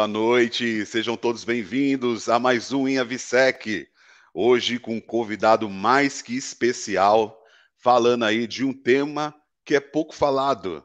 [0.00, 3.86] boa noite, sejam todos bem-vindos a mais um InAVSEC.
[4.32, 7.38] Hoje com um convidado mais que especial,
[7.76, 10.82] falando aí de um tema que é pouco falado.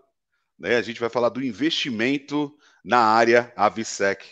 [0.60, 0.76] Né?
[0.76, 4.26] A gente vai falar do investimento na área AVSEC.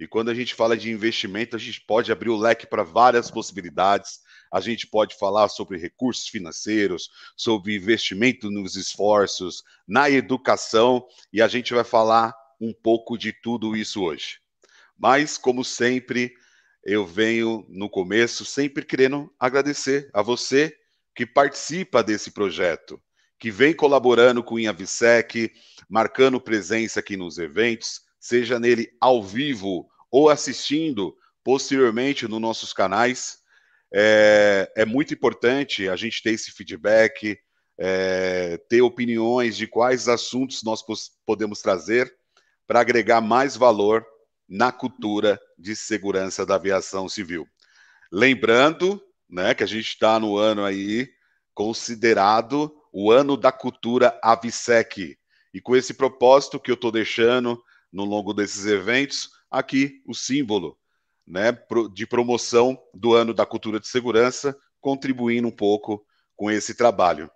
[0.00, 3.30] E quando a gente fala de investimento, a gente pode abrir o leque para várias
[3.30, 4.20] possibilidades.
[4.50, 11.48] A gente pode falar sobre recursos financeiros, sobre investimento nos esforços, na educação, e a
[11.48, 14.38] gente vai falar um pouco de tudo isso hoje.
[14.96, 16.32] Mas, como sempre,
[16.84, 20.72] eu venho no começo sempre querendo agradecer a você
[21.12, 23.02] que participa desse projeto,
[23.36, 25.52] que vem colaborando com o InhaVisec,
[25.88, 33.38] marcando presença aqui nos eventos, seja nele ao vivo ou assistindo posteriormente nos nossos canais.
[33.92, 37.36] É, é muito importante a gente ter esse feedback,
[37.76, 40.80] é, ter opiniões de quais assuntos nós
[41.26, 42.14] podemos trazer
[42.72, 44.02] para agregar mais valor
[44.48, 47.46] na cultura de segurança da aviação civil.
[48.10, 51.06] Lembrando né, que a gente está no ano aí
[51.52, 55.18] considerado o ano da cultura AVSEC.
[55.52, 57.62] E com esse propósito que eu estou deixando
[57.92, 60.74] no longo desses eventos, aqui o símbolo
[61.26, 61.52] né,
[61.92, 66.02] de promoção do ano da cultura de segurança, contribuindo um pouco
[66.34, 67.30] com esse trabalho.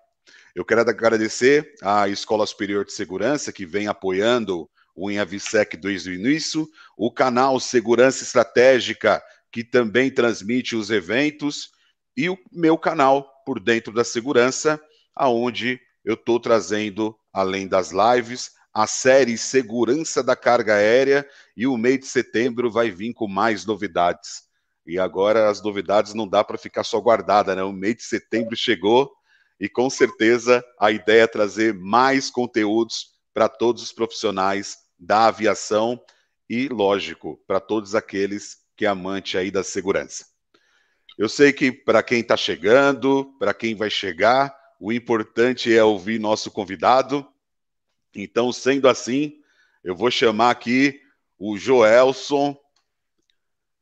[0.55, 6.15] Eu quero agradecer à Escola Superior de Segurança, que vem apoiando o InhaVisec desde o
[6.15, 6.67] início,
[6.97, 11.71] o canal Segurança Estratégica, que também transmite os eventos,
[12.17, 14.81] e o meu canal Por Dentro da Segurança,
[15.15, 21.77] aonde eu estou trazendo, além das lives, a série Segurança da Carga Aérea, e o
[21.77, 24.47] mês de setembro vai vir com mais novidades.
[24.87, 27.63] E agora as novidades não dá para ficar só guardada, né?
[27.63, 29.11] O mês de setembro chegou
[29.59, 36.01] e com certeza a ideia é trazer mais conteúdos para todos os profissionais da aviação
[36.49, 40.27] e, lógico, para todos aqueles que é amante aí da segurança.
[41.19, 46.19] Eu sei que para quem está chegando, para quem vai chegar, o importante é ouvir
[46.19, 47.27] nosso convidado.
[48.15, 49.41] Então, sendo assim,
[49.83, 51.01] eu vou chamar aqui
[51.39, 52.57] o Joelson.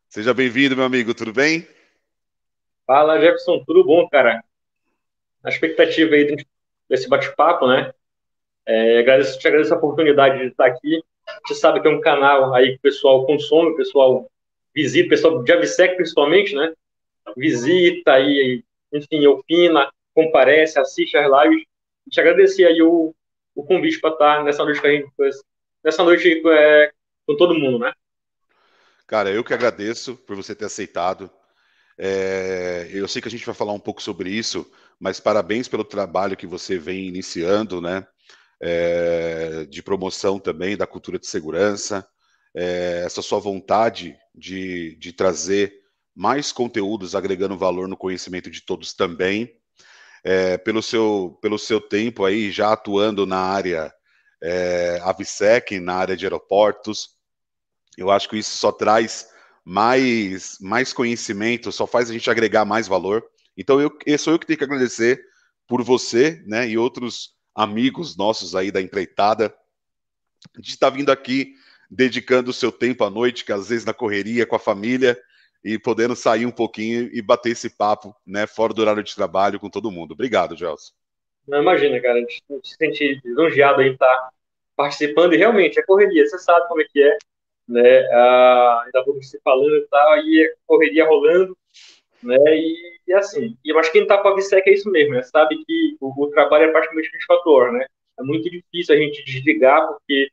[0.09, 1.69] Seja bem-vindo, meu amigo, tudo bem?
[2.87, 4.45] Fala, Jefferson, tudo bom, cara?
[5.43, 6.37] A expectativa aí
[6.89, 7.93] desse bate-papo, né?
[8.67, 11.03] É, agradeço, te agradeço a oportunidade de estar aqui.
[11.47, 14.31] Você sabe que é um canal aí que o pessoal consome, o pessoal
[14.75, 16.73] visita, o pessoal de Avsec principalmente, né?
[17.37, 21.65] Visita aí, enfim, opina, comparece, assiste as lives.
[22.11, 23.15] Te agradecer aí o,
[23.55, 25.09] o convite para estar nessa noite gente,
[25.83, 26.93] nessa noite é,
[27.27, 27.93] com todo mundo, né?
[29.07, 31.31] Cara, eu que agradeço por você ter aceitado.
[31.97, 35.85] É, eu sei que a gente vai falar um pouco sobre isso, mas parabéns pelo
[35.85, 38.07] trabalho que você vem iniciando, né?
[38.61, 42.07] É, de promoção também da cultura de segurança,
[42.55, 45.75] é, essa sua vontade de, de trazer
[46.15, 49.51] mais conteúdos agregando valor no conhecimento de todos também,
[50.23, 53.93] é, pelo, seu, pelo seu tempo aí já atuando na área
[54.43, 57.11] é, AVSEC, na área de aeroportos,
[57.97, 59.29] eu acho que isso só traz
[59.65, 63.25] mais, mais conhecimento, só faz a gente agregar mais valor.
[63.57, 65.21] Então, eu, eu sou eu que tenho que agradecer
[65.67, 69.55] por você né, e outros amigos nossos aí da empreitada,
[70.59, 71.55] de estar vindo aqui
[71.91, 75.19] dedicando o seu tempo à noite, que às vezes na correria com a família,
[75.63, 79.59] e podendo sair um pouquinho e bater esse papo, né, fora do horário de trabalho
[79.59, 80.13] com todo mundo.
[80.13, 80.93] Obrigado, Gelson.
[81.49, 84.31] Não imagina, cara, a gente se sente lisonjeado aí estar
[84.77, 87.17] participando, e realmente, é correria, você sabe como é que é,
[87.69, 87.99] né,
[88.85, 91.57] ainda vou se falando e tal, e é correria rolando,
[92.27, 92.37] né?
[92.57, 95.15] E, e assim, e eu acho que quem está com a VSEC é isso mesmo,
[95.15, 95.23] né?
[95.23, 97.87] Sabe que o, o trabalho é praticamente 24 horas, né?
[98.19, 100.31] É muito difícil a gente desligar, porque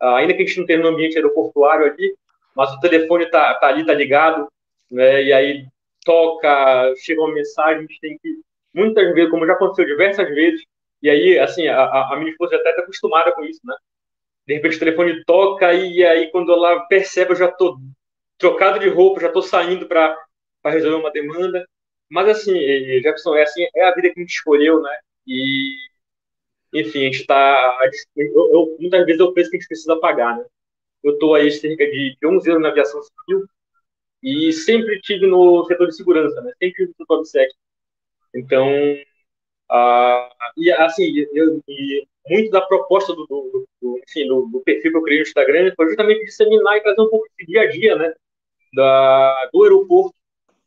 [0.00, 2.14] ah, ainda que a gente não tenha no ambiente aeroportuário ali,
[2.56, 4.48] mas o telefone tá, tá ali, tá ligado,
[4.90, 5.22] né?
[5.24, 5.66] E aí
[6.04, 8.40] toca, chega uma mensagem, a gente tem que,
[8.74, 10.62] muitas vezes, como já aconteceu diversas vezes,
[11.02, 13.74] e aí, assim, a, a minha esposa até está acostumada com isso, né?
[14.46, 17.78] De repente o telefone toca e aí quando ela percebe, eu já tô
[18.38, 20.16] trocado de roupa, já tô saindo para
[20.64, 21.68] para resolver uma demanda.
[22.10, 22.54] Mas assim,
[23.02, 24.98] Jefferson, é assim, é a vida que a gente escolheu, né?
[25.26, 25.76] E
[26.72, 27.78] enfim, a gente está.
[28.80, 30.44] Muitas vezes é o preço que a gente precisa pagar, né?
[31.04, 33.46] Eu estou aí cerca de 11 anos na aviação civil
[34.22, 36.52] e sempre tive no setor de segurança, né?
[36.58, 37.50] Sempre no setor de SEC.
[38.34, 38.68] Então,
[40.56, 44.96] e assim, eu, e muito da proposta do, do, do, enfim, do, do, perfil que
[44.96, 47.96] eu criei no Instagram foi justamente disseminar e trazer um pouco de dia a dia,
[47.96, 48.14] né?
[48.74, 50.14] Da, do aeroporto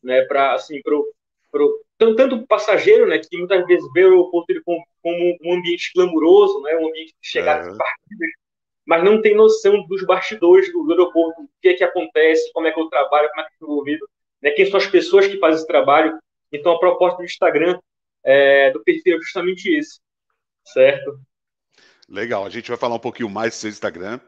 [0.03, 1.05] né, para assim, pro,
[1.51, 5.91] pro, tanto o passageiro, né, que muitas vezes vê o aeroporto como, como um ambiente
[5.95, 7.71] glamuroso, né, um ambiente de chegada uhum.
[7.71, 8.29] de partidas,
[8.85, 12.67] mas não tem noção dos bastidores do, do aeroporto, o que é que acontece, como
[12.67, 14.09] é que eu trabalho, como é que é envolvido,
[14.41, 16.17] né, quem são as pessoas que fazem esse trabalho.
[16.51, 17.79] Então, a proposta do Instagram,
[18.23, 19.99] é, do perfil é justamente esse,
[20.63, 21.19] certo?
[22.09, 24.19] Legal, a gente vai falar um pouquinho mais do seu Instagram,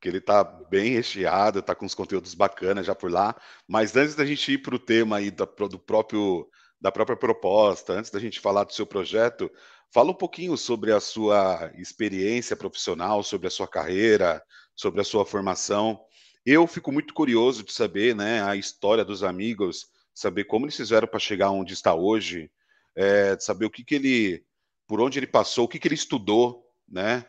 [0.00, 3.36] que ele está bem recheado, está com os conteúdos bacanas já por lá.
[3.68, 6.48] Mas antes da gente ir para o tema aí da, do próprio,
[6.80, 9.50] da própria proposta, antes da gente falar do seu projeto,
[9.92, 14.42] fala um pouquinho sobre a sua experiência profissional, sobre a sua carreira,
[14.74, 16.00] sobre a sua formação.
[16.46, 21.06] Eu fico muito curioso de saber né, a história dos amigos, saber como eles fizeram
[21.06, 22.50] para chegar onde está hoje,
[22.96, 24.44] é, saber o que, que ele,
[24.86, 27.26] por onde ele passou, o que, que ele estudou, né?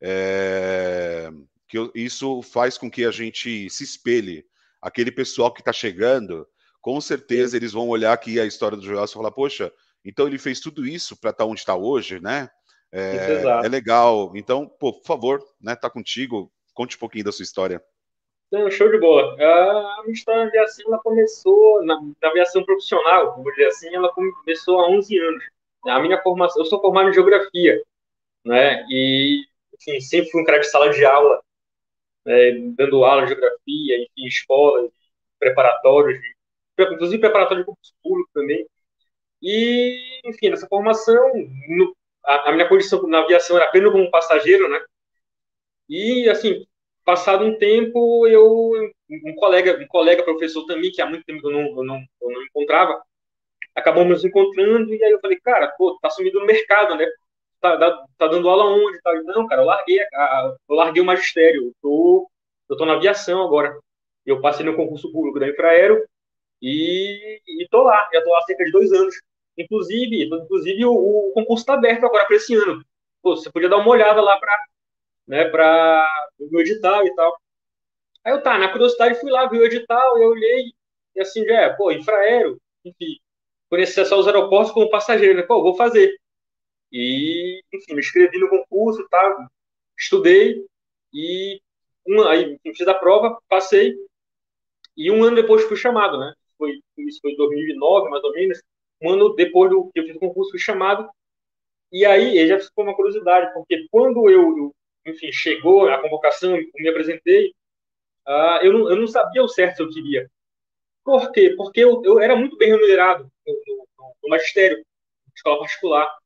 [0.00, 1.30] É,
[1.72, 4.44] que isso faz com que a gente se espelhe.
[4.80, 6.46] Aquele pessoal que está chegando,
[6.82, 9.72] com certeza eles vão olhar aqui a história do Joel e falar, poxa,
[10.04, 12.50] então ele fez tudo isso para estar tá onde está hoje, né?
[12.92, 14.32] É, é, legal.
[14.36, 15.74] Então, pô, por favor, né?
[15.74, 16.52] Tá contigo.
[16.74, 17.82] Conte um pouquinho da sua história.
[18.48, 19.34] Então, show de bola.
[19.40, 24.12] A minha história na aviação ela começou na, na aviação profissional, vou dizer assim, ela
[24.12, 25.44] começou há 11 anos.
[25.86, 27.82] A minha formação, eu sou formado em geografia,
[28.44, 28.84] né?
[28.90, 31.42] E enfim, sempre fui um cara de sala de aula,
[32.24, 34.90] né, dando aula de geografia, enfim, escolas,
[35.38, 36.20] preparatórios,
[36.78, 38.66] inclusive preparatório de concurso público também.
[39.42, 41.32] E, enfim, nessa formação,
[41.68, 44.80] no, a, a, minha condição na aviação era apenas como passageiro, né?
[45.88, 46.64] E, assim,
[47.04, 48.72] passado um tempo, eu
[49.10, 52.30] um colega, um colega professor também, que há muito tempo eu não, eu não, eu
[52.30, 53.02] não encontrava,
[53.74, 57.06] acabamos nos encontrando, e aí eu falei, cara, pô, tá sumido no mercado, né?
[57.78, 59.00] Tá, tá dando aula onde?
[59.02, 59.12] Tá?
[59.24, 62.30] Não, cara, eu larguei, a, eu larguei o magistério, eu tô,
[62.68, 63.78] eu tô na aviação agora.
[64.26, 66.04] Eu passei no concurso público da Infraero
[66.62, 69.14] e, e tô lá, já tô lá há cerca de dois anos.
[69.58, 72.84] Inclusive, inclusive o, o concurso está aberto agora para esse ano.
[73.22, 74.58] Pô, você podia dar uma olhada lá para
[75.26, 76.08] né, para
[76.40, 77.36] o edital e tal.
[78.24, 80.72] Aí eu tá, na curiosidade fui lá, vi o edital, eu olhei,
[81.16, 83.18] e assim, já é, pô, infraero, enfim,
[83.70, 85.42] conhecer só os aeroportos como passageiro, né?
[85.42, 86.14] Pô, vou fazer.
[86.92, 89.48] E, enfim, me inscrevi no concurso, tá?
[89.98, 90.64] estudei
[91.12, 91.60] e
[92.28, 93.94] aí fiz a prova, passei
[94.96, 96.34] e um ano depois fui chamado, né?
[96.58, 98.62] Foi, isso foi em 2009, mais ou menos.
[99.00, 101.08] Um ano depois do que eu fiz o concurso, fui chamado.
[101.90, 104.74] E aí, já ficou uma curiosidade, porque quando eu, eu
[105.06, 107.52] enfim, chegou a convocação, eu me apresentei,
[108.26, 110.30] uh, eu, não, eu não sabia o certo se eu queria.
[111.04, 111.54] Por quê?
[111.56, 113.54] Porque eu, eu era muito bem remunerado no,
[113.98, 114.84] no, no magistério,
[115.34, 116.21] escola particular.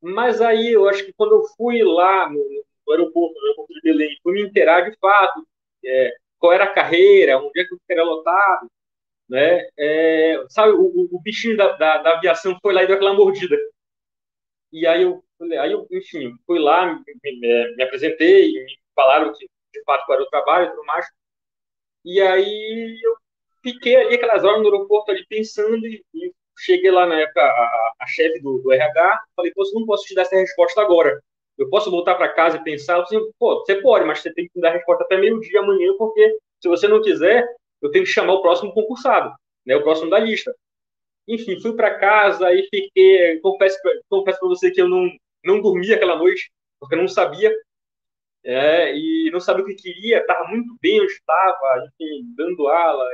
[0.00, 2.38] Mas aí eu acho que quando eu fui lá no,
[2.86, 5.46] no aeroporto, no aeroporto de Belém, fui me inteirar de fato
[5.84, 8.70] é, qual era a carreira, onde é que eu ficaria lotado,
[9.28, 9.68] né?
[9.78, 13.56] É, sabe, o, o bichinho da, da, da, aviação foi lá e deu aquela mordida.
[14.72, 15.22] E aí eu,
[15.60, 20.16] aí eu enfim, fui lá, me, me, me apresentei, me falaram que de fato qual
[20.18, 21.06] era o trabalho e tudo mais.
[22.04, 23.16] E aí eu
[23.62, 27.92] fiquei ali aquelas horas no aeroporto ali pensando e, e cheguei lá na época, a,
[28.00, 31.20] a chefe do, do, RH, falei, pô, não posso te dar essa resposta agora.
[31.58, 33.04] Eu posso voltar para casa e pensar?
[33.38, 36.38] Pô, você pode, mas você tem que me dar a resposta até meio-dia amanhã, porque
[36.60, 37.46] se você não quiser,
[37.82, 39.34] eu tenho que chamar o próximo concursado,
[39.66, 40.54] né, o próximo da lista.
[41.28, 45.10] Enfim, fui para casa e fiquei, confesso, confesso para você que eu não,
[45.44, 47.54] não dormi aquela noite, porque eu não sabia,
[48.44, 53.06] é, e não sabia o que queria, estava muito bem onde estava, enfim, dando aula,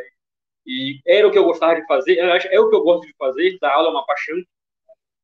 [0.66, 3.56] e era o que eu gostava de fazer, é o que eu gosto de fazer,
[3.60, 4.36] dar aula é uma paixão.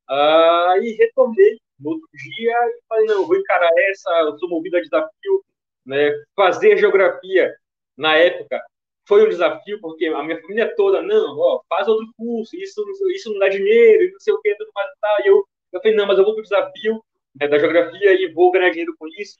[0.09, 4.77] Ah, e retomei no outro dia e falei, não, vou encarar essa, eu sou movido
[4.77, 5.43] a desafio.
[5.85, 6.13] Né?
[6.35, 7.53] Fazer geografia,
[7.97, 8.61] na época,
[9.07, 12.81] foi um desafio, porque a minha família toda, não, ó, faz outro curso, isso,
[13.11, 15.19] isso não dá dinheiro, não sei o que, tudo mais e tal.
[15.21, 17.03] E eu, eu falei, não, mas eu vou pro desafio
[17.39, 19.37] né, da geografia e vou ganhar dinheiro com isso.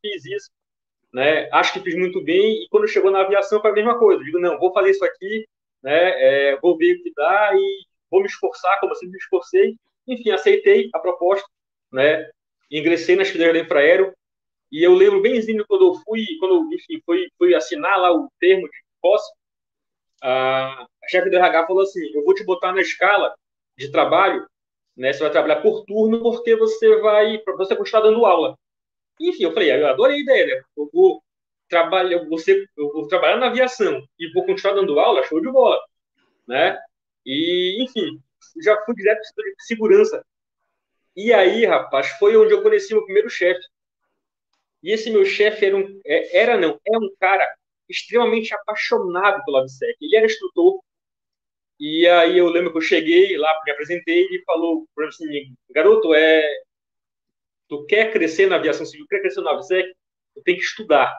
[0.00, 0.50] Fiz isso
[1.12, 1.48] né?
[1.52, 4.24] Acho que fiz muito bem e quando chegou na aviação foi a mesma coisa.
[4.24, 5.46] Digo, não, vou fazer isso aqui,
[5.82, 6.52] né?
[6.52, 9.76] É, vou ver o que dá e vou me esforçar, como eu sempre me esforcei.
[10.06, 11.46] Enfim, aceitei a proposta,
[11.92, 12.30] né?
[12.70, 14.12] Ingressei nas fileiras da Infraero
[14.70, 18.66] e eu lembro benzinho quando eu fui, quando enfim, fui, fui assinar lá o termo
[18.66, 19.30] de posse,
[20.22, 23.34] a chefe do RH falou assim: eu vou te botar na escala
[23.76, 24.46] de trabalho,
[24.96, 25.12] né?
[25.12, 28.56] Você vai trabalhar por turno porque você vai, você continuar dando aula.
[29.20, 30.62] Enfim, eu falei, eu adorei a ideia, né?
[30.76, 31.22] Eu vou
[31.68, 35.80] trabalhar, você, eu vou trabalhar na aviação e vou continuar dando aula, show de bola,
[36.46, 36.78] né?
[37.24, 38.20] E, enfim,
[38.62, 40.24] já fui direto para de segurança.
[41.16, 43.62] E aí, rapaz, foi onde eu conheci meu primeiro chefe.
[44.82, 47.46] E esse meu chefe era um, é, era não, é um cara
[47.88, 49.96] extremamente apaixonado pelo ABSEC.
[50.00, 50.80] Ele era instrutor.
[51.78, 56.14] E aí eu lembro que eu cheguei lá, me apresentei e falou para assim, garoto,
[56.14, 56.42] é,
[57.72, 59.94] tu quer crescer na aviação civil, quer crescer no AVSEC,
[60.34, 61.18] tu tem que estudar.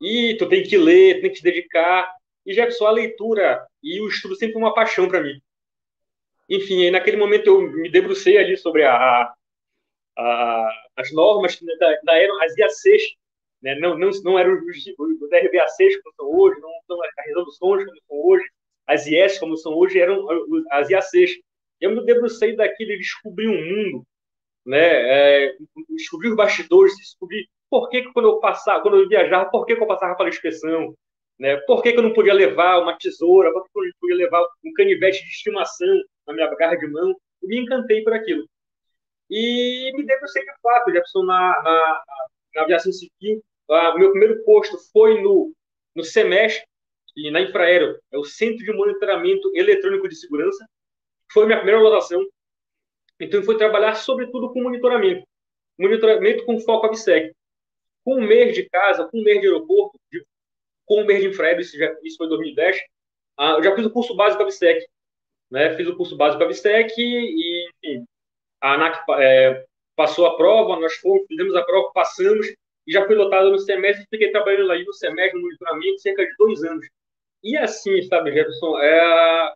[0.00, 2.14] E tu tem que ler, tu tem que se dedicar.
[2.46, 5.42] E Jefferson, a leitura e o estudo sempre foi uma paixão para mim.
[6.48, 9.32] Enfim, naquele momento eu me debrucei ali sobre a,
[10.16, 13.16] a, as normas que da, da eram as IACs,
[13.60, 13.74] né?
[13.80, 18.00] não, não, não eram os, os DRBACs como são hoje, não são as resoluções como
[18.06, 18.44] são hoje,
[18.86, 20.24] as IES como são hoje, eram
[20.70, 21.32] as IACs.
[21.80, 24.06] Eu me debrucei daquilo e descobri um mundo,
[24.68, 25.46] né?
[25.48, 25.56] É,
[25.88, 29.74] descobri os bastidores, descobri por que, que quando eu passava, quando eu viajava, por que,
[29.74, 30.94] que eu passava pela inspeção,
[31.38, 31.56] né?
[31.66, 34.42] Por que, que eu não podia levar uma tesoura, por que, eu não podia levar
[34.64, 35.88] um canivete de estimação
[36.26, 37.08] na minha garra de mão?
[37.42, 38.44] Eu me encantei por aquilo.
[39.30, 42.02] E me debrucei de fato, Jefferson, na, na,
[42.56, 43.42] na aviação civil.
[43.68, 45.52] O meu primeiro posto foi no,
[45.94, 46.66] no semestre,
[47.16, 50.64] e na Infraero, é o Centro de Monitoramento Eletrônico de Segurança.
[51.32, 52.22] Foi minha primeira lotação.
[53.20, 55.26] Então, foi trabalhar, sobretudo, com monitoramento.
[55.78, 57.32] Monitoramento com foco ABSEC.
[58.04, 60.24] Com um mês de casa, com um mês de aeroporto, de,
[60.86, 62.80] com um mês de Infraero, isso, já, isso foi em 2010,
[63.38, 64.86] ah, eu já fiz o curso básico ABSEC.
[65.50, 65.76] Né?
[65.76, 68.04] Fiz o curso básico ABSEC e, enfim,
[68.60, 72.46] a ANAC é, passou a prova, nós fomos, fizemos a prova, passamos,
[72.86, 76.34] e já fui lotado no semestre, fiquei trabalhando aí no semestre, no monitoramento, cerca de
[76.36, 76.86] dois anos.
[77.42, 79.52] E assim, sabe, Jefferson, é,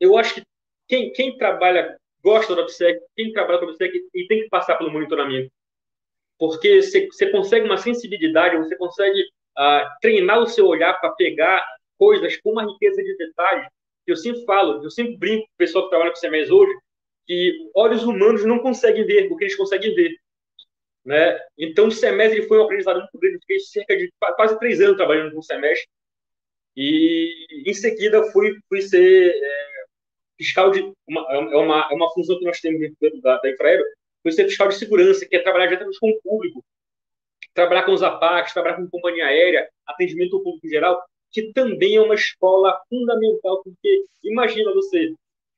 [0.00, 0.42] eu acho que
[0.86, 4.76] quem, quem trabalha, gosta do OPSEC, quem trabalha com o OPSEC, e tem que passar
[4.76, 5.50] pelo monitoramento.
[6.38, 11.64] Porque você consegue uma sensibilidade, você consegue uh, treinar o seu olhar para pegar
[11.98, 13.66] coisas com uma riqueza de detalhes.
[14.06, 16.72] Eu sempre falo, eu sempre brinco com o pessoal que trabalha com CMEs hoje,
[17.26, 20.16] que olhos humanos não conseguem ver o que eles conseguem ver.
[21.04, 21.38] Né?
[21.58, 23.38] Então, o semestre foi um aprendizado muito grande.
[23.40, 25.88] Fiquei cerca de quase três anos trabalhando com o semestre.
[26.76, 29.77] E, em seguida, fui, fui ser é,
[30.38, 30.80] fiscal de...
[31.06, 33.84] Uma, é, uma, é uma função que nós temos dentro da, da Infraero.
[34.22, 36.64] Fui ser fiscal de segurança, que é trabalhar diretamente com o público.
[37.52, 41.96] Trabalhar com os APACs, trabalhar com companhia aérea, atendimento ao público em geral, que também
[41.96, 45.12] é uma escola fundamental, porque imagina você,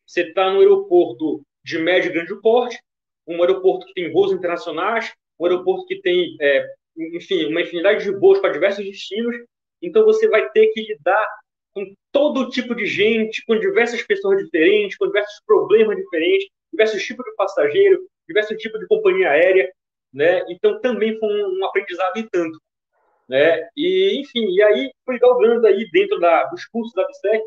[0.06, 2.78] você está no aeroporto de médio e grande porte,
[3.26, 6.66] um aeroporto que tem voos internacionais, um aeroporto que tem, é,
[7.14, 9.36] enfim, uma infinidade de voos para diversos destinos.
[9.82, 11.26] Então você vai ter que lidar
[11.74, 17.24] com todo tipo de gente, com diversas pessoas diferentes, com diversos problemas diferentes, diversos tipos
[17.24, 19.72] de passageiro, diversos tipos de companhia aérea,
[20.12, 20.44] né?
[20.48, 22.60] Então também foi um, um aprendizado e tanto,
[23.28, 23.68] né?
[23.76, 27.42] E enfim, e aí fui galgando aí dentro da, dos cursos da BSEC,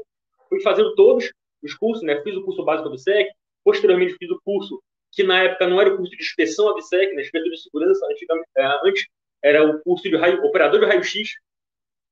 [0.49, 2.21] fui fazendo todos os cursos, né?
[2.21, 3.29] Fiz o curso básico da BSEC,
[3.63, 7.21] Posteriormente, fiz o curso, que na época não era o curso de inspeção ABSEC, né,
[7.21, 9.05] inspetor de segurança, antigamente, é, antes
[9.41, 11.29] era o curso de raio, operador de raio-x.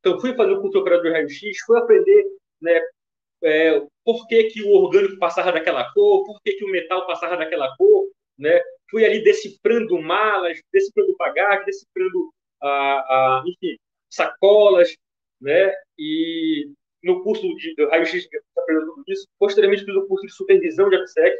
[0.01, 2.25] Então, fui fazer o curso de operador de raio-x, fui aprender
[2.59, 2.81] né,
[3.43, 7.37] é, por que, que o orgânico passava daquela cor, por que, que o metal passava
[7.37, 8.61] daquela cor, né?
[8.89, 13.77] Fui ali decifrando malas, decifrando bagagem, decifrando, ah, ah, enfim,
[14.09, 14.95] sacolas,
[15.39, 15.73] né?
[15.97, 16.71] E
[17.03, 18.27] no curso de, raio-x
[18.57, 19.27] aprendendo tudo isso.
[19.39, 21.35] Posteriormente, fiz o curso de supervisão de AppSec,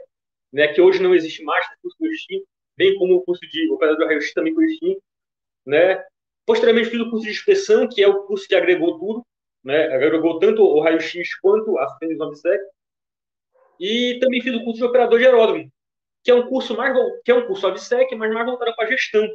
[0.54, 3.70] né, que hoje não existe mais, o curso do extinto, bem como o curso de
[3.72, 5.02] operador de raio-x também foi extinto.
[5.66, 6.04] Né?
[6.46, 9.26] Posteriormente, fiz o curso de inspeção, que é o curso que agregou tudo,
[9.64, 12.62] né, agregou tanto o raio-x quanto a supervisão AppSec.
[13.80, 15.72] E também fiz o curso de operador de aeródromo,
[16.24, 18.90] que é um curso mais que é um curso ABSEC, mas mais voltado para a
[18.90, 19.28] gestão,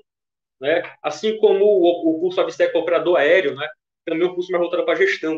[0.60, 0.82] né?
[1.02, 3.68] Assim como o, o curso ABSEC operador aéreo, né?
[4.04, 5.36] Também é um curso mais voltado para a gestão.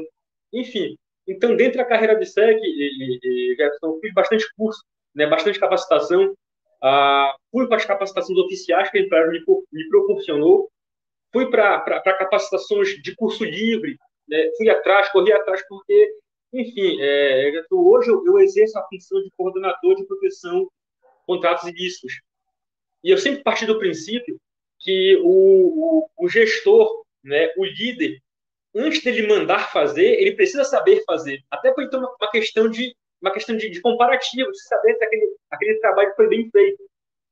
[0.52, 0.94] Enfim,
[1.28, 4.82] então, dentro da carreira de SEC, e, e, Jefferson, fiz bastante curso,
[5.14, 6.34] né, bastante capacitação.
[6.82, 9.40] Ah, fui para as capacitações oficiais que a empresa me,
[9.72, 10.70] me proporcionou.
[11.32, 13.98] Fui para capacitações de curso livre.
[14.28, 16.14] Né, fui atrás, corri atrás, porque,
[16.52, 20.68] enfim, é, hoje eu, eu exerço a função de coordenador de proteção
[21.26, 22.20] contratos ilícitos.
[23.02, 24.38] E eu sempre parti do princípio
[24.78, 28.18] que o, o, o gestor, né, o líder,
[28.74, 31.40] antes dele mandar fazer, ele precisa saber fazer.
[31.50, 35.36] Até por então uma questão de uma questão de, de comparativo, de saber se aquele,
[35.50, 36.82] aquele trabalho foi bem feito,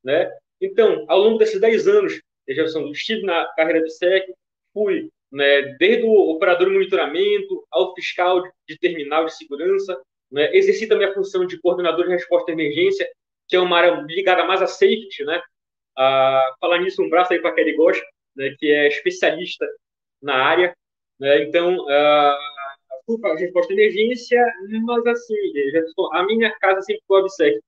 [0.03, 0.31] né?
[0.61, 4.33] Então, ao longo desses 10 anos, eu já estive na carreira do SEC,
[4.73, 10.01] fui né, desde o operador de monitoramento ao fiscal de, terminal de segurança,
[10.31, 13.09] né, exerci também a função de coordenador de resposta à emergência,
[13.49, 15.41] que é uma área ligada mais a safety, né?
[15.97, 18.01] Ah, falar nisso, um braço aí para Kelly Gosch,
[18.35, 19.67] né, que é especialista
[20.23, 20.77] na área,
[21.19, 21.43] né?
[21.43, 21.85] Então,
[23.21, 24.45] para a resposta de emergência,
[24.85, 25.35] mas assim,
[26.13, 27.61] a minha casa sempre foi obsec.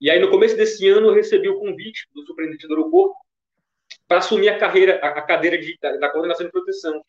[0.00, 3.16] E aí, no começo desse ano, eu recebi o convite do superintendente do aeroporto
[4.08, 7.02] para assumir a carreira, a, cadeira de, da, da, coordenação de proteção.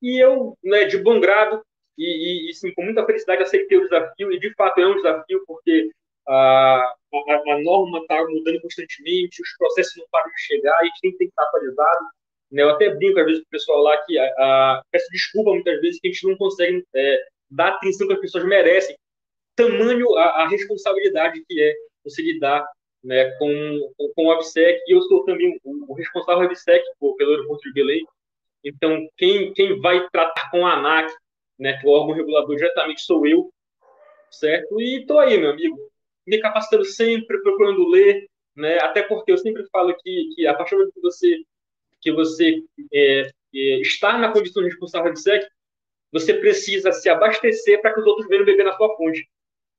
[0.00, 1.62] E eu, né, de bom grado
[1.98, 4.32] e, e sim, com muita felicidade, aceitei o desafio.
[4.32, 5.90] E de fato é um desafio, porque
[6.28, 11.00] a, a, a norma está mudando constantemente, os processos não param de chegar, a gente
[11.00, 12.04] tem que estar atualizado.
[12.50, 12.62] Né?
[12.62, 15.80] Eu até brinco às vezes com o pessoal lá que a, a, peço desculpa muitas
[15.80, 18.96] vezes que a gente não consegue é, dar atenção que as pessoas merecem.
[19.56, 22.66] Tamanho a, a responsabilidade que é você lidar
[23.04, 26.82] né, com, com, com o ABSEC, e eu sou também o, o responsável do ABSEC
[26.98, 28.04] pelo aeroporto de Belém.
[28.64, 31.12] Então, quem, quem vai tratar com a ANAC,
[31.58, 33.52] né, que é o órgão regulador, diretamente sou eu,
[34.30, 34.80] certo?
[34.80, 35.76] E estou aí, meu amigo,
[36.26, 40.76] me capacitando sempre, procurando ler, né, até porque eu sempre falo que, que a partir
[40.76, 41.36] do que você,
[42.00, 45.46] que você é, é, está na condição de responsável do ABSEC,
[46.10, 49.28] você precisa se abastecer para que os outros venham beber na sua fonte.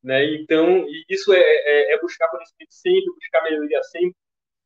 [0.05, 0.35] Né?
[0.35, 4.15] Então, isso é, é, é, buscar conhecimento sempre, buscar melhoria sempre.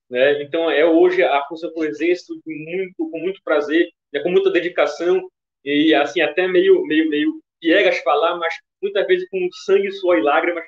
[0.09, 0.43] Né?
[0.43, 4.19] Então, é hoje a função eu exerço com muito, com muito prazer, né?
[4.19, 5.29] com muita dedicação,
[5.63, 10.21] e assim, até meio, meio, meio piegas falar, mas muitas vezes com sangue, suor e
[10.21, 10.65] lágrimas,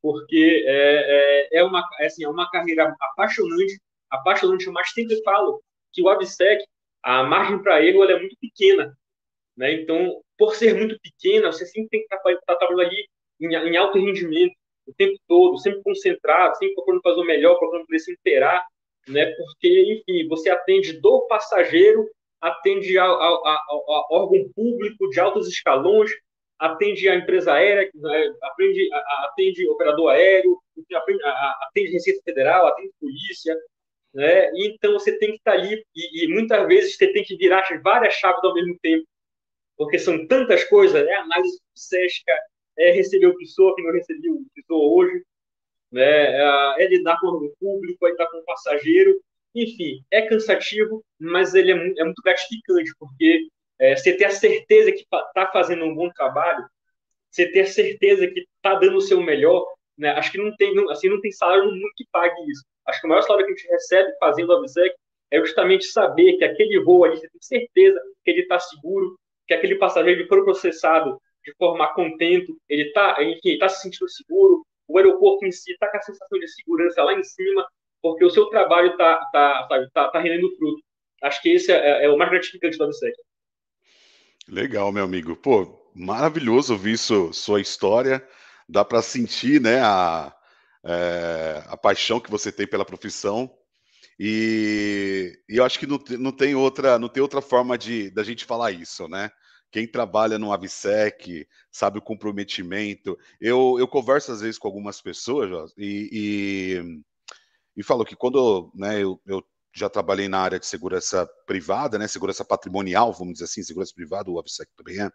[0.00, 3.78] porque é, é, é, uma, é, assim, é uma carreira apaixonante,
[4.10, 6.64] apaixonante, mas sempre falo que o ABSEC,
[7.02, 8.96] a margem para erro é muito pequena.
[9.54, 9.74] Né?
[9.74, 13.06] Então, por ser muito pequena, você sempre tem que estar, estar trabalhando ali
[13.40, 14.54] em, em alto rendimento
[14.86, 18.64] o tempo todo, sempre concentrado, sempre procurando fazer o melhor, procurando se inteirar,
[19.08, 19.26] né?
[19.32, 22.08] Porque, enfim, você atende do passageiro,
[22.40, 26.10] atende ao, ao, ao, ao órgão público de altos escalões,
[26.58, 28.34] atende a empresa aérea, né?
[28.42, 30.58] atende, atende operador aéreo,
[30.94, 33.56] atende, atende Receita Federal, atende polícia,
[34.14, 34.50] né?
[34.56, 38.14] Então você tem que estar ali e, e, muitas vezes você tem que virar várias
[38.14, 39.06] chaves ao mesmo tempo,
[39.76, 42.32] porque são tantas coisas, é análise SESCA,
[42.78, 45.22] é receber o pessoa que não recebeu o pessoa hoje,
[45.90, 46.02] né?
[46.02, 49.20] É, é lidar com o público, é lidar com o passageiro,
[49.54, 54.30] enfim, é cansativo, mas ele é muito, é muito gratificante, porque é, você ter a
[54.30, 56.66] certeza que está fazendo um bom trabalho,
[57.30, 59.66] você ter a certeza que está dando o seu melhor,
[59.96, 60.10] né?
[60.10, 62.64] Acho que não tem, não, assim, não tem salário no mundo que pague isso.
[62.86, 64.94] Acho que o maior salário que a gente recebe fazendo a VSEC
[65.30, 69.54] é justamente saber que aquele voo ali, você tem certeza que ele está seguro, que
[69.54, 75.46] aquele passageiro foi processado de forma contento, ele está, está se sentindo seguro, o aeroporto
[75.46, 77.66] em si está com a sensação de segurança lá em cima,
[78.02, 80.82] porque o seu trabalho está tá, tá, tá, tá rendendo fruto.
[81.22, 83.14] Acho que esse é, é o mais gratificante do ABSEC.
[84.48, 85.36] Legal, meu amigo.
[85.36, 88.26] Pô, maravilhoso ouvir isso, sua história.
[88.68, 90.34] Dá para sentir, né, a,
[90.84, 93.50] é, a paixão que você tem pela profissão.
[94.18, 98.22] E, e eu acho que não, não, tem outra, não tem outra forma de da
[98.22, 99.30] gente falar isso, né?
[99.70, 103.18] Quem trabalha no AVSEC sabe o comprometimento.
[103.40, 107.02] Eu, eu converso às vezes com algumas pessoas e, e,
[107.76, 109.44] e falo que quando né, eu, eu
[109.76, 114.30] já trabalhei na área de segurança privada, né, segurança patrimonial, vamos dizer assim, segurança privada,
[114.30, 115.10] o AVSEC também é,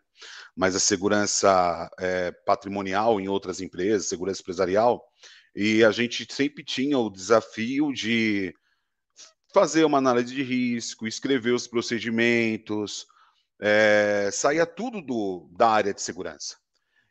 [0.55, 5.03] mas a segurança é, patrimonial em outras empresas, segurança empresarial,
[5.55, 8.53] e a gente sempre tinha o desafio de
[9.51, 13.07] fazer uma análise de risco, escrever os procedimentos,
[13.61, 16.57] é, saía tudo do, da área de segurança.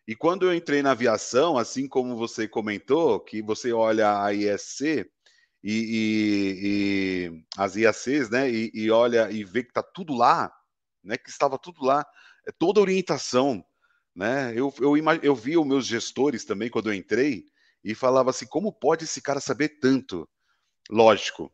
[0.06, 5.08] E quando eu entrei na aviação, assim como você comentou, que você olha a ISC
[5.62, 10.52] e, e, e as IACs, né, e, e, olha e vê que está tudo lá,
[11.04, 12.04] né, que estava tudo lá,
[12.46, 13.64] é toda orientação,
[14.14, 14.52] né?
[14.56, 17.44] Eu, eu, eu vi os meus gestores também quando eu entrei
[17.84, 20.28] e falava assim, como pode esse cara saber tanto?
[20.90, 21.52] Lógico,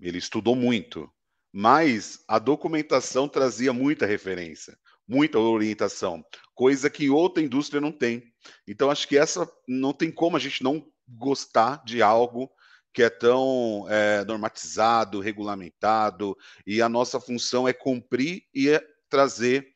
[0.00, 1.10] ele estudou muito,
[1.58, 4.76] mas a documentação trazia muita referência,
[5.08, 6.22] muita orientação,
[6.54, 8.30] coisa que outra indústria não tem.
[8.68, 12.52] Então, acho que essa não tem como a gente não gostar de algo
[12.92, 19.66] que é tão é, normatizado, regulamentado, e a nossa função é cumprir e é trazer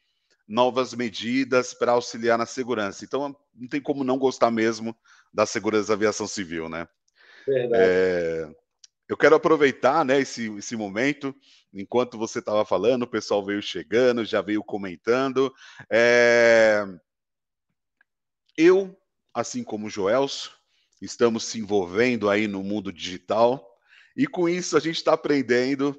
[0.46, 3.06] novas medidas para auxiliar na segurança.
[3.06, 4.94] Então, não tem como não gostar mesmo
[5.32, 6.86] da segurança da aviação civil, né?
[7.46, 7.82] Verdade.
[7.82, 8.50] É,
[9.10, 11.34] eu quero aproveitar né, esse, esse momento,
[11.72, 15.52] enquanto você estava falando, o pessoal veio chegando, já veio comentando.
[15.90, 16.84] É...
[18.56, 18.96] Eu,
[19.32, 20.52] assim como o Joelso,
[21.00, 23.66] estamos se envolvendo aí no mundo digital,
[24.16, 25.98] e com isso a gente está aprendendo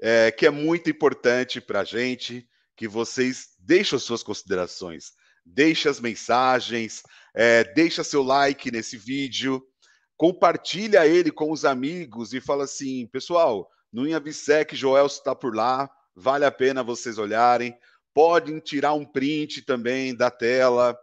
[0.00, 2.46] é, que é muito importante para a gente
[2.76, 5.12] que vocês deixem as suas considerações,
[5.46, 7.02] deixem as mensagens,
[7.34, 9.64] é, deixa seu like nesse vídeo,
[10.16, 15.88] compartilha ele com os amigos e fala assim, pessoal, no Inhabsec, Joel está por lá,
[16.16, 17.78] vale a pena vocês olharem.
[18.12, 20.98] Podem tirar um print também da tela,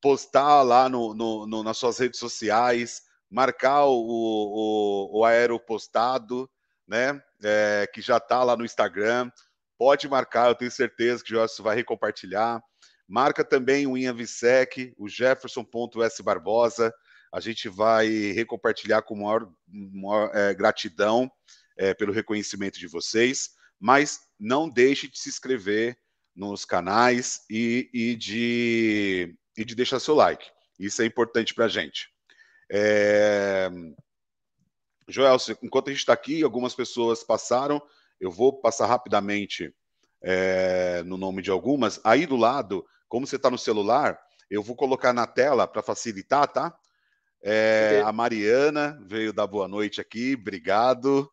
[0.00, 6.48] postar lá no, no, no nas suas redes sociais, marcar o, o, o aeropostado,
[6.88, 7.22] né?
[7.44, 9.30] É, que já está lá no Instagram.
[9.76, 12.62] Pode marcar, eu tenho certeza que o Joel vai recompartilhar.
[13.06, 16.94] Marca também o Inhabsec, o Jefferson.s Barbosa
[17.30, 21.30] a gente vai recompartilhar com maior, maior é, gratidão
[21.76, 23.50] é, pelo reconhecimento de vocês.
[23.78, 25.98] mas não deixe de se inscrever
[26.34, 30.46] nos canais e, e de, e de deixar seu like.
[30.78, 32.08] Isso é importante para a gente.
[32.70, 33.70] É...
[35.08, 37.80] Joel, enquanto a gente está aqui, algumas pessoas passaram.
[38.20, 39.72] Eu vou passar rapidamente
[40.22, 42.00] é, no nome de algumas.
[42.02, 44.18] Aí do lado, como você está no celular,
[44.50, 46.76] eu vou colocar na tela para facilitar, tá?
[47.42, 51.30] É, a Mariana veio dar boa noite aqui, obrigado.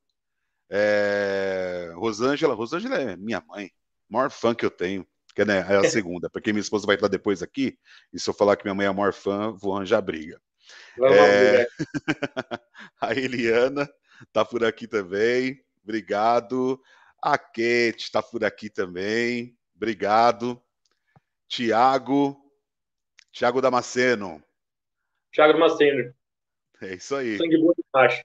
[0.75, 3.69] É, Rosângela, Rosângela é minha mãe,
[4.09, 5.05] maior fã que eu tenho,
[5.35, 7.77] que né, é a segunda, porque minha esposa vai estar depois aqui,
[8.11, 10.41] e se eu falar que minha mãe é a maior fã, vou arranjar briga.
[10.99, 11.67] É...
[12.99, 13.87] a Eliana
[14.31, 16.81] tá por aqui também, obrigado.
[17.21, 20.59] A Kate está por aqui também, obrigado.
[21.47, 22.35] Tiago,
[23.31, 24.43] Tiago Damasceno.
[25.31, 26.15] Tiago Damasceno.
[26.81, 27.37] É isso aí.
[27.37, 28.23] Sangue bom de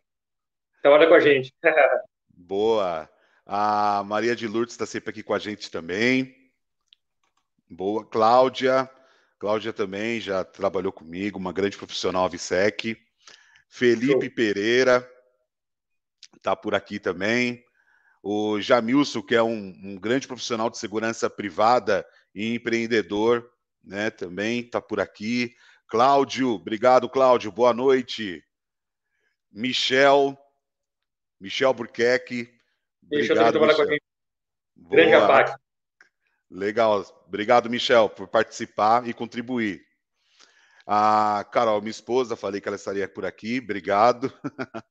[0.80, 1.52] Trabalha com a gente.
[2.38, 3.10] Boa.
[3.44, 6.34] A Maria de Lourdes está sempre aqui com a gente também.
[7.68, 8.04] Boa.
[8.04, 8.88] Cláudia.
[9.40, 12.96] Cláudia também já trabalhou comigo, uma grande profissional Avsec.
[13.68, 14.34] Felipe Show.
[14.34, 15.08] Pereira
[16.36, 17.64] está por aqui também.
[18.22, 23.50] O Jamilson, que é um, um, grande profissional de segurança privada e empreendedor,
[23.82, 25.54] né, também está por aqui.
[25.88, 28.44] Cláudio, obrigado, Cláudio, boa noite.
[29.50, 30.38] Michel,
[31.40, 32.48] Michel Burqueque.
[33.02, 34.02] Deixa obrigado, eu trabalhar com a gente.
[34.76, 35.56] Grande abraço.
[36.50, 37.24] Legal.
[37.26, 39.86] Obrigado, Michel, por participar e contribuir.
[40.86, 43.60] A Carol, minha esposa, falei que ela estaria por aqui.
[43.62, 44.32] Obrigado.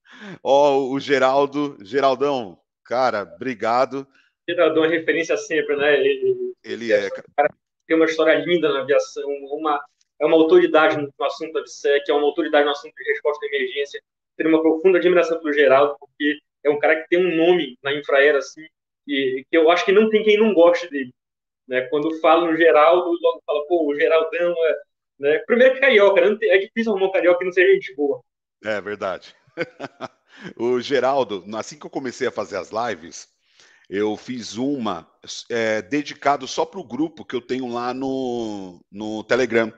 [0.44, 4.08] Ó, oh, o Geraldo, Geraldão, cara, obrigado.
[4.48, 5.96] Geraldão é referência sempre, né?
[5.96, 7.10] Ele, ele é.
[7.10, 7.50] Cara,
[7.88, 9.84] tem uma história linda na aviação, uma,
[10.22, 13.50] é uma autoridade no, assunto da BSEC, é uma autoridade no assunto de resposta à
[13.50, 14.02] emergência.
[14.38, 17.93] Tenho uma profunda admiração pelo Geraldo, porque é um cara que tem um nome na
[17.93, 18.65] infraera, assim,
[19.08, 21.13] e, que eu acho que não tem quem não goste dele.
[21.67, 21.82] Né?
[21.89, 24.76] Quando falo no Geraldo, logo fala, pô, o Geraldão é.
[25.19, 25.39] Né?
[25.39, 26.38] Primeiro que carioca, né?
[26.43, 28.21] é difícil arrumar um carioca que não seja gente boa.
[28.63, 29.36] É verdade.
[30.56, 33.28] o Geraldo, assim que eu comecei a fazer as lives,
[33.89, 35.10] eu fiz uma
[35.50, 39.73] é, dedicado só para o grupo que eu tenho lá no, no Telegram.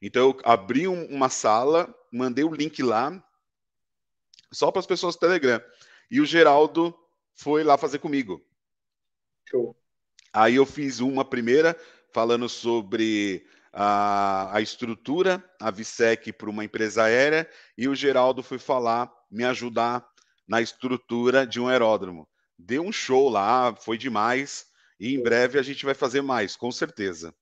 [0.00, 3.22] Então eu abri um, uma sala, mandei o link lá,
[4.52, 5.62] só para as pessoas do Telegram.
[6.10, 6.96] E o Geraldo
[7.34, 8.44] foi lá fazer comigo.
[9.48, 9.76] Show.
[10.32, 11.76] Aí eu fiz uma primeira
[12.12, 18.58] falando sobre a, a estrutura, a VSEC para uma empresa aérea, e o Geraldo foi
[18.58, 20.06] falar, me ajudar
[20.46, 22.28] na estrutura de um aeródromo.
[22.58, 24.66] Deu um show lá, foi demais,
[24.98, 27.34] e em breve a gente vai fazer mais, com certeza.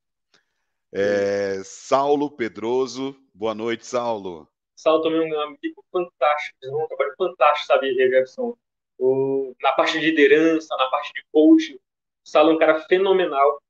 [0.93, 4.49] É, Saulo Pedroso, boa noite, Saulo.
[4.75, 8.57] Saulo também é um amigo fantástico, um trabalho fantástico, sabe, Jefferson?
[8.99, 11.79] O, na parte de liderança, na parte de coaching,
[12.25, 13.63] Saulo é um cara fenomenal,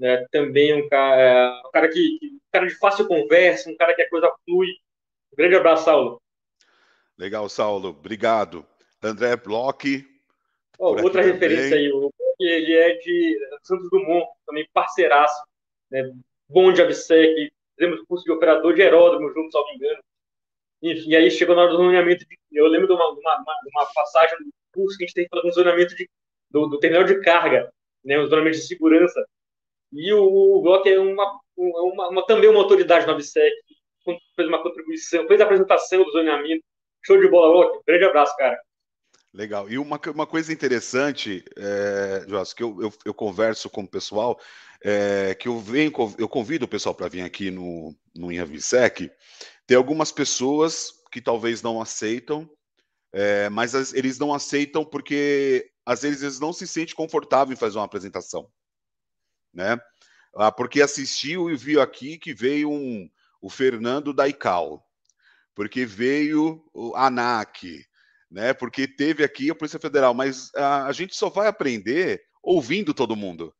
[0.00, 0.26] né?
[0.30, 4.02] Também um cara, é, um cara que, um cara de fácil conversa, um cara que
[4.02, 4.68] a coisa flui.
[5.32, 6.22] Um grande abraço, Saulo.
[7.18, 7.90] Legal, Saulo.
[7.90, 8.66] Obrigado.
[9.02, 10.06] André Bloch.
[10.78, 15.44] Oh, outra referência aí, o ele é de Santos Dumont, também parceiraço,
[15.90, 16.12] né?
[16.52, 20.02] Bom de ABSEC, fizemos curso de operador de aeródromo junto, me engano.
[20.82, 22.26] Enfim, aí chegou na hora do zoneamento.
[22.26, 25.42] De, eu lembro de uma, uma, uma, passagem do curso que a gente tem falar
[25.42, 26.08] do zoneamento de,
[26.50, 27.72] do, do terminal de carga
[28.04, 29.24] né, os zonamento de segurança.
[29.92, 33.54] E o, o Glock é uma, uma, uma, também uma autoridade no ABSEC,
[34.34, 36.64] fez uma contribuição, fez a apresentação do zoneamento.
[37.04, 37.84] Show de bola, Glock.
[37.86, 38.58] Grande abraço, cara.
[39.34, 39.68] Legal.
[39.68, 44.38] E uma, uma coisa interessante, é, Joss, que eu, eu, eu, converso com o pessoal,
[44.84, 49.10] é, que eu, venho, eu convido o pessoal para vir aqui no, no InAVSEC,
[49.66, 52.50] tem algumas pessoas que talvez não aceitam,
[53.12, 57.60] é, mas as, eles não aceitam porque às vezes eles não se sentem confortáveis em
[57.60, 58.50] fazer uma apresentação,
[59.52, 59.78] né?
[60.34, 63.08] Ah, porque assistiu e viu aqui que veio um,
[63.40, 64.82] o Fernando da ICAO,
[65.54, 67.84] porque veio o ANAC,
[68.30, 68.54] né?
[68.54, 73.14] Porque teve aqui a Polícia Federal, mas a, a gente só vai aprender ouvindo todo
[73.14, 73.54] mundo,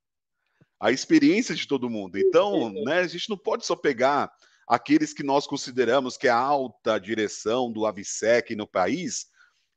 [0.82, 2.18] a experiência de todo mundo.
[2.18, 2.98] Então, né?
[2.98, 4.32] A gente não pode só pegar
[4.66, 9.30] aqueles que nós consideramos que é a alta direção do AVSEC no país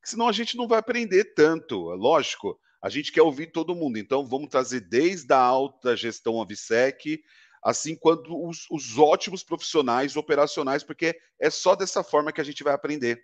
[0.05, 1.91] senão a gente não vai aprender tanto.
[1.91, 6.41] É lógico, a gente quer ouvir todo mundo, então vamos trazer desde a alta gestão
[6.41, 7.21] AVSEC,
[7.63, 12.63] assim quanto os, os ótimos profissionais operacionais, porque é só dessa forma que a gente
[12.63, 13.19] vai aprender.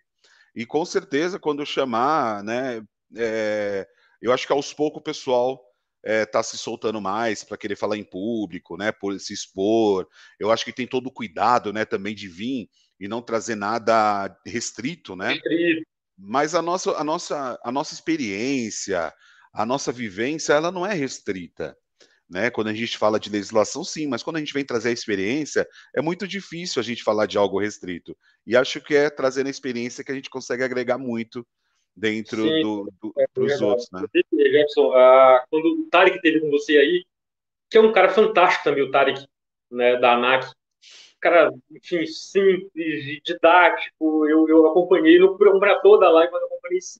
[0.55, 2.83] E com certeza, quando eu chamar, né,
[3.15, 3.87] é,
[4.21, 5.63] eu acho que aos poucos o pessoal
[6.03, 10.07] está é, se soltando mais para querer falar em público, né, por se expor.
[10.39, 14.35] Eu acho que tem todo o cuidado, né, também de vir e não trazer nada
[14.45, 15.33] restrito, né?
[15.33, 15.87] Restrito.
[16.17, 19.11] Mas a nossa, a nossa, a nossa experiência,
[19.53, 21.75] a nossa vivência ela não é restrita.
[22.29, 22.49] Né?
[22.49, 25.67] Quando a gente fala de legislação, sim, mas quando a gente vem trazer a experiência,
[25.93, 28.15] é muito difícil a gente falar de algo restrito.
[28.47, 31.45] E acho que é trazendo a experiência que a gente consegue agregar muito
[31.95, 34.01] dentro sim, do, do é, dos é outros, né?
[34.13, 37.05] Jefferson, ah, quando o Tarek teve com você aí,
[37.69, 39.25] que é um cara fantástico também, o Tarek,
[39.69, 40.51] né, da ANAC,
[41.19, 46.81] cara, enfim, simples, didático, eu, eu acompanhei no programa toda a live, mas eu acompanhei
[46.81, 46.99] sim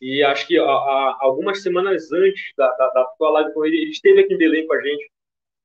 [0.00, 3.76] e acho que a, a, algumas semanas antes da, da, da tua live com ele,
[3.82, 5.10] ele esteve aqui em Belém com a gente.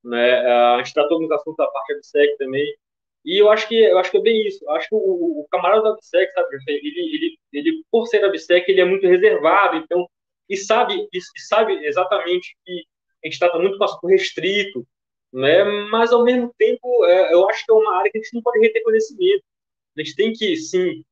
[0.04, 0.40] Né?
[0.46, 2.76] A gente tratou no assunto da parte ABSEC também.
[3.26, 4.64] E eu acho que eu acho que é bem isso.
[4.64, 8.70] Eu acho que o, o camarada da ABSEC, sabe, ele, ele, ele, por ser ABSEC,
[8.70, 10.08] ele é muito reservado, então,
[10.48, 12.84] e sabe, e, sabe exatamente que
[13.24, 14.86] a gente trata muito com assunto restrito,
[15.34, 15.64] né?
[15.90, 18.44] mas ao mesmo tempo, é, eu acho que é uma área que a gente não
[18.44, 19.44] pode reter conhecimento.
[19.98, 21.04] A gente tem que, sim,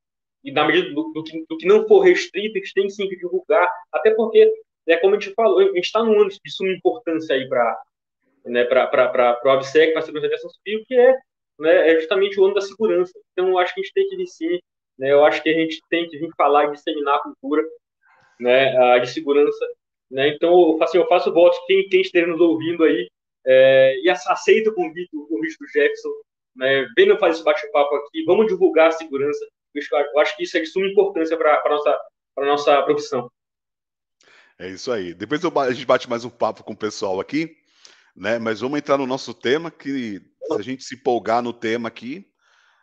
[0.43, 3.15] e na medida do, do, que, do que não for restrito, eles têm sim que
[3.15, 4.51] divulgar, até porque,
[4.87, 7.81] é como a gente falou, a gente está num ano de suma importância aí para
[8.45, 11.15] né, para o ABSEC, para a segurança da aviação civil, que é,
[11.59, 13.13] né, é justamente o ano da segurança.
[13.31, 14.59] Então, eu acho que a gente tem que vir sim,
[14.97, 17.63] né, eu acho que a gente tem que vir falar e disseminar a cultura
[18.39, 19.65] né, de segurança.
[20.11, 23.07] Né, então, eu faço, eu faço votos, quem, quem esteja nos ouvindo aí,
[23.45, 26.09] é, e aceita o convite, o convite do Jefferson,
[26.55, 30.61] né, venham fazer esse bate-papo aqui, vamos divulgar a segurança, eu acho que isso é
[30.61, 32.01] de suma importância para a nossa,
[32.37, 33.31] nossa profissão.
[34.59, 35.13] É isso aí.
[35.13, 37.57] Depois a gente bate mais um papo com o pessoal aqui,
[38.15, 38.37] né?
[38.37, 42.27] Mas vamos entrar no nosso tema, que se a gente se empolgar no tema aqui,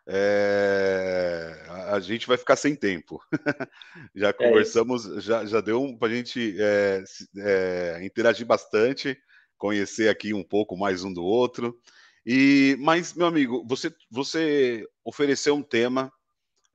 [0.06, 1.66] é...
[1.88, 3.20] a gente vai ficar sem tempo.
[4.14, 7.04] já é conversamos, é já, já deu para a gente é,
[7.38, 9.16] é, interagir bastante,
[9.56, 11.78] conhecer aqui um pouco mais um do outro.
[12.24, 16.12] E, mas, meu amigo, você, você ofereceu um tema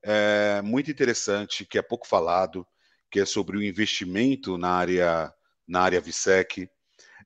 [0.02, 2.66] é, muito interessante, que é pouco falado,
[3.10, 5.32] que é sobre o investimento na área,
[5.66, 6.68] na área VSEC.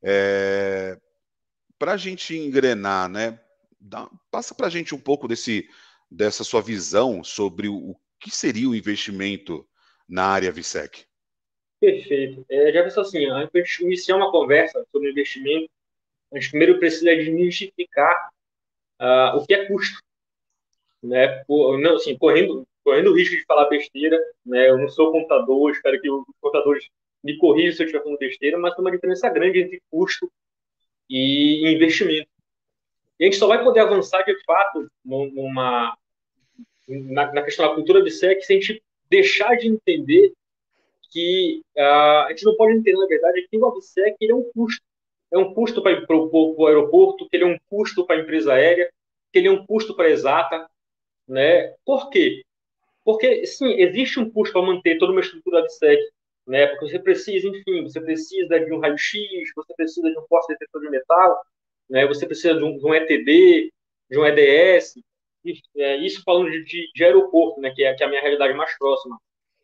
[0.03, 0.99] É,
[1.79, 3.41] para a gente engrenar, né,
[3.81, 5.69] dá, passa para a gente um pouco desse,
[6.11, 9.67] dessa sua visão sobre o, o que seria o investimento
[10.09, 11.07] na área VSEC.
[11.81, 12.45] Perfeito.
[12.51, 15.71] É, já pensou assim, antes de iniciar uma conversa sobre investimento,
[16.33, 18.31] a gente primeiro precisa desmistificar
[19.01, 19.99] uh, o que é custo.
[21.03, 21.43] Né?
[21.47, 24.69] Por, não, assim, correndo, correndo o risco de falar besteira, né?
[24.69, 26.87] Eu não sou contador, espero que os contadores
[27.25, 30.31] me corrijam se eu estiver falando besteira, mas tem uma diferença grande entre custo
[31.09, 32.29] e investimento.
[33.21, 35.95] E a gente só vai poder avançar de fato numa,
[36.89, 40.33] na, na questão da cultura de SEC se a gente deixar de entender
[41.11, 44.51] que uh, a gente não pode entender, na verdade, que o ABSEC ele é um
[44.55, 44.83] custo.
[45.31, 48.91] É um custo para o aeroporto, que ele é um custo para a empresa aérea,
[49.31, 50.69] que ele é um custo para a exata.
[51.29, 51.75] Né?
[51.85, 52.43] Por quê?
[53.05, 56.01] Porque, sim, existe um custo para manter toda uma estrutura de SEC,
[56.47, 56.67] né?
[56.69, 60.81] Porque você precisa, enfim, você precisa de um raio-x, você precisa de um poste detector
[60.81, 61.41] de metal,
[61.91, 62.07] né?
[62.07, 63.73] Você precisa de um, de um ETD,
[64.11, 64.95] de um EDS,
[65.77, 67.71] é, isso falando de, de, de, aeroporto, né?
[67.75, 69.19] Que é, que é a minha realidade mais próxima.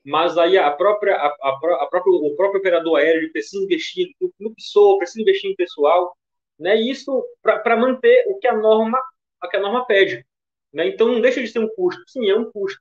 [0.05, 1.51] Mas aí a própria, a, a,
[1.83, 4.55] a própria, o próprio operador aéreo precisa investir no, no
[4.99, 6.17] precisa investir em pessoal,
[6.59, 6.77] né?
[6.77, 8.99] Isso para manter o que a norma,
[9.43, 10.25] o que a norma pede.
[10.73, 10.89] Né?
[10.89, 12.03] Então não deixa de ser um custo.
[12.09, 12.81] Sim, é um custo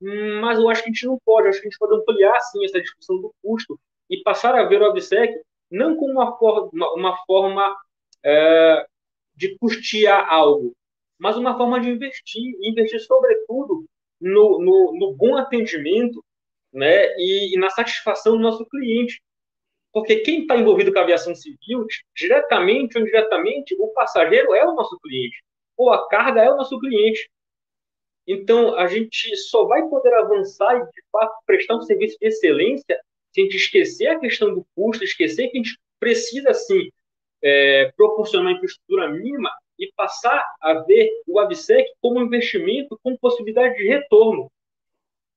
[0.00, 2.64] mas eu acho que a gente não pode, acho que a gente pode ampliar sim
[2.64, 7.16] essa discussão do custo e passar a ver o OBSEC não como uma forma, uma
[7.26, 7.76] forma
[8.24, 8.86] é,
[9.34, 10.74] de custear algo,
[11.18, 13.84] mas uma forma de investir, investir sobretudo
[14.20, 16.22] no, no, no bom atendimento
[16.72, 19.20] né, e, e, na satisfação do nosso cliente.
[19.92, 24.74] Porque quem está envolvido com a aviação civil, diretamente ou indiretamente, o passageiro é o
[24.74, 25.42] nosso cliente,
[25.76, 27.28] ou a carga é o nosso cliente.
[28.26, 33.00] Então, a gente só vai poder avançar e, de fato, prestar um serviço de excelência
[33.32, 36.90] se a gente esquecer a questão do custo, esquecer que a gente precisa, sim,
[37.42, 43.16] é, proporcionar uma infraestrutura mínima e passar a ver o ABSEC como um investimento com
[43.16, 44.50] possibilidade de retorno.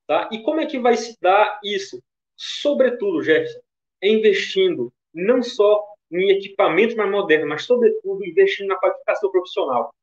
[0.05, 0.29] Tá?
[0.31, 2.01] E como é que vai se dar isso?
[2.35, 3.59] Sobretudo, Jefferson,
[4.01, 9.93] é investindo não só em equipamentos mais modernos, mas, sobretudo, investindo na qualificação profissional.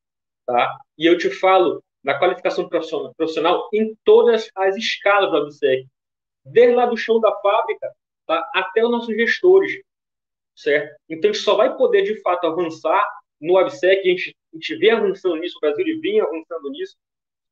[0.45, 0.77] Tá?
[0.97, 5.87] E eu te falo na qualificação profissional em todas as escalas do ABSEC,
[6.43, 7.93] desde lá do chão da fábrica
[8.25, 9.81] tá, até os nossos gestores,
[10.61, 10.95] certo?
[11.09, 13.03] Então, a gente só vai poder, de fato, avançar
[13.39, 16.95] no ABSEC, a gente, a gente vem avançando nisso, o Brasil vinha avançando nisso,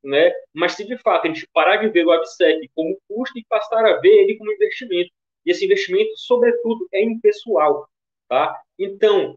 [0.03, 0.31] né?
[0.53, 3.85] mas se, de fato, a gente parar de ver o ABSEC como custo e passar
[3.85, 5.11] a ver ele como investimento,
[5.45, 7.87] e esse investimento, sobretudo, é em pessoal,
[8.27, 8.61] tá?
[8.77, 9.35] Então,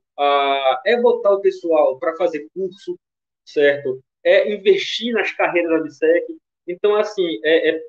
[0.85, 2.99] é botar o pessoal para fazer curso,
[3.45, 4.03] certo?
[4.25, 6.39] é investir nas carreiras da BSEC.
[6.67, 7.83] Então, assim, é, é,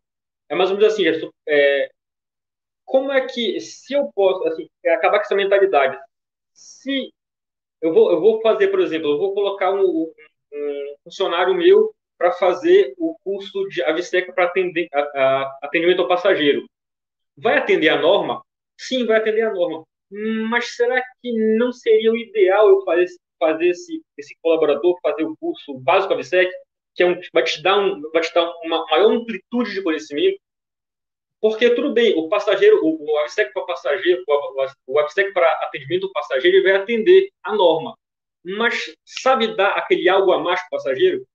[0.50, 1.04] é mais ou menos assim,
[1.48, 1.92] é,
[2.86, 5.98] como é que, se eu posso, assim, acabar com essa mentalidade,
[6.54, 7.12] se
[7.82, 10.12] eu vou, eu vou fazer, por exemplo, eu vou colocar um,
[10.54, 16.08] um funcionário meu para fazer o curso de Avistec para atender, a, a, atendimento ao
[16.08, 16.66] passageiro.
[17.36, 18.42] Vai atender a norma?
[18.78, 19.84] Sim, vai atender a norma.
[20.50, 23.08] Mas será que não seria o ideal eu fazer,
[23.40, 26.52] fazer esse, esse colaborador fazer o curso básico Avistec,
[26.96, 30.40] que é um, vai, te dar um, vai te dar uma maior amplitude de conhecimento?
[31.44, 36.04] Porque tudo bem, o passageiro, o, o ABSEC para passageiro, o, o ABSEC para atendimento
[36.04, 37.98] do passageiro, ele vai atender a norma.
[38.46, 41.28] Mas sabe dar aquele algo a mais para o passageiro?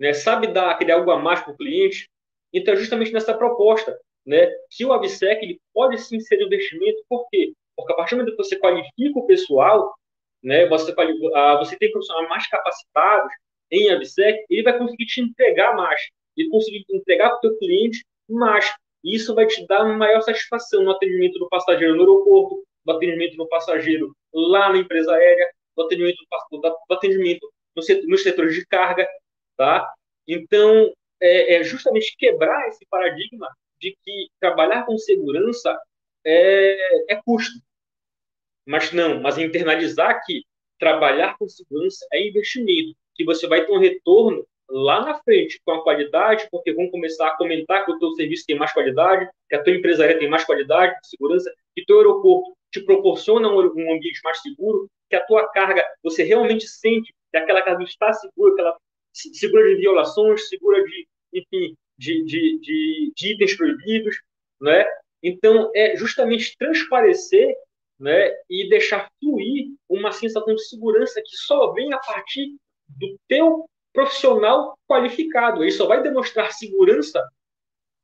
[0.00, 0.12] Né?
[0.14, 2.10] Sabe dar aquele algo a mais para o cliente?
[2.52, 7.28] Então, é justamente nessa proposta, né, que o ABSEC ele pode sim ser investimento, por
[7.30, 7.52] quê?
[7.76, 9.94] Porque a partir do momento que você qualifica o pessoal,
[10.42, 13.32] né, você, você tem profissionais mais capacitados
[13.70, 16.00] em ABSEC, ele vai conseguir te entregar mais,
[16.36, 18.68] ele conseguir entregar para o teu cliente mais,
[19.04, 23.48] isso vai te dar maior satisfação no atendimento do passageiro no aeroporto, no atendimento do
[23.48, 26.18] passageiro lá na empresa aérea, no atendimento,
[26.50, 27.52] do atendimento
[28.06, 29.06] nos setores de carga,
[29.56, 29.92] tá?
[30.26, 35.78] Então, é, é justamente quebrar esse paradigma de que trabalhar com segurança
[36.24, 37.60] é, é custo.
[38.66, 40.42] Mas não, mas internalizar que
[40.78, 45.72] trabalhar com segurança é investimento, que você vai ter um retorno lá na frente com
[45.72, 49.54] a qualidade, porque vão começar a comentar que o teu serviço tem mais qualidade, que
[49.54, 54.20] a tua empresaria tem mais qualidade de segurança, que teu aeroporto te proporciona um, ambiente
[54.24, 58.60] mais seguro, que a tua carga, você realmente sente que aquela carga está segura, que
[58.60, 58.76] ela
[59.12, 64.20] segura de violações, segura de, enfim, de, de, de, de itens proibidos,
[64.60, 64.84] né?
[65.22, 67.54] Então, é justamente transparecer
[67.98, 72.54] né, e deixar fluir uma sensação de segurança que só vem a partir
[72.88, 75.64] do teu profissional qualificado.
[75.64, 77.26] Ele só vai demonstrar segurança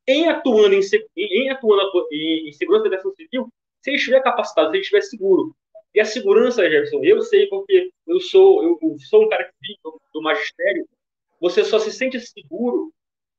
[0.09, 0.81] em atuando em,
[1.17, 3.49] em atuando em, em segurança da defesa civil
[3.83, 5.55] se ele estiver capacitado, se ele estiver seguro.
[5.95, 9.53] E a segurança, Jefferson, eu sei porque eu sou eu, eu sou um cara que
[9.61, 10.89] vim do, do magistério.
[11.39, 12.91] Você só se sente seguro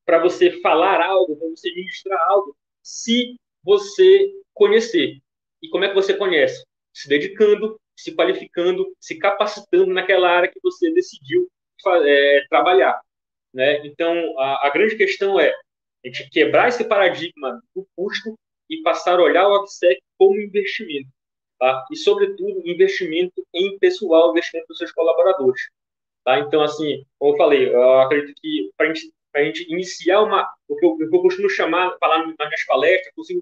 [0.06, 5.18] para você falar algo, para você ministrar algo, se você conhecer.
[5.62, 6.63] E como é que você conhece?
[6.94, 11.50] Se dedicando, se qualificando, se capacitando naquela área que você decidiu
[12.06, 13.00] é, trabalhar.
[13.54, 13.86] Né?
[13.86, 18.38] Então, a, a, grande questão é a gente quebrar esse paradigma do custo
[18.69, 21.10] e passar a olhar o AppSec como investimento.
[21.60, 21.86] Tá?
[21.91, 25.62] E, sobretudo, investimento em pessoal, investimento dos seus colaboradores.
[26.26, 26.39] Tá?
[26.39, 30.50] Então, assim, como eu falei, eu acredito que para gente, a gente iniciar uma.
[30.67, 33.41] O que, eu, o que eu costumo chamar, falar nas minhas palestras, o que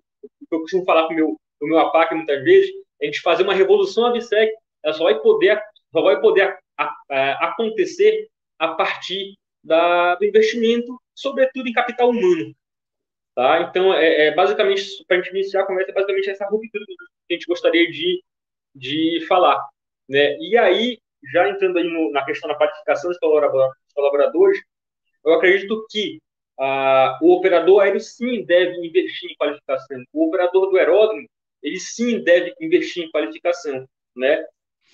[0.51, 3.53] eu costumo falar com o meu, meu APAC muitas vezes, é a gente fazer uma
[3.53, 4.51] revolução AVSEC.
[4.83, 8.27] Ela só vai poder, só vai poder a, a, acontecer
[8.59, 12.53] a partir da, do investimento, sobretudo em capital humano.
[13.35, 13.61] Tá?
[13.61, 17.33] Então, é, é basicamente, para a gente iniciar a conversa, é basicamente essa ruptura que
[17.33, 18.23] a gente gostaria de,
[18.75, 19.59] de falar.
[20.09, 20.37] Né?
[20.39, 20.99] E aí,
[21.31, 23.19] já entrando aí no, na questão da qualificação dos
[23.93, 24.61] colaboradores,
[25.23, 26.19] eu acredito que
[26.59, 30.03] ah, o operador aéreo sim deve investir em qualificação.
[30.13, 31.27] O operador do aeródromo,
[31.63, 33.87] ele sim deve investir em qualificação.
[34.15, 34.43] Né?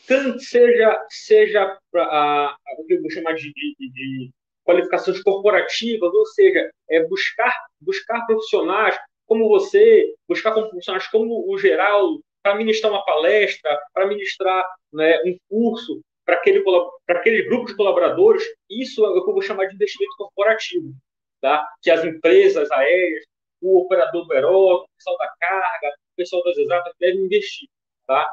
[0.08, 4.32] Tanto seja, seja a, o que eu vou chamar de, de, de
[4.64, 12.20] qualificações corporativas, ou seja, é buscar, buscar profissionais como você, buscar profissionais como o geral,
[12.42, 16.64] para ministrar uma palestra, para ministrar né, um curso para aquele,
[17.08, 20.94] aquele grupo de colaboradores, isso é o que eu vou chamar de investimento corporativo,
[21.42, 21.66] tá?
[21.82, 23.24] que as empresas aéreas,
[23.62, 27.70] o operador do aeródromo, o pessoal da carga, o pessoal das exatas devem investir.
[28.06, 28.30] Tá?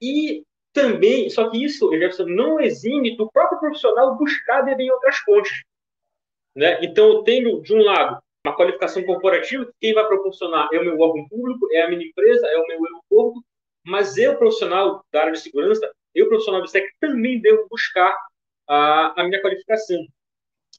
[0.00, 5.16] E também, só que isso, Jefferson, não exime do próprio profissional buscar beber em outras
[5.18, 5.64] fontes.
[6.54, 6.78] Né?
[6.82, 10.98] Então, eu tenho, de um lado, uma qualificação corporativa, quem vai proporcionar é o meu
[10.98, 13.42] órgão público, é a minha empresa, é o meu aeroporto,
[13.84, 18.16] mas eu, profissional da área de segurança, eu, profissional do SEC, também devo buscar
[18.68, 19.98] a, a minha qualificação.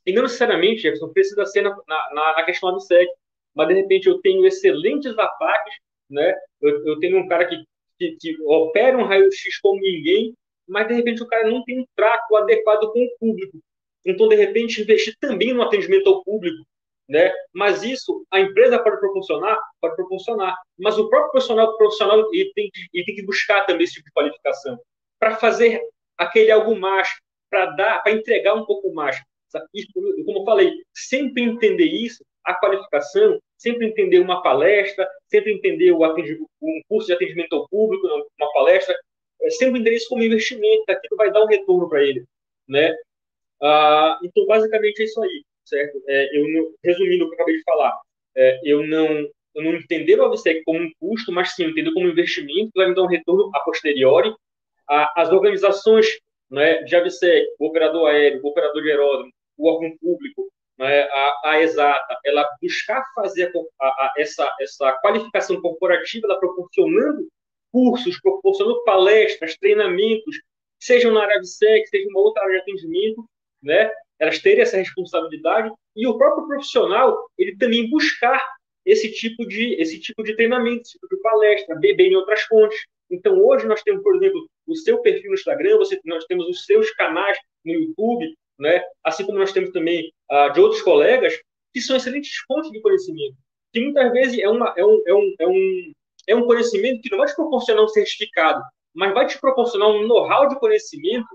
[0.05, 3.07] E não necessariamente, Jefferson, precisa ser na, na, na questão do SEC,
[3.53, 5.76] mas de repente eu tenho excelentes ataques,
[6.09, 6.34] né?
[6.61, 7.55] Eu, eu tenho um cara que
[8.00, 10.34] que, que opera um raio-x como ninguém,
[10.68, 13.60] mas de repente o cara não tem um trato adequado com o público.
[14.06, 16.64] Então, de repente, investir também no atendimento ao público,
[17.08, 17.34] né?
[17.54, 20.56] Mas isso a empresa pode proporcionar, pode proporcionar.
[20.78, 24.06] Mas o próprio profissional, profissional ele tem, que, ele tem que buscar também esse tipo
[24.06, 24.80] de qualificação
[25.20, 25.82] para fazer
[26.18, 27.10] aquele algo mais,
[27.50, 29.22] para dar, para entregar um pouco mais.
[29.74, 29.86] E,
[30.24, 35.99] como eu falei, sempre entender isso, a qualificação, sempre entender uma palestra, sempre entender o
[36.01, 38.97] um curso de atendimento ao público, uma palestra,
[39.41, 42.24] é sempre entender isso como investimento, que aquilo vai dar um retorno para ele,
[42.68, 42.95] né?
[43.62, 46.01] Ah, então, basicamente é isso aí, certo?
[46.07, 47.99] É, eu, resumindo o que eu acabei de falar,
[48.36, 52.12] é, eu não não entender o AVSEC como um custo, mas sim entender como um
[52.12, 54.34] investimento que vai me dar um retorno a posteriori.
[54.88, 56.07] as organizações
[56.49, 60.49] né, de AVSEC, o operador aéreo, o operador de aeródromo, o órgão público,
[60.80, 63.51] né, a, a, exata, ela buscar fazer
[63.82, 67.27] a, a, essa, essa qualificação corporativa, ela proporcionando
[67.69, 70.38] cursos, proporcionando palestras, treinamentos,
[70.80, 73.25] sejam na área AVSEC, seja em uma outra área de atendimento,
[73.61, 78.41] né, elas terem essa responsabilidade e o próprio profissional ele também buscar
[78.86, 82.80] esse tipo de esse tipo de treinamento, esse tipo de palestra, beber em outras fontes.
[83.11, 86.65] Então hoje nós temos, por exemplo, o seu perfil no Instagram, você, nós temos os
[86.65, 88.82] seus canais no YouTube, né?
[89.03, 91.34] Assim como nós temos também ah, de outros colegas
[91.73, 93.36] que são excelentes fontes de conhecimento,
[93.71, 95.93] que muitas vezes é uma é um, é um, é um,
[96.27, 98.61] é um conhecimento que não vai te proporcionar um certificado,
[98.93, 101.27] mas vai te proporcionar um know-how de conhecimento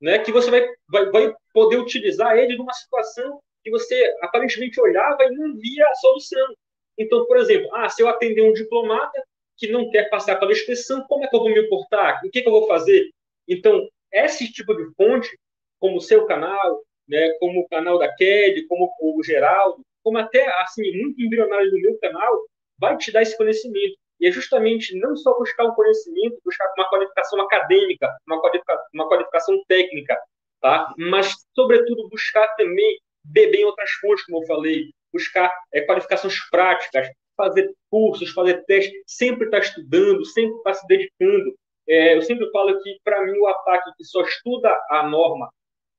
[0.00, 5.24] né, que você vai, vai, vai poder utilizar ele numa situação que você aparentemente olhava
[5.24, 6.54] e não via a solução.
[6.98, 9.22] Então, por exemplo, ah, se eu atender um diplomata
[9.56, 12.20] que não quer passar pela inspeção, como é que eu vou me portar?
[12.24, 13.10] O que, que eu vou fazer?
[13.48, 15.36] Então, esse tipo de fonte,
[15.80, 20.46] como o seu canal, né, como o canal da Kelly, como o Geraldo, como até,
[20.62, 22.44] assim, muito embrionário do meu canal,
[22.78, 23.96] vai te dar esse conhecimento.
[24.20, 29.08] E é justamente não só buscar o conhecimento, buscar uma qualificação acadêmica, uma qualificação, uma
[29.08, 30.18] qualificação técnica,
[30.60, 30.94] tá?
[30.96, 37.08] mas, sobretudo, buscar também beber em outras fontes, como eu falei, buscar é, qualificações práticas,
[37.36, 41.54] fazer cursos, fazer testes, sempre estar tá estudando, sempre estar tá se dedicando.
[41.88, 45.50] É, eu sempre falo que, para mim, o ataque que só estuda a norma,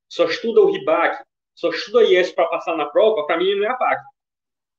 [0.09, 1.23] só estuda o RIBAC,
[1.55, 4.03] só estuda IES para passar na prova, para mim não é ataque.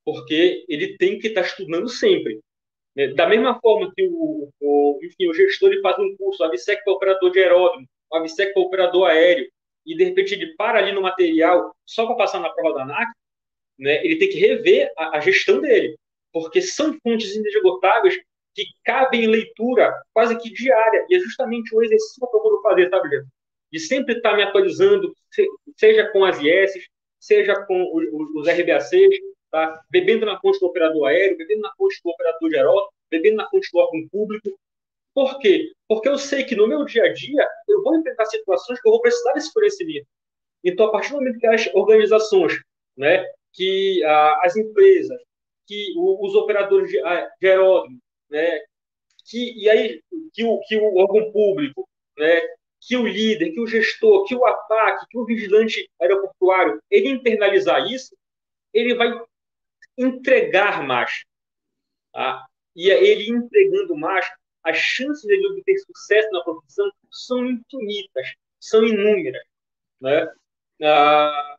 [0.05, 2.41] Porque ele tem que estar tá estudando sempre.
[2.97, 6.47] É, da mesma forma que o, o, enfim, o gestor ele faz um curso, a
[6.47, 9.49] AVSEC para operador de aeródromo, a AVSEC para operador aéreo,
[9.87, 13.09] e de repente ele para ali no material só para passar na prova da ANAC,
[13.79, 15.97] né, ele tem que rever a, a gestão dele,
[16.33, 18.18] porque são fontes inesgotáveis
[18.55, 22.61] que cabem em leitura quase que diária, e é justamente o exercício que eu procuro
[22.62, 23.26] fazer, sabe, Jeff?
[23.70, 25.14] De sempre estar me atualizando,
[25.76, 26.72] seja com as IES,
[27.18, 28.05] seja com os,
[28.35, 29.18] os RBACs,
[29.51, 29.83] tá?
[29.91, 33.49] bebendo na fonte do operador aéreo, bebendo na fonte do operador de aeródromo, bebendo na
[33.49, 34.59] fonte do órgão público.
[35.14, 35.72] Por quê?
[35.89, 38.93] Porque eu sei que no meu dia a dia eu vou enfrentar situações que eu
[38.93, 40.07] vou precisar desse conhecimento.
[40.62, 42.53] Então, a partir do momento que as organizações,
[42.97, 45.18] né, que as empresas,
[45.66, 47.99] que o, os operadores de, ah, de aeródromo,
[48.31, 48.61] né,
[49.26, 50.03] que, e aí,
[50.33, 52.41] que o, que o órgão público, né,
[52.81, 57.91] que o líder, que o gestor, que o ataque, que o vigilante aeroportuário, ele internalizar
[57.91, 58.16] isso,
[58.72, 59.20] ele vai
[59.97, 61.24] entregar mais.
[62.12, 62.47] Tá?
[62.74, 64.26] E é ele entregando mais,
[64.62, 69.43] as chances de ele obter sucesso na profissão são infinitas, são inúmeras.
[70.01, 70.33] Né?
[70.83, 71.57] Ah,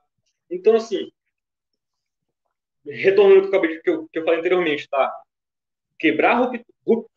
[0.50, 1.12] então, assim,
[2.86, 5.14] retornando ao que eu, que eu, falei anteriormente, tá?
[5.98, 6.52] quebrar,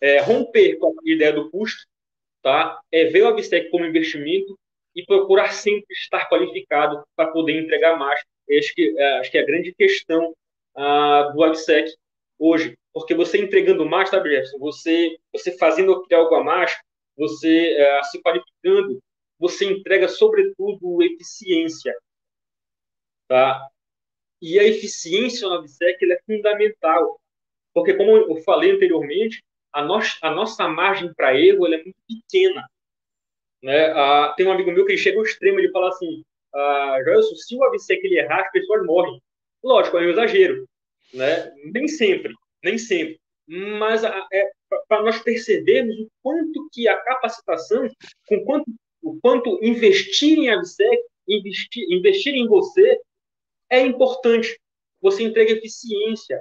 [0.01, 1.87] é, romper com a ideia do custo,
[2.43, 2.81] tá?
[2.91, 4.59] é ver o Avistec como investimento
[4.95, 8.21] e procurar sempre estar qualificado para poder entregar mais.
[8.59, 10.35] Acho que, é, acho que é a grande questão
[11.35, 11.91] do AgSec
[12.39, 12.77] hoje.
[12.93, 14.59] Porque você entregando mais, tá, Jefferson?
[14.59, 16.77] Você, você fazendo algo a mais,
[17.17, 19.03] você é, se qualificando,
[19.39, 21.95] você entrega, sobretudo, eficiência.
[23.29, 23.67] Tá?
[24.43, 27.19] E a eficiência no AgSec é fundamental.
[27.73, 29.43] Porque, como eu falei anteriormente,
[29.73, 32.69] a, nossa a nossa margem para erro é muito pequena.
[33.63, 33.87] Né?
[33.93, 37.57] Ah, tem um amigo meu que chega ao extremo, ele fala assim, ah, Joelson, se
[37.57, 39.21] o AVSEC ele errar, as pessoas morrem.
[39.63, 40.69] Lógico, é um exagero,
[41.15, 41.53] né?
[41.73, 43.21] Nem sempre, nem sempre.
[43.47, 44.51] Mas é
[44.89, 47.89] para nós percebermos o quanto que a capacitação,
[48.27, 48.71] com quanto,
[49.03, 53.01] o quanto investir em ABSEC, investir, investir em você,
[53.71, 54.59] é importante.
[55.01, 56.41] Você entrega eficiência,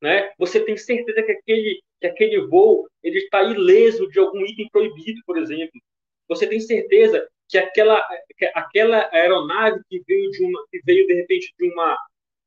[0.00, 0.32] né?
[0.38, 5.20] Você tem certeza que aquele, que aquele voo ele está ileso de algum item proibido,
[5.26, 5.80] por exemplo.
[6.28, 11.14] Você tem certeza que aquela, que aquela aeronave que veio de uma, que veio de
[11.14, 11.96] repente de uma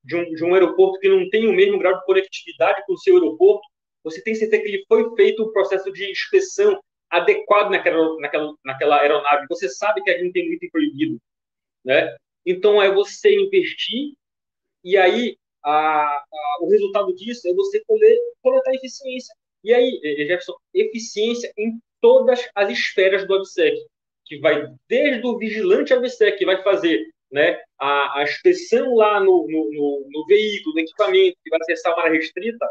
[0.03, 2.97] de um, de um aeroporto que não tem o mesmo grau de conectividade com o
[2.97, 3.67] seu aeroporto,
[4.03, 8.99] você tem certeza que ele foi feito um processo de inspeção adequado naquela, naquela, naquela
[9.01, 9.45] aeronave.
[9.47, 11.21] Você sabe que a gente tem item proibido.
[11.85, 12.15] Né?
[12.45, 14.13] Então, é você investir
[14.83, 19.35] e aí a, a, o resultado disso é você poder coletar eficiência.
[19.63, 23.77] E aí, Jefferson, eficiência em todas as esferas do ABSEC,
[24.25, 29.47] que vai desde o vigilante ABSEC, que vai fazer né, a, a inspeção lá no,
[29.47, 32.67] no, no, no, veículo, no equipamento que vai acessar uma área restrita,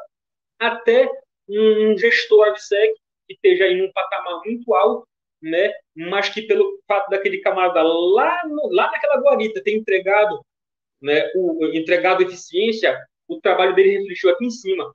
[0.59, 1.09] até
[1.49, 2.93] um gestor AVSEC
[3.27, 5.07] que esteja em um patamar muito alto,
[5.43, 10.45] né, mas que pelo fato daquele camarada lá, no, lá naquela guarita ter entregado,
[11.01, 14.93] né, o, entregado eficiência, o trabalho dele refletiu aqui em cima.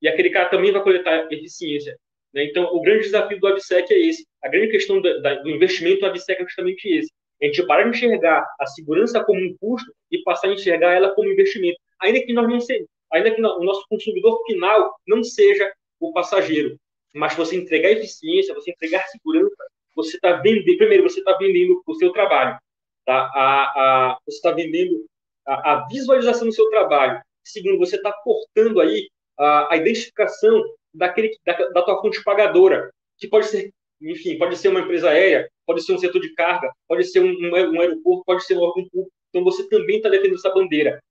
[0.00, 1.96] E aquele cara também vai coletar eficiência.
[2.32, 2.44] Né?
[2.44, 4.26] Então, o grande desafio do ABSEC é esse.
[4.42, 7.12] A grande questão do, do investimento do ABSEC é justamente esse.
[7.40, 11.14] A gente parar de enxergar a segurança como um custo e passar a enxergar ela
[11.14, 11.78] como investimento.
[12.00, 16.76] Ainda que nós não se, ainda que o nosso consumidor final não seja o passageiro,
[17.14, 19.56] mas você entregar eficiência, você entregar segurança,
[19.94, 20.76] você está vendendo.
[20.78, 22.58] Primeiro, você está vendendo o seu trabalho,
[23.04, 23.30] tá?
[23.34, 25.06] A, a, você está vendendo
[25.46, 27.20] a, a, visualização do seu trabalho.
[27.44, 29.08] Segundo, você está cortando aí
[29.38, 34.80] a, identificação daquele da, da tua fonte pagadora, que pode ser, enfim, pode ser uma
[34.80, 38.56] empresa aérea, pode ser um setor de carga, pode ser um, um aeroporto, pode ser
[38.56, 39.12] um órgão público.
[39.30, 41.02] Então você também está defendendo essa bandeira.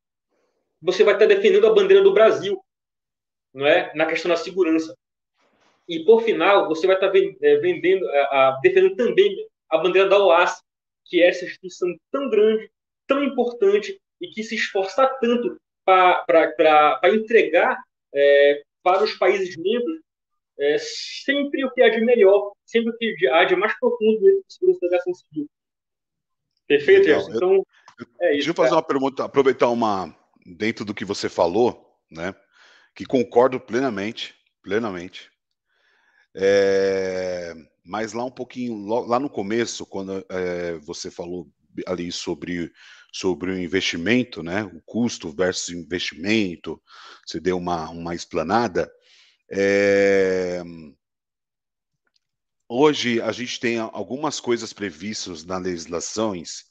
[0.81, 2.59] Você vai estar tá defendendo a bandeira do Brasil,
[3.53, 3.91] não é?
[3.95, 4.95] Na questão da segurança.
[5.87, 8.05] E por final, você vai estar tá é, vendendo,
[8.61, 10.61] defendendo também a bandeira da OAS,
[11.05, 12.69] que é essa instituição tão grande,
[13.07, 17.81] tão importante e que se esforça tanto para entregar
[18.13, 19.99] é, para os países membros
[20.59, 24.39] é, sempre o que há de melhor, sempre o que há de mais profundo dentro
[24.39, 25.49] da segurança da aviação civil.
[26.67, 27.29] Perfeito, Legal.
[27.29, 28.35] Então, eu, é isso.
[28.37, 28.81] Deixa eu fazer cara.
[28.81, 32.33] uma pergunta, aproveitar uma dentro do que você falou, né?
[32.95, 35.29] Que concordo plenamente, plenamente.
[36.35, 37.53] É,
[37.85, 41.47] mas lá um pouquinho, lá no começo, quando é, você falou
[41.85, 42.71] ali sobre
[43.11, 44.63] sobre o investimento, né?
[44.63, 46.81] O custo versus investimento,
[47.25, 48.91] você deu uma, uma explanada.
[49.51, 50.61] É...
[52.69, 56.65] Hoje a gente tem algumas coisas previstas nas legislações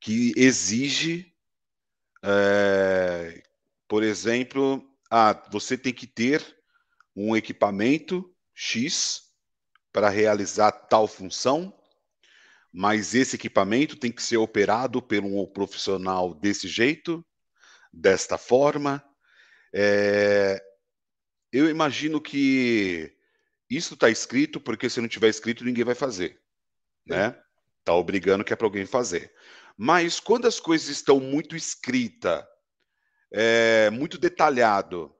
[0.00, 1.32] que exige,
[2.22, 3.42] é...
[3.86, 6.56] por exemplo, ah, você tem que ter
[7.14, 9.26] um equipamento X
[9.92, 11.75] para realizar tal função
[12.72, 17.24] mas esse equipamento tem que ser operado por um profissional desse jeito,
[17.92, 19.02] desta forma.
[19.72, 20.62] É,
[21.52, 23.14] eu imagino que
[23.68, 26.40] isso está escrito porque se não tiver escrito ninguém vai fazer,
[27.06, 27.38] né?
[27.84, 29.32] Tá obrigando que é para alguém fazer.
[29.76, 32.44] Mas quando as coisas estão muito escritas,
[33.32, 35.14] é, muito detalhado,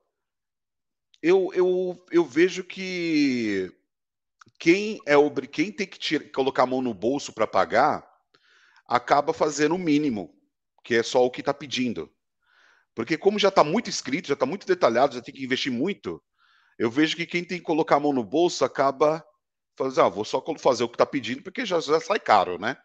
[1.23, 3.73] eu, eu, eu vejo que
[4.59, 5.15] quem é
[5.51, 8.07] quem tem que tira, colocar a mão no bolso para pagar
[8.87, 10.35] acaba fazendo o mínimo,
[10.85, 12.11] que é só o que está pedindo.
[12.95, 16.23] Porque como já está muito escrito, já está muito detalhado, já tem que investir muito,
[16.79, 19.25] eu vejo que quem tem que colocar a mão no bolso acaba
[19.77, 22.77] fazendo, ah, vou só fazer o que está pedindo, porque já, já sai caro, né?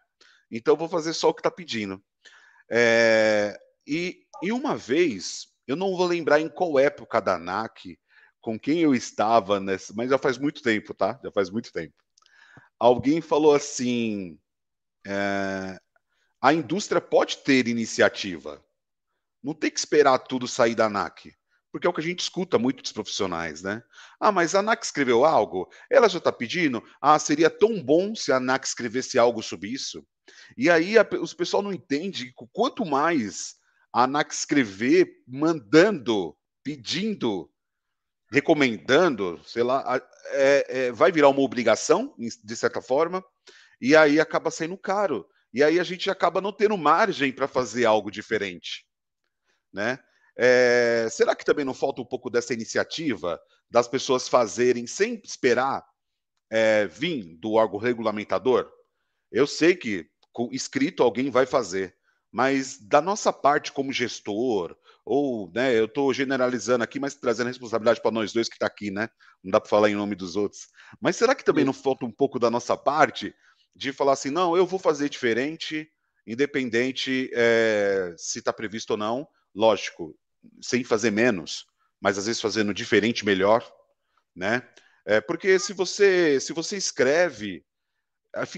[0.49, 2.01] Então vou fazer só o que está pedindo.
[2.69, 3.57] É,
[3.87, 7.97] e, e uma vez, eu não vou lembrar em qual época da ANAC,
[8.41, 11.19] com quem eu estava nessa, mas já faz muito tempo, tá?
[11.23, 11.93] Já faz muito tempo.
[12.79, 14.37] Alguém falou assim:
[15.05, 15.79] é,
[16.41, 18.63] a indústria pode ter iniciativa,
[19.43, 21.33] não tem que esperar tudo sair da ANAC,
[21.71, 23.81] porque é o que a gente escuta muito dos profissionais, né?
[24.19, 26.83] Ah, mas a ANAC escreveu algo, ela já está pedindo.
[26.99, 30.05] Ah, seria tão bom se a ANAC escrevesse algo sobre isso.
[30.57, 33.55] E aí a, os pessoal não entende que quanto mais
[33.93, 37.49] a ANAC escrever, mandando, pedindo,
[38.31, 43.23] recomendando, sei lá, é, é, vai virar uma obrigação, de certa forma,
[43.79, 45.27] e aí acaba sendo caro.
[45.53, 48.85] E aí a gente acaba não tendo margem para fazer algo diferente.
[49.73, 49.99] Né?
[50.37, 55.85] É, será que também não falta um pouco dessa iniciativa das pessoas fazerem sem esperar
[56.49, 58.71] é, vir do órgão regulamentador?
[59.29, 61.97] Eu sei que com escrito alguém vai fazer,
[62.31, 68.01] mas da nossa parte como gestor, ou, né, eu estou generalizando aqui, mas trazendo responsabilidade
[68.01, 69.09] para nós dois que está aqui, né?
[69.43, 70.67] Não dá para falar em nome dos outros.
[70.99, 73.33] Mas será que também não falta um pouco da nossa parte
[73.75, 75.89] de falar assim, não, eu vou fazer diferente,
[76.27, 80.15] independente é, se está previsto ou não, lógico,
[80.61, 81.65] sem fazer menos,
[81.99, 83.65] mas às vezes fazendo diferente melhor,
[84.35, 84.67] né?
[85.05, 87.65] É, porque se você se você escreve,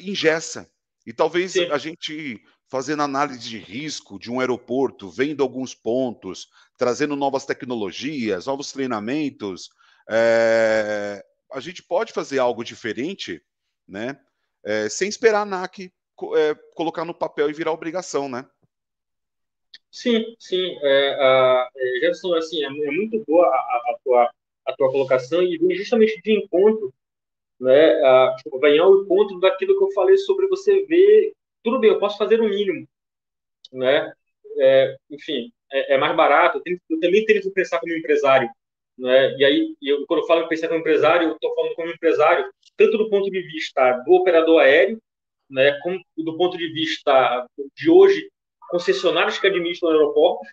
[0.01, 0.69] ingessa.
[1.05, 1.69] E talvez Sim.
[1.71, 2.41] a gente
[2.73, 9.69] fazendo análise de risco de um aeroporto, vendo alguns pontos, trazendo novas tecnologias, novos treinamentos,
[10.09, 13.39] é, a gente pode fazer algo diferente,
[13.87, 14.19] né?
[14.65, 15.93] É, sem esperar a ANAC
[16.35, 18.43] é, colocar no papel e virar obrigação, né?
[19.91, 20.75] Sim, sim.
[20.81, 24.31] É, a, é, Jefferson, assim, é, é, muito boa a, a, tua,
[24.65, 26.91] a tua colocação e justamente de encontro,
[27.59, 28.01] né?
[28.03, 32.17] A, vai ao encontro daquilo que eu falei sobre você ver tudo bem, eu posso
[32.17, 32.87] fazer o mínimo,
[33.71, 34.13] né?
[34.57, 36.57] É, enfim, é, é, mais barato.
[36.57, 38.49] Eu, tenho, eu, também tenho que pensar como empresário,
[38.97, 39.35] né?
[39.37, 42.51] E aí, eu, quando eu falo em pensar como empresário, eu estou falando como empresário
[42.75, 45.01] tanto do ponto de vista do operador aéreo,
[45.49, 45.79] né?
[45.81, 48.29] Como do ponto de vista de hoje
[48.69, 50.47] concessionários que administram aeroportos,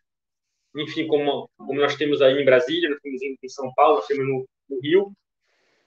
[0.77, 4.27] enfim, como, como nós temos aí em Brasília, nós temos em, São Paulo, nós temos
[4.27, 5.13] no, no Rio,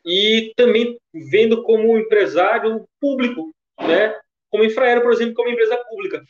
[0.05, 4.19] e também vendo como empresário público, né?
[4.53, 6.23] Como Infraero, por exemplo, como empresa pública.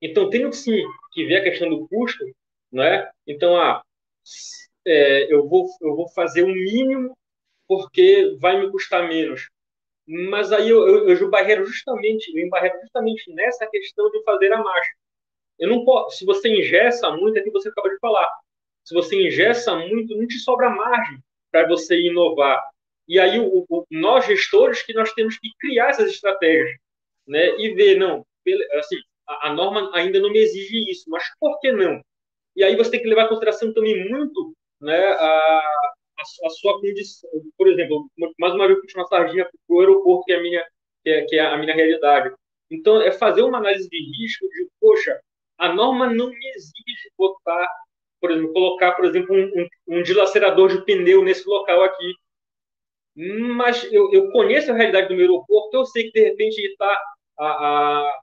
[0.00, 0.82] Então, que sim
[1.12, 2.24] que ver a questão do custo,
[2.72, 3.06] né?
[3.26, 3.82] Então, ah,
[4.86, 7.14] é, eu, vou, eu vou fazer o um mínimo
[7.68, 9.50] porque vai me custar menos.
[10.06, 14.62] Mas aí eu, eu, eu barreiro justamente, eu embarreiro justamente nessa questão de fazer a
[14.62, 14.92] marcha.
[15.58, 18.30] Eu não posso, se você ingessa muito, é que você acaba de falar.
[18.84, 21.18] Se você ingessa muito, não te sobra margem
[21.50, 22.64] para você inovar.
[23.06, 26.80] E aí o, o, nós gestores que nós temos que criar essas estratégias,
[27.26, 27.58] né?
[27.58, 28.24] E ver, não,
[28.78, 28.96] assim,
[29.28, 32.00] a, a norma ainda não me exige isso, mas por que não?
[32.56, 35.92] E aí você tem que levar em consideração também muito, né, a,
[36.44, 37.30] a, sua condição.
[37.56, 40.64] Por exemplo, mais uma vez, puxo uma sardinha para o aeroporto, que é, a minha,
[41.02, 42.34] que é, que é a minha realidade.
[42.70, 45.20] Então, é fazer uma análise de risco de, poxa,
[45.58, 47.68] a norma não me exige botar,
[48.20, 49.68] por exemplo, colocar, por exemplo, um, um,
[49.98, 52.12] um dilacerador de pneu nesse local aqui.
[53.14, 57.02] Mas eu, eu conheço a realidade do meu aeroporto, eu sei que, de repente, está
[57.38, 58.20] a, a,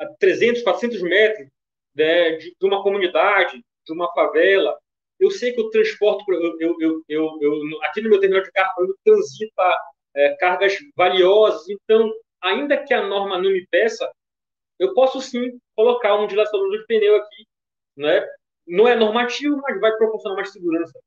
[0.00, 1.48] a 300, 400 metros
[1.94, 4.76] né, de, de uma comunidade, de uma favela,
[5.20, 8.72] eu sei que o transporte, eu, eu, eu, eu, aqui no meu terminal de carro,
[8.78, 9.78] eu transita
[10.14, 12.10] é, cargas valiosas, então,
[12.40, 14.10] ainda que a norma não me peça,
[14.78, 17.46] eu posso sim colocar um dilacionador de pneu aqui,
[17.96, 18.26] né?
[18.66, 20.98] Não é normativo, mas vai proporcionar mais segurança.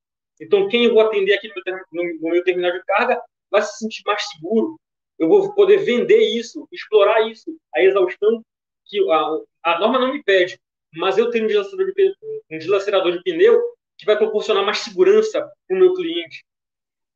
[0.44, 1.50] Então, quem eu vou atender aqui
[1.91, 4.78] no, meu terminal de carga vai se sentir mais seguro.
[5.18, 8.44] Eu vou poder vender isso, explorar isso, a exaustão
[8.86, 10.60] que a, a norma não me pede,
[10.94, 12.14] mas eu tenho um dilacerador de pneu,
[12.52, 13.62] um dilacerador de pneu
[13.98, 16.44] que vai proporcionar mais segurança para o meu cliente.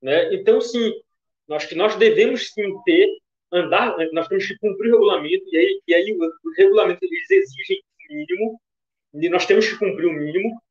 [0.02, 0.34] Né?
[0.34, 0.94] Então, sim,
[1.48, 3.10] nós que nós devemos sim ter,
[3.52, 7.82] andar, nós temos que cumprir o regulamento, e aí, e aí os regulamentos eles exigem
[8.10, 8.62] o mínimo,
[9.16, 10.62] e nós temos que cumprir o mínimo,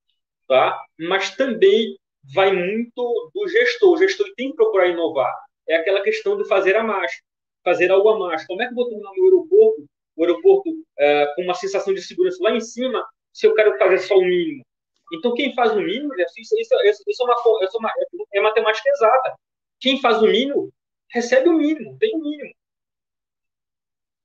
[0.49, 0.81] tá?
[0.99, 1.97] mas também
[2.35, 3.93] vai muito do gestor.
[3.93, 5.33] O gestor tem que procurar inovar.
[5.69, 7.13] É aquela questão de fazer a mais,
[7.65, 8.47] fazer algo a mais.
[8.47, 9.85] Como é que eu vou terminar no aeroporto,
[10.17, 13.99] o aeroporto é, com uma sensação de segurança lá em cima, se eu quero fazer
[13.99, 14.65] só o mínimo?
[15.13, 17.93] Então, quem faz o mínimo, isso, isso, isso, isso, é, uma, isso é, uma,
[18.35, 19.35] é matemática exata.
[19.81, 20.73] Quem faz o mínimo,
[21.11, 22.53] recebe o mínimo, tem o mínimo.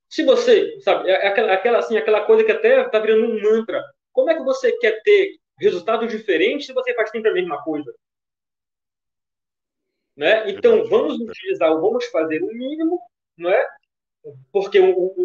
[0.10, 3.82] Se você, sabe, é aquela, aquela, assim, aquela coisa que até está virando um mantra.
[4.12, 7.94] Como é que você quer ter resultados diferentes se você faz sempre a mesma coisa?
[10.16, 10.50] Né?
[10.52, 13.00] Então, vamos utilizar, vamos fazer o mínimo,
[13.38, 13.68] não é?
[14.52, 14.78] porque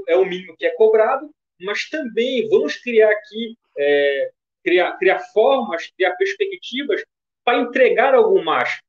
[0.09, 1.31] é o mínimo que é cobrado,
[1.61, 4.31] mas também vamos criar aqui é,
[4.65, 7.03] criar, criar formas, criar perspectivas
[7.45, 8.81] para entregar algo mais.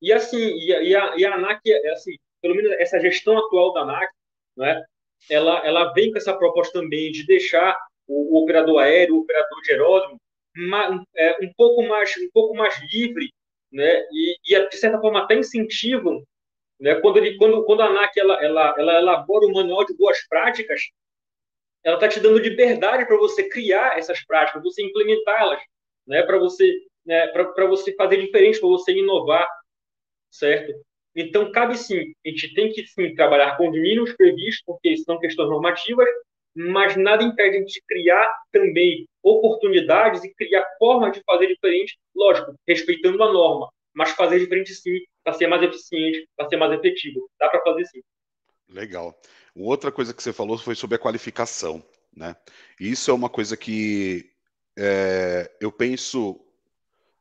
[0.00, 3.72] E assim, e, e, a, e a ANAC, é assim, pelo menos essa gestão atual
[3.72, 4.10] da ANAC,
[4.56, 4.84] né,
[5.30, 9.62] ela, ela vem com essa proposta também de deixar o, o operador aéreo, o operador
[9.62, 10.20] de aeródromo,
[10.56, 13.32] um pouco mais um pouco mais livre,
[13.72, 16.22] né, e, e de certa forma até incentivam,
[16.80, 20.18] né, quando ele quando quando a ANAC ela, ela, ela elabora um manual de boas
[20.28, 20.82] práticas,
[21.84, 25.60] ela está te dando liberdade para você criar essas práticas, você implementá-las,
[26.06, 26.70] né, para você,
[27.04, 29.48] né, para você fazer diferente, para você inovar,
[30.30, 30.72] certo?
[31.14, 35.18] Então, cabe sim, a gente tem que sim trabalhar com os mínimos previstos, porque são
[35.18, 36.08] questões normativas,
[36.54, 42.54] mas nada impede a gente criar também oportunidades e criar formas de fazer diferente, lógico,
[42.66, 47.28] respeitando a norma, mas fazer diferente sim, para ser mais eficiente, para ser mais efetivo.
[47.38, 48.02] Dá para fazer sim.
[48.68, 49.18] Legal.
[49.54, 51.84] Outra coisa que você falou foi sobre a qualificação,
[52.14, 52.34] né?
[52.80, 54.30] Isso é uma coisa que
[54.76, 56.40] é, eu penso,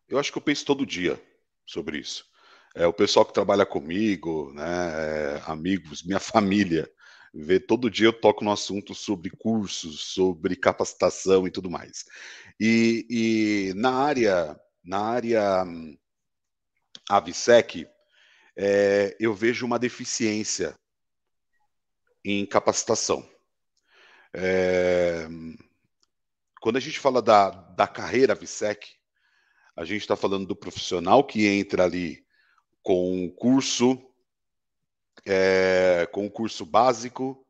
[0.08, 1.22] eu acho que eu penso todo dia
[1.66, 2.26] sobre isso.
[2.74, 6.90] É, o pessoal que trabalha comigo, né, é, amigos, minha família,
[7.34, 12.06] vê todo dia eu toco no assunto sobre cursos, sobre capacitação e tudo mais.
[12.60, 15.98] E, e na área, na área hum,
[17.10, 17.88] AVSEC,
[18.56, 20.78] é, eu vejo uma deficiência
[22.24, 23.28] em capacitação.
[24.34, 25.28] É,
[26.62, 28.88] quando a gente fala da, da carreira VSEC,
[29.76, 32.24] a gente está falando do profissional que entra ali
[32.84, 34.00] com um curso,
[35.26, 37.46] é, com um curso básico,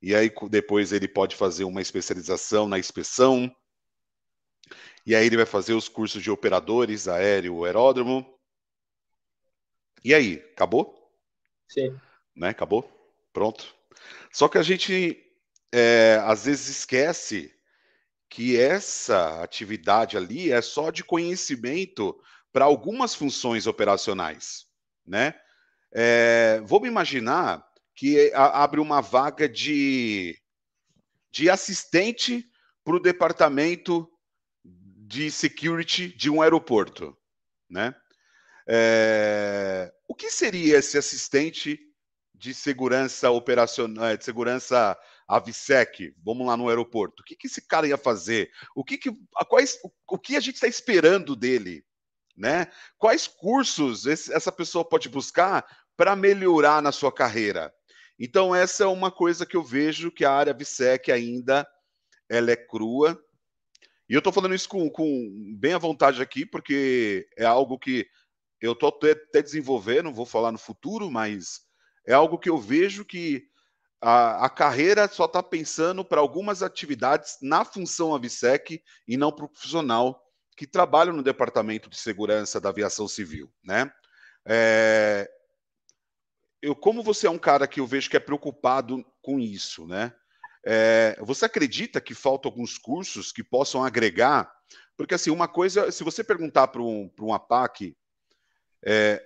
[0.00, 3.54] e aí depois ele pode fazer uma especialização na inspeção,
[5.04, 8.38] e aí ele vai fazer os cursos de operadores aéreo, aeródromo.
[10.04, 11.12] E aí, acabou?
[11.68, 11.98] Sim.
[12.34, 12.50] Né?
[12.50, 12.88] Acabou?
[13.32, 13.74] Pronto.
[14.32, 15.20] Só que a gente
[15.72, 17.52] é, às vezes esquece
[18.28, 22.18] que essa atividade ali é só de conhecimento
[22.52, 24.66] para algumas funções operacionais,
[25.06, 25.34] né?
[25.94, 27.64] É, vamos imaginar
[27.94, 30.38] que abre uma vaga de,
[31.30, 32.44] de assistente
[32.82, 34.08] para o departamento
[34.64, 37.16] de security de um aeroporto,
[37.68, 37.94] né?
[38.66, 39.92] É...
[40.08, 41.78] O que seria esse assistente
[42.34, 47.22] de segurança operacional, é, de segurança AVSEC, vamos lá no aeroporto.
[47.22, 48.50] O que, que esse cara ia fazer?
[48.74, 51.84] O que, que a, quais, o, o que a gente está esperando dele?
[52.36, 52.66] Né?
[52.98, 55.64] Quais cursos esse, essa pessoa pode buscar
[55.96, 57.72] para melhorar na sua carreira?
[58.18, 61.66] Então, essa é uma coisa que eu vejo que a área VSEC ainda
[62.28, 63.20] ela é crua.
[64.08, 68.06] E eu estou falando isso com, com, bem à vontade aqui, porque é algo que
[68.60, 71.62] eu estou até, desenvolvendo, vou falar no futuro, mas
[72.06, 73.44] é algo que eu vejo que
[74.00, 79.46] a, a carreira só está pensando para algumas atividades na função AVSEC e não para
[79.46, 80.22] o profissional
[80.56, 83.90] que trabalha no Departamento de Segurança da Aviação Civil, né?
[84.46, 85.28] É,
[86.62, 90.14] eu, como você é um cara que eu vejo que é preocupado com isso, né?
[90.64, 94.50] É, você acredita que faltam alguns cursos que possam agregar?
[94.96, 97.96] Porque, assim, uma coisa, se você perguntar para um, um APAC,
[98.84, 99.20] é,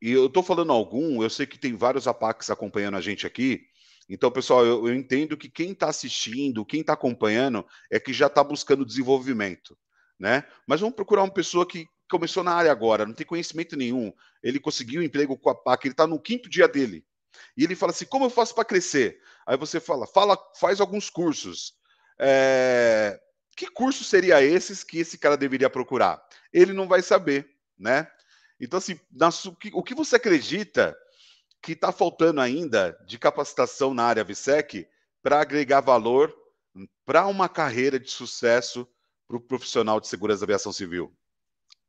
[0.00, 3.66] e eu estou falando algum, eu sei que tem vários APACs acompanhando a gente aqui.
[4.08, 8.28] Então, pessoal, eu, eu entendo que quem está assistindo, quem está acompanhando, é que já
[8.28, 9.76] está buscando desenvolvimento,
[10.18, 10.44] né?
[10.66, 14.12] Mas vamos procurar uma pessoa que começou na área agora, não tem conhecimento nenhum.
[14.42, 17.06] Ele conseguiu um emprego com a APAC, ele está no quinto dia dele.
[17.56, 19.18] E ele fala assim: como eu faço para crescer?
[19.46, 21.72] Aí você fala, fala, faz alguns cursos.
[22.18, 23.18] É...
[23.56, 26.22] Que curso seria esses que esse cara deveria procurar?
[26.52, 27.48] Ele não vai saber,
[27.78, 28.06] né?
[28.60, 29.00] Então, assim,
[29.72, 30.96] o que você acredita
[31.62, 34.86] que está faltando ainda de capacitação na área VSEC
[35.22, 36.34] para agregar valor
[37.04, 38.86] para uma carreira de sucesso
[39.26, 41.14] para o profissional de segurança da aviação civil?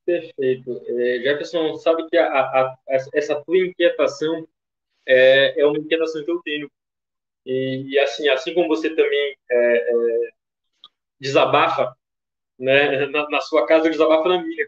[0.05, 0.81] Perfeito.
[0.85, 2.77] É, Jefferson, sabe que a, a,
[3.13, 4.47] essa tua inquietação
[5.05, 6.69] é, é, uma inquietação que eu tenho.
[7.45, 10.29] E, e assim, assim como você também é, é
[11.19, 11.95] desabafa,
[12.59, 14.67] né, na, na, sua casa, eu desabafo na minha.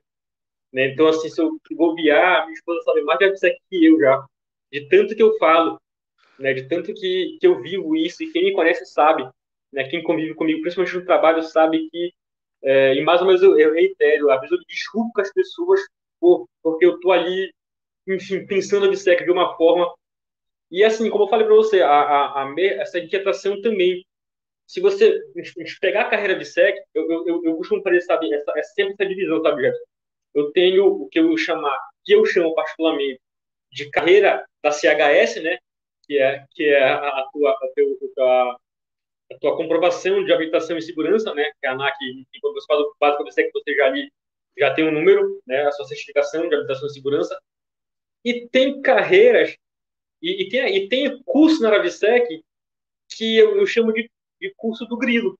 [0.73, 0.87] Né?
[0.87, 4.25] Então, assim, se eu bobear, minha esposa sabe mais de que que eu já.
[4.71, 5.79] De tanto que eu falo,
[6.39, 6.53] né?
[6.53, 8.23] de tanto que, que eu vivo isso.
[8.23, 9.29] E quem me conhece sabe.
[9.71, 9.85] Né?
[9.85, 12.13] Quem convive comigo, principalmente no trabalho, sabe que.
[12.65, 15.79] É, e mais ou menos eu, eu reitero, às vezes eu desculpo com as pessoas
[16.19, 17.53] por, porque eu tô ali,
[18.07, 19.93] enfim, pensando a BSEC de uma forma.
[20.71, 24.03] E assim, como eu falei para você, a, a, a, essa inquietação também
[24.67, 25.21] se você
[25.79, 29.05] pegar a carreira de SEC, eu, eu, eu costumo fazer, sabe, essa, é sempre essa
[29.05, 29.85] divisão, sabe, Jefferson?
[30.35, 33.21] eu tenho o que eu chamar, que eu chamo particularmente
[33.71, 35.57] de carreira da CHS, né?
[36.05, 38.57] Que é que é a tua a, teu, a,
[39.31, 41.51] a tua comprovação de habilitação e segurança, né?
[41.59, 41.95] Que a ANAC,
[42.41, 44.11] quando você faz o básico do que você já ali
[44.57, 45.63] já tem um número, né?
[45.63, 47.39] A sua certificação de habilitação e segurança.
[48.23, 49.55] E tem carreiras
[50.21, 52.43] e, e tem e tem curso na Aravsec
[53.09, 54.09] que eu, eu chamo de,
[54.39, 55.37] de curso do grilo,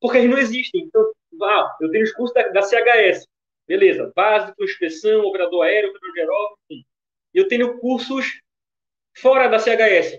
[0.00, 0.82] porque eles não existem.
[0.82, 1.12] Então,
[1.42, 3.26] ah, eu tenho os cursos da, da CHS,
[3.66, 6.58] Beleza, básico, inspeção, operador aéreo, operador de aerógrafo.
[7.32, 8.40] Eu tenho cursos
[9.16, 10.18] fora da CHS.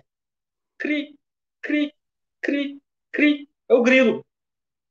[0.77, 1.15] CRI,
[1.61, 1.93] CRI,
[2.41, 2.81] CRI,
[3.13, 3.47] CRI.
[3.69, 4.25] É o grilo.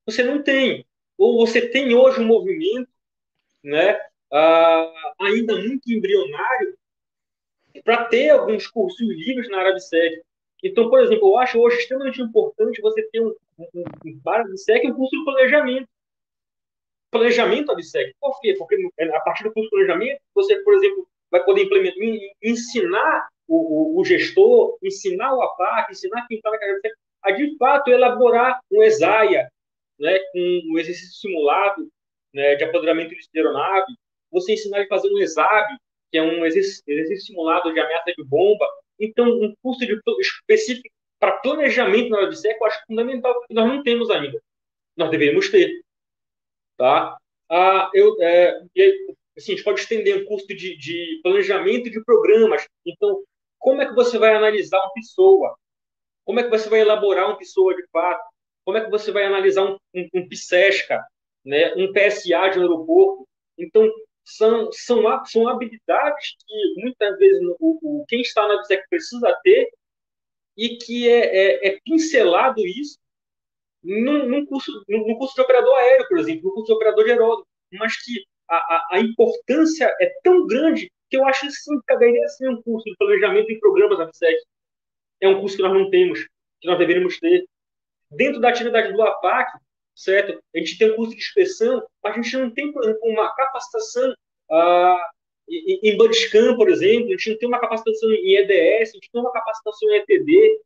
[0.07, 0.87] Você não tem.
[1.19, 2.89] Ou você tem hoje um movimento
[3.63, 3.95] né,
[4.33, 6.77] uh, ainda muito embrionário
[7.85, 10.23] para ter alguns cursos livres na área de SEC.
[10.63, 14.95] Então, por exemplo, eu acho hoje extremamente importante você ter um, um, um, SEC um
[14.95, 15.89] curso de planejamento
[17.13, 18.17] planejamento ABSEC.
[18.19, 18.55] Por quê?
[18.59, 21.99] Porque a partir do curso de planejamento, você, por exemplo, vai poder implementar,
[22.43, 26.81] ensinar o, o, o gestor, ensinar o APAC, ensinar quem está na carreira
[27.23, 29.49] a, de fato, elaborar um ESAIA,
[29.99, 31.89] né, com um exercício simulado
[32.35, 33.93] né, de apoderamento de aeronave,
[34.31, 35.77] você ensinar a fazer um ESAB,
[36.11, 38.67] que é um exercício, simulado de ameaça de bomba.
[38.99, 43.83] Então, um curso de, específico para planejamento na ABSEC, eu acho fundamental, porque nós não
[43.83, 44.43] temos ainda.
[44.97, 45.71] Nós deveríamos ter.
[46.77, 47.17] Tá?
[47.49, 48.61] Ah, eu, é,
[49.37, 52.67] assim, a gente pode estender um curso de, de planejamento de programas.
[52.85, 53.23] Então,
[53.59, 55.57] como é que você vai analisar uma pessoa?
[56.25, 58.23] Como é que você vai elaborar uma pessoa de fato?
[58.65, 61.05] Como é que você vai analisar um, um, um PSESCA,
[61.45, 61.75] né?
[61.75, 63.27] um PSA de aeroporto?
[63.59, 63.89] Então,
[64.25, 69.69] são, são, são habilidades que muitas vezes o, o quem está na BSEC precisa ter
[70.57, 72.99] e que é, é, é pincelado isso
[73.83, 77.11] num, num, curso, num, curso de operador aéreo, por exemplo, no curso de operador de
[77.11, 81.87] aeródromo, mas que a, a, a, importância é tão grande que eu acho sim que
[81.87, 84.39] caberia ser um curso de planejamento em programas da FSEC.
[85.23, 86.29] É um curso que nós não temos,
[86.61, 87.47] que nós deveríamos ter.
[88.11, 89.51] Dentro da atividade do APAC,
[89.95, 90.39] certo?
[90.55, 94.15] A gente tem um curso de inspeção, mas a gente não tem, uma capacitação
[94.51, 95.11] ah,
[95.49, 99.23] em, Budgescam, por exemplo, a gente não tem uma capacitação em EDS, a gente não
[99.23, 100.61] tem uma capacitação em ETD,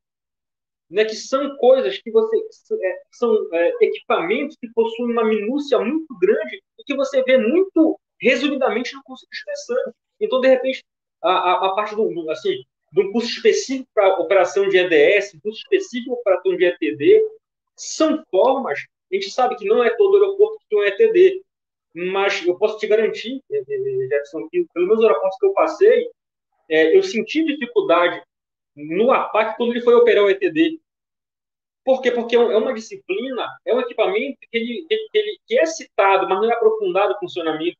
[0.88, 2.36] né, que são coisas que você
[2.82, 7.98] é, são é, equipamentos que possuem uma minúcia muito grande e que você vê muito
[8.20, 9.92] resumidamente no curso de inspeção.
[10.20, 10.84] Então, de repente,
[11.22, 12.62] a, a, a parte do assim,
[12.96, 17.22] de um curso específico para operação de EDS, um curso específico para operação de ETD,
[17.76, 18.80] são formas.
[19.12, 21.42] A gente sabe que não é todo aeroporto que tem um ETD,
[21.94, 26.10] mas eu posso te garantir, eh, eh, Jefferson, que pelo menos aeroportos que eu passei,
[26.70, 28.22] é, eu senti dificuldade
[28.74, 30.80] no APAC quando ele foi operar o ETD.
[31.84, 32.10] Por quê?
[32.10, 36.26] Porque é, é uma disciplina, é um equipamento que, ele, que, ele, que é citado,
[36.30, 37.76] mas não é aprofundado o funcionamento.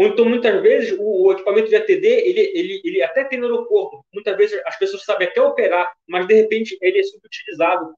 [0.00, 3.44] Ou então, muitas vezes, o, o, equipamento de ATD, ele, ele, ele até tem no
[3.44, 4.02] aeroporto.
[4.14, 7.94] Muitas vezes as pessoas sabem até operar, mas de repente ele é subutilizado,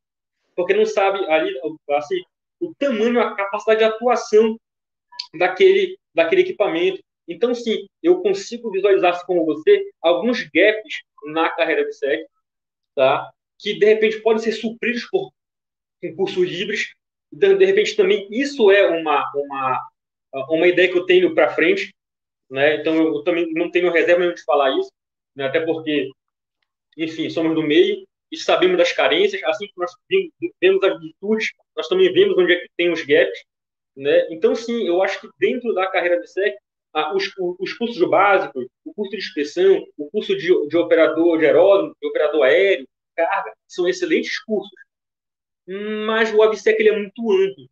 [0.57, 1.57] porque não sabe ali,
[1.91, 2.21] assim,
[2.59, 4.59] o tamanho, a capacidade de atuação
[5.39, 7.01] daquele, daquele equipamento.
[7.29, 12.27] Então, sim, eu consigo visualizar, assim como você, alguns gaps na carreira de SEC,
[12.97, 13.31] tá?
[13.61, 15.31] que de repente podem ser supridos por
[16.01, 16.93] concursos livres.
[17.31, 19.92] De, de repente, também isso é uma, uma,
[20.33, 21.95] uma ideia que eu tenho para frente.
[22.51, 22.77] Né?
[22.77, 24.91] Então, eu, também não tenho reserva de falar isso,
[25.35, 25.47] né?
[25.47, 26.11] até porque,
[26.97, 29.91] enfim, somos do meio e sabemos das carências, assim que nós
[30.61, 33.45] vemos as virtudes, nós também vemos onde é que tem os gaps.
[33.97, 34.27] Né?
[34.31, 36.57] Então, sim, eu acho que dentro da carreira de SEC,
[37.15, 41.97] os, os cursos básicos, o curso de inspeção, o curso de, de operador de aeródromo,
[42.01, 44.71] de operador aéreo, carga, são excelentes cursos.
[46.07, 47.67] Mas o AVSEC ele é muito amplo.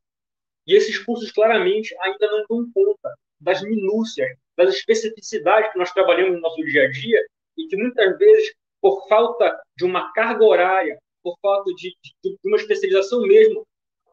[0.71, 6.35] E esses cursos, claramente, ainda não dão conta das minúcias, das especificidades que nós trabalhamos
[6.35, 7.21] no nosso dia a dia
[7.59, 11.93] e que muitas vezes, por falta de uma carga horária, por falta de,
[12.23, 13.67] de, uma especialização mesmo,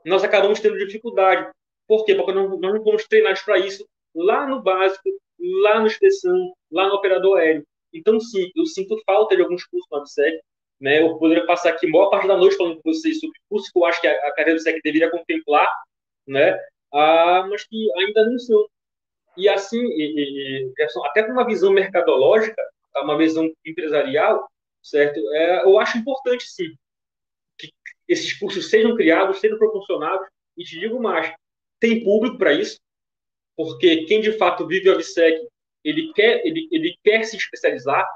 [0.03, 1.47] nós acabamos tendo dificuldade.
[1.87, 2.15] Por quê?
[2.15, 3.85] Porque nós não fomos treinados para isso
[4.15, 5.07] lá no básico,
[5.61, 7.63] lá no inspeção, lá no operador aéreo.
[7.93, 10.39] Então, sim, eu sinto falta de alguns cursos no ABSEC.
[10.81, 11.03] Né?
[11.03, 13.77] Eu poderia passar aqui a maior parte da noite falando com vocês sobre cursos que
[13.77, 15.71] eu acho que a, a carreira do SEC deveria contemplar,
[16.27, 16.59] né?
[16.93, 18.67] Ah, mas que ainda não são.
[19.35, 20.73] E assim, e, e,
[21.05, 22.61] até com uma visão mercadológica,
[22.93, 23.01] tá?
[23.03, 24.47] uma visão empresarial,
[24.81, 25.19] certo?
[25.33, 26.69] É, eu acho importante, sim,
[27.57, 27.71] que
[28.07, 31.33] esses cursos sejam criados, sejam proporcionados, e te digo mais,
[31.79, 32.79] tem público para isso,
[33.55, 35.47] porque quem de fato vive o AVSEC,
[35.83, 38.07] ele quer, ele, ele quer se especializar,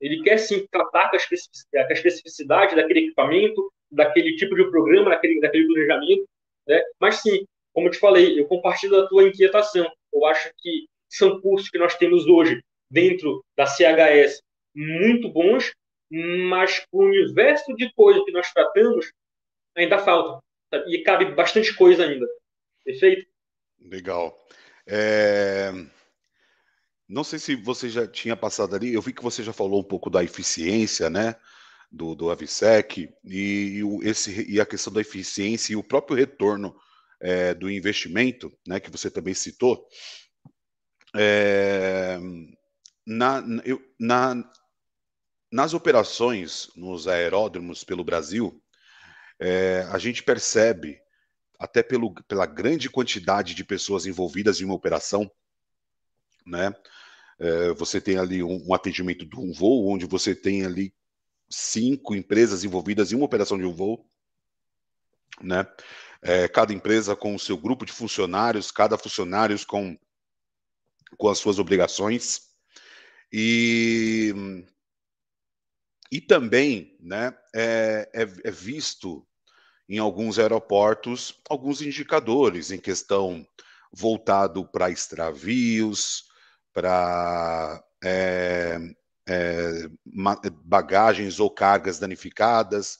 [0.00, 5.66] ele quer sim tratar com a especificidade daquele equipamento, daquele tipo de programa, daquele, daquele
[5.66, 6.28] planejamento,
[6.66, 6.82] né?
[7.00, 7.44] Mas sim,
[7.78, 9.88] como eu te falei, eu compartilho da tua inquietação.
[10.12, 12.60] Eu acho que são cursos que nós temos hoje
[12.90, 14.42] dentro da CHS
[14.74, 15.72] muito bons,
[16.10, 19.12] mas o universo de coisas que nós tratamos
[19.76, 20.44] ainda falta.
[20.88, 22.26] E cabe bastante coisa ainda.
[22.84, 23.24] Perfeito?
[23.80, 24.36] Legal.
[24.84, 25.70] É...
[27.08, 29.84] Não sei se você já tinha passado ali, eu vi que você já falou um
[29.84, 31.36] pouco da eficiência, né?
[31.92, 36.74] Do, do Avisec e, e, esse, e a questão da eficiência e o próprio retorno
[37.20, 39.86] é, do investimento, né, que você também citou.
[41.16, 42.18] É,
[43.06, 43.42] na,
[43.98, 44.50] na,
[45.50, 48.62] nas operações nos aeródromos pelo Brasil,
[49.38, 51.00] é, a gente percebe,
[51.58, 55.30] até pelo, pela grande quantidade de pessoas envolvidas em uma operação,
[56.46, 56.74] né?
[57.38, 60.92] É, você tem ali um, um, atendimento de um voo, onde você tem ali
[61.48, 64.04] cinco empresas envolvidas em uma operação de um voo,
[65.40, 65.64] né?
[66.20, 69.96] É, cada empresa com o seu grupo de funcionários, cada funcionário com,
[71.16, 72.48] com as suas obrigações.
[73.32, 74.64] E,
[76.10, 79.26] e também né, é, é, é visto
[79.88, 83.46] em alguns aeroportos alguns indicadores em questão
[83.92, 86.24] voltado para extravios,
[86.74, 88.78] para é,
[89.26, 89.90] é,
[90.64, 92.98] bagagens ou cargas danificadas,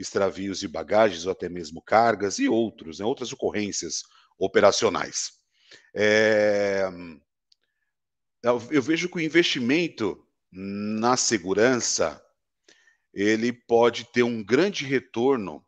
[0.00, 4.02] extravios de bagagens ou até mesmo cargas e outros, né, outras ocorrências
[4.38, 5.32] operacionais.
[5.94, 6.88] É,
[8.42, 12.20] eu vejo que o investimento na segurança
[13.12, 15.64] ele pode ter um grande retorno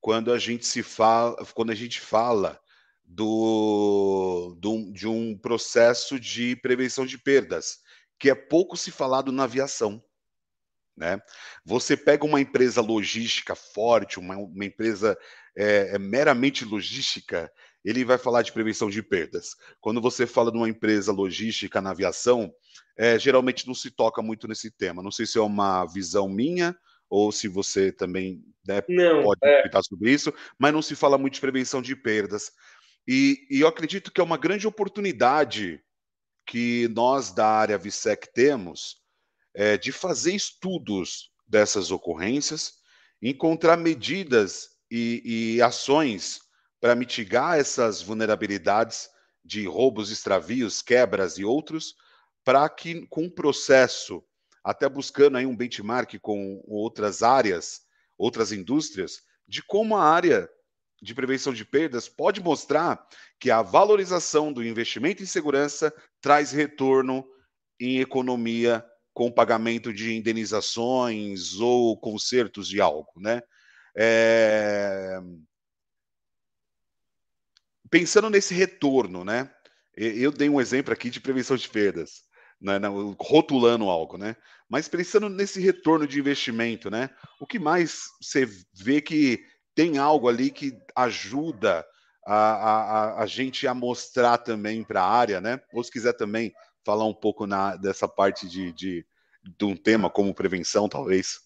[0.00, 2.60] quando a gente se fala, quando a gente fala
[3.04, 7.78] do, do, de um processo de prevenção de perdas,
[8.18, 10.02] que é pouco se falado na aviação.
[10.96, 11.20] Né?
[11.64, 15.16] Você pega uma empresa logística forte, uma, uma empresa
[15.56, 17.50] é, é, meramente logística,
[17.84, 19.50] ele vai falar de prevenção de perdas.
[19.80, 22.52] Quando você fala de uma empresa logística na aviação,
[22.96, 25.02] é, geralmente não se toca muito nesse tema.
[25.02, 26.76] Não sei se é uma visão minha
[27.08, 29.70] ou se você também né, não, pode é...
[29.82, 32.50] sobre isso, mas não se fala muito de prevenção de perdas.
[33.06, 35.80] E, e eu acredito que é uma grande oportunidade
[36.44, 39.05] que nós da área VSEC temos
[39.56, 42.74] é, de fazer estudos dessas ocorrências
[43.22, 46.40] encontrar medidas e, e ações
[46.80, 49.08] para mitigar essas vulnerabilidades
[49.42, 51.94] de roubos, extravios, quebras e outros,
[52.44, 54.22] para que com o processo,
[54.62, 57.80] até buscando aí um benchmark com outras áreas,
[58.18, 60.48] outras indústrias, de como a área
[61.00, 63.06] de prevenção de perdas pode mostrar
[63.38, 67.26] que a valorização do investimento em segurança traz retorno
[67.80, 68.84] em economia
[69.16, 73.40] com pagamento de indenizações ou consertos de algo, né?
[73.96, 75.18] É...
[77.90, 79.50] Pensando nesse retorno, né?
[79.96, 82.24] Eu dei um exemplo aqui de prevenção de perdas,
[82.60, 82.78] né?
[83.18, 84.36] rotulando algo, né?
[84.68, 87.08] Mas pensando nesse retorno de investimento, né?
[87.40, 89.42] O que mais você vê que
[89.74, 91.86] tem algo ali que ajuda
[92.26, 95.58] a, a, a gente a mostrar também para a área, né?
[95.72, 96.52] Ou se quiser também
[96.86, 99.04] falar um pouco na, dessa parte de, de,
[99.42, 101.40] de um tema como prevenção, talvez.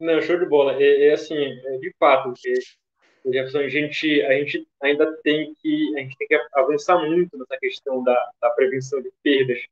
[0.00, 0.82] Não, show de bola.
[0.82, 6.16] É, é assim, é, de fato, a gente, a gente ainda tem que, a gente
[6.16, 9.62] tem que avançar muito nessa questão da, da prevenção de perdas,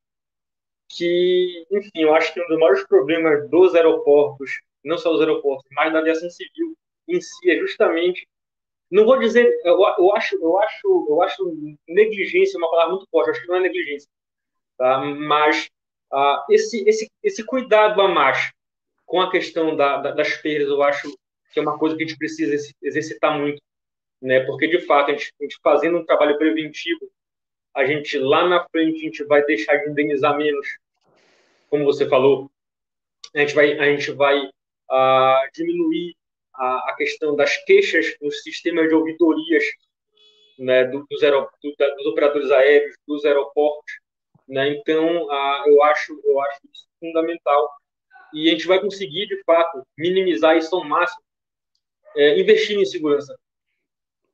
[0.88, 5.66] que, enfim, eu acho que um dos maiores problemas dos aeroportos, não só dos aeroportos,
[5.72, 6.76] mas da aviação civil
[7.08, 8.28] em si, é justamente
[8.94, 13.30] não vou dizer, eu, eu, acho, eu acho, eu acho negligência uma palavra muito forte.
[13.30, 14.08] acho que não é negligência,
[14.78, 15.00] tá?
[15.00, 15.68] Mas
[16.12, 18.52] uh, esse, esse, esse cuidado a mais
[19.04, 21.12] com a questão da, da, das perdas, eu acho
[21.52, 23.60] que é uma coisa que a gente precisa exercitar muito,
[24.22, 24.44] né?
[24.44, 27.10] Porque de fato, a gente, a gente fazendo um trabalho preventivo,
[27.74, 30.68] a gente lá na frente a gente vai deixar de indenizar menos,
[31.68, 32.48] como você falou.
[33.34, 36.14] A gente vai, a gente vai uh, diminuir
[36.56, 39.64] a, a questão das queixas nos sistemas de ouvidorias
[40.58, 41.20] né, dos, dos,
[41.96, 43.92] dos, operadores aéreos, dos aeroportos.
[44.48, 44.68] Né?
[44.70, 47.70] Então, a, eu, acho, eu acho isso fundamental.
[48.32, 51.22] E a gente vai conseguir, de fato, minimizar isso ao máximo,
[52.16, 53.36] é, investindo em segurança.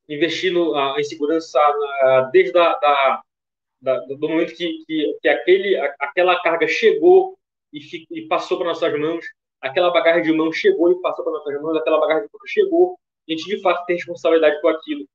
[0.08, 3.22] Investindo a, em segurança a, desde a, da,
[3.80, 7.38] da, do momento que, que, que aquele, aquela carga chegou
[7.72, 9.24] e, e passou para nossas mãos,
[9.60, 12.98] aquela bagagem de mão chegou e passou para nossas mãos, aquela bagagem de mão chegou,
[13.28, 15.06] a gente de fato tem responsabilidade com aquilo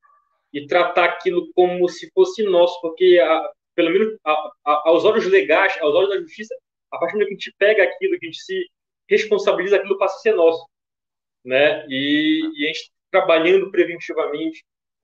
[0.54, 4.32] e tratar aquilo como se fosse nosso, porque a, pelo menos a,
[4.66, 6.56] a, aos olhos legais, aos olhos da justiça,
[6.91, 8.70] a partir do momento que a gente pega aquilo, que a gente se
[9.10, 10.66] responsabiliza, aquilo passa a ser nosso,
[11.43, 11.86] né?
[11.89, 14.64] E, e a gente trabalhando preventivamente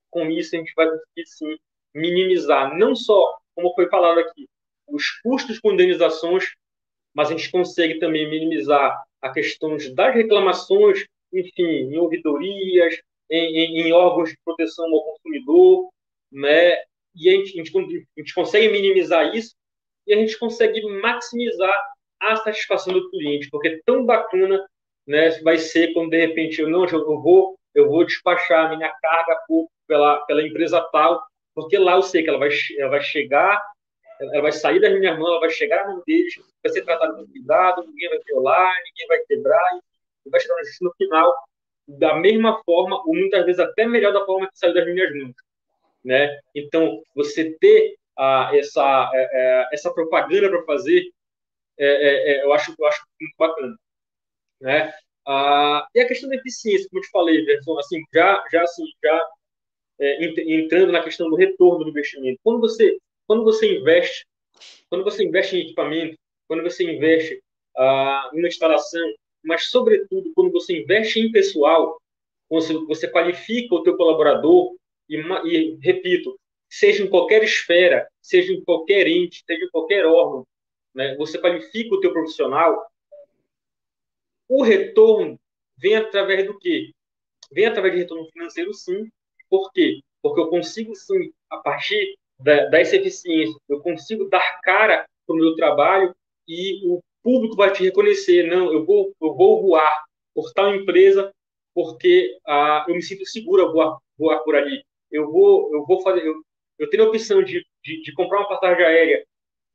[0.09, 1.57] com isso, a gente vai conseguir sim
[1.93, 4.47] minimizar, não só, como foi falado aqui,
[4.87, 6.45] os custos com indenizações,
[7.13, 12.99] mas a gente consegue também minimizar a questões das reclamações, enfim, em ouvidorias,
[13.29, 15.89] em, em, em órgãos de proteção ao consumidor,
[16.31, 16.77] né?
[17.15, 19.55] E a gente, a, gente, a gente consegue minimizar isso
[20.07, 21.73] e a gente consegue maximizar
[22.19, 24.65] a satisfação do cliente, porque é tão bacana,
[25.07, 25.29] né?
[25.41, 29.39] Vai ser quando de repente eu não, eu vou, eu vou despachar a minha carga
[29.47, 33.61] por, pela, pela empresa tal, porque lá eu sei que ela vai, ela vai chegar
[34.21, 37.13] ela vai sair das minhas mãos, ela vai chegar na mão deles, vai ser tratada
[37.13, 39.79] com cuidado, ninguém vai violar, ninguém vai quebrar,
[40.25, 41.33] e vai chegar no final
[41.87, 45.35] da mesma forma, ou muitas vezes até melhor da forma que saiu das minhas mãos.
[46.03, 46.39] Né?
[46.55, 51.03] Então, você ter ah, essa, é, é, essa propaganda para fazer,
[51.77, 53.75] é, é, é, eu, acho, eu acho muito bacana.
[54.61, 54.93] Né?
[55.27, 58.83] Ah, e a questão da eficiência, como eu te falei, Gerson, assim, já, já, assim,
[59.03, 59.29] já
[59.99, 62.39] é, entrando na questão do retorno do investimento.
[62.43, 62.97] Quando você
[63.31, 64.27] quando você investe,
[64.89, 66.17] quando você investe em equipamento,
[66.49, 67.41] quando você investe
[67.77, 69.09] ah, em uma instalação,
[69.41, 71.97] mas sobretudo quando você investe em pessoal,
[72.49, 74.75] você, você qualifica o teu colaborador
[75.07, 75.15] e,
[75.45, 76.37] e, repito,
[76.69, 80.45] seja em qualquer esfera, seja em qualquer ente, seja em qualquer órgão,
[80.93, 82.85] né, você qualifica o teu profissional,
[84.49, 85.39] o retorno
[85.77, 86.91] vem através do quê?
[87.49, 89.09] Vem através de retorno financeiro, sim.
[89.49, 90.01] Por quê?
[90.21, 95.39] Porque eu consigo, sim, a partir da, dessa eficiência, eu consigo dar cara para o
[95.39, 96.13] meu trabalho
[96.47, 98.47] e o público vai te reconhecer.
[98.47, 101.31] Não, eu vou, eu vou voar por tal empresa
[101.73, 104.83] porque ah, eu me sinto seguro a voar, voar por ali.
[105.09, 106.41] Eu vou, eu vou fazer, eu,
[106.79, 109.25] eu tenho a opção de, de, de comprar uma passagem aérea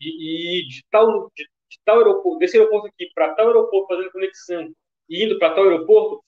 [0.00, 4.12] e, e de tal, de, de, tal aeroporto, desse aeroporto aqui para tal aeroporto fazendo
[4.12, 4.72] conexão
[5.08, 6.22] e indo para tal aeroporto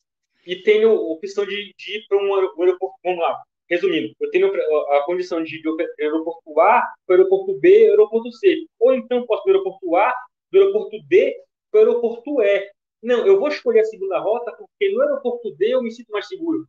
[0.46, 3.38] e tenho a opção de, de ir para um aeroporto, vamos lá,
[3.68, 4.50] Resumindo, eu tenho
[4.92, 8.64] a condição de ir do aeroporto A para o aeroporto B aeroporto C.
[8.80, 10.14] Ou então posso do aeroporto A,
[10.50, 11.36] do aeroporto D
[11.70, 12.70] para o aeroporto E.
[13.02, 16.26] Não, eu vou escolher a segunda rota porque no aeroporto D eu me sinto mais
[16.26, 16.66] seguro.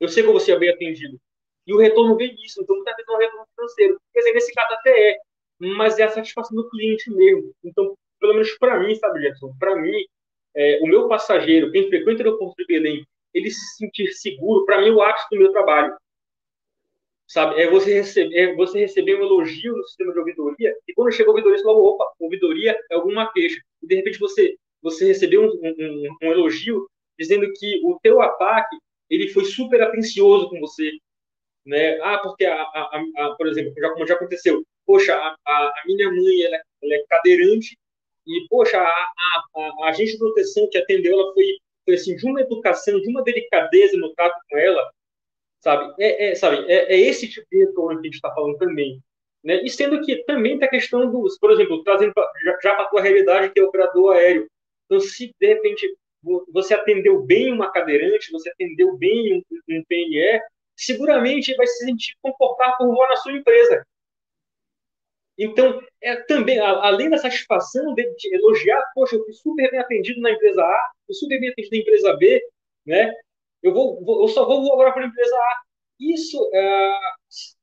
[0.00, 1.20] Eu sei que eu vou ser bem atendido.
[1.66, 2.62] E o retorno vem disso.
[2.62, 4.00] Então, muitas vezes é um retorno financeiro.
[4.12, 5.18] Quer dizer, nesse caso até é.
[5.58, 7.52] Mas é a satisfação do cliente mesmo.
[7.62, 9.54] Então, pelo menos para mim, sabe, Gerson?
[9.58, 9.92] Para mim,
[10.54, 14.80] é, o meu passageiro, quem frequenta o aeroporto de Belém, ele se sentir seguro, para
[14.80, 15.94] mim, é o ápice do meu trabalho.
[17.30, 17.62] Sabe?
[17.62, 21.28] É você, receber, é você receber um elogio no sistema de ouvidoria, e quando chega
[21.28, 23.60] a ouvidoria, você fala, opa, ouvidoria é alguma queixa.
[23.80, 28.76] E, de repente, você, você recebeu um, um, um elogio dizendo que o teu ataque
[29.08, 30.90] ele foi super atencioso com você,
[31.64, 32.00] né?
[32.00, 36.10] Ah, porque, a, a, a, por exemplo, já, como já aconteceu, poxa, a, a minha
[36.10, 37.78] mãe ela, ela, é cadeirante
[38.26, 41.44] e, poxa, a, agente de proteção que atendeu ela foi,
[41.84, 44.90] foi assim, de uma educação, de uma delicadeza no trato com ela,
[45.60, 45.94] sabe?
[45.98, 46.64] É, é sabe?
[46.70, 49.00] É, é, esse tipo de retorno que a gente está falando também.
[49.42, 49.62] Né?
[49.64, 52.84] E sendo que também tem a questão dos, por exemplo, trazendo pra, já, já para
[52.84, 54.46] a tua realidade, que é operador aéreo.
[54.86, 55.86] Então, se de repente
[56.52, 60.40] você atendeu bem uma cadeirante, você atendeu bem um, um PNE,
[60.76, 63.84] seguramente vai se sentir confortável voar na sua empresa.
[65.38, 70.32] Então, é também, além da satisfação de elogiar, poxa, eu fui super bem atendido na
[70.32, 72.42] empresa A, fui super bem atendido na empresa B,
[72.84, 73.14] né?
[73.62, 75.62] Eu, vou, vou eu só vou agora para a empresa A.
[76.00, 76.94] Isso, é,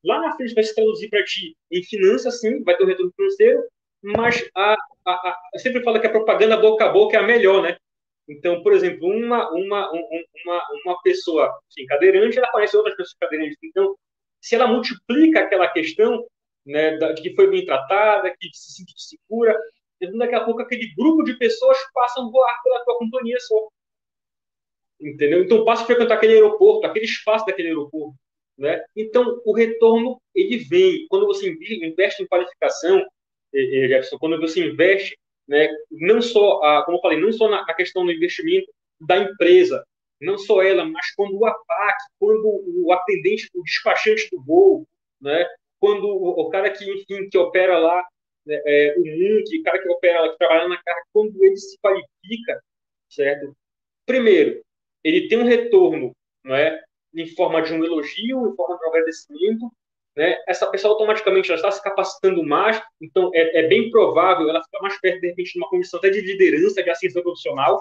[0.06, 3.12] lá na frente, vai se traduzir para ti em finanças, sim, vai ter um retorno
[3.16, 3.64] financeiro,
[4.04, 7.24] mas a, a, a, eu sempre falo que a propaganda boca a boca é a
[7.24, 7.78] melhor, né?
[8.30, 13.58] Então, por exemplo, uma, uma, uma, uma pessoa assim, cadeirante, ela conhece outras pessoas cadeirantes.
[13.64, 13.96] Então,
[14.42, 16.26] se ela multiplica aquela questão
[16.66, 19.58] né, de que foi bem tratada, que se sente segura,
[20.02, 23.70] então, daqui a pouco aquele grupo de pessoas passam a voar pela tua companhia só.
[25.00, 25.44] Entendeu?
[25.44, 28.16] Então, passa a frequentar aquele aeroporto, aquele espaço daquele aeroporto.
[28.58, 28.84] Né?
[28.96, 31.06] Então, o retorno, ele vem.
[31.08, 33.00] Quando você investe em qualificação,
[33.54, 35.16] eh, eh, Jefferson, quando você investe
[35.48, 35.70] né?
[35.90, 39.86] Não só, a, como eu falei, não só na, na questão do investimento da empresa,
[40.20, 44.88] não só ela, mas quando o ataque, quando o atendente, o despachante do voo,
[45.22, 45.48] né?
[45.80, 48.04] Quando o, o cara que, enfim, que opera lá,
[48.46, 51.78] né, é, o MUNC, o cara que opera que trabalha na carga, quando ele se
[51.80, 52.62] qualifica,
[53.10, 53.56] certo?
[54.06, 54.62] Primeiro,
[55.08, 56.12] ele tem um retorno,
[56.44, 56.82] não é?
[57.16, 59.72] Em forma de um elogio, em forma de um agradecimento,
[60.18, 64.82] né, essa pessoa automaticamente está se capacitando mais, então é, é, bem provável ela ficar
[64.82, 67.80] mais perto, de repente, de uma condição até de liderança, de ascensão profissional.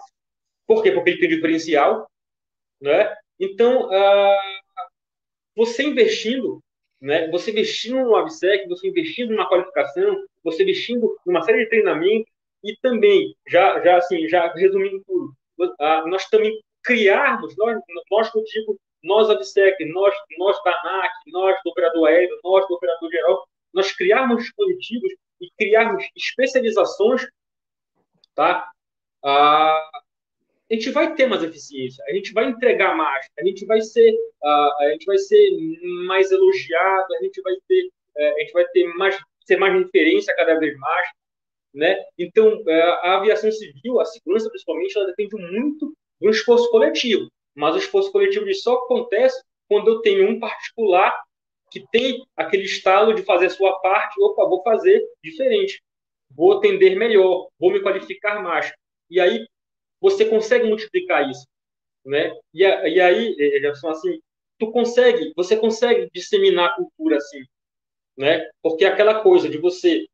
[0.66, 0.92] Por quê?
[0.92, 2.06] Porque ele tem diferencial.
[2.78, 3.16] Né?
[3.40, 4.58] Então, ah,
[5.56, 6.60] você investindo,
[7.00, 12.30] né, você investindo no ABSEC, você investindo numa qualificação, você investindo numa série de treinamento
[12.62, 15.32] e também, já, já, assim, já resumindo tudo,
[15.80, 16.52] ah, nós também
[16.86, 17.78] criarmos, nós,
[18.10, 22.66] nós eu digo, nós, a VSEC, nós, nós da ANAC, nós do operador aéreo, nós
[22.66, 27.26] do operador geral, nós criarmos dispositivos e criarmos especializações,
[28.34, 28.70] tá?
[29.22, 29.90] Ah,
[30.70, 34.14] a gente vai ter mais eficiência, a gente vai entregar mais, a gente vai ser,
[34.42, 35.50] ah, a gente vai ser
[36.06, 40.34] mais elogiado, a gente vai ter, eh, a gente vai ter mais, ser mais referência
[40.36, 41.08] cada vez mais,
[41.74, 41.96] né?
[42.18, 47.30] Então, eh, a aviação civil, a segurança principalmente, ela depende muito do esforço coletivo.
[47.54, 51.18] Mas o esforço coletivo de só acontece quando eu tenho um particular
[51.70, 55.82] que tem aquele estalo de fazer a sua parte, opa, vou fazer diferente,
[56.30, 58.72] vou atender melhor, vou me qualificar mais.
[59.10, 59.46] E aí
[60.00, 61.46] você consegue multiplicar isso,
[62.04, 62.32] né?
[62.54, 64.20] E, e aí, Jefferson, assim,
[64.58, 67.42] tu consegue, você consegue disseminar a cultura assim,
[68.16, 68.48] né?
[68.62, 70.06] Porque é aquela coisa de você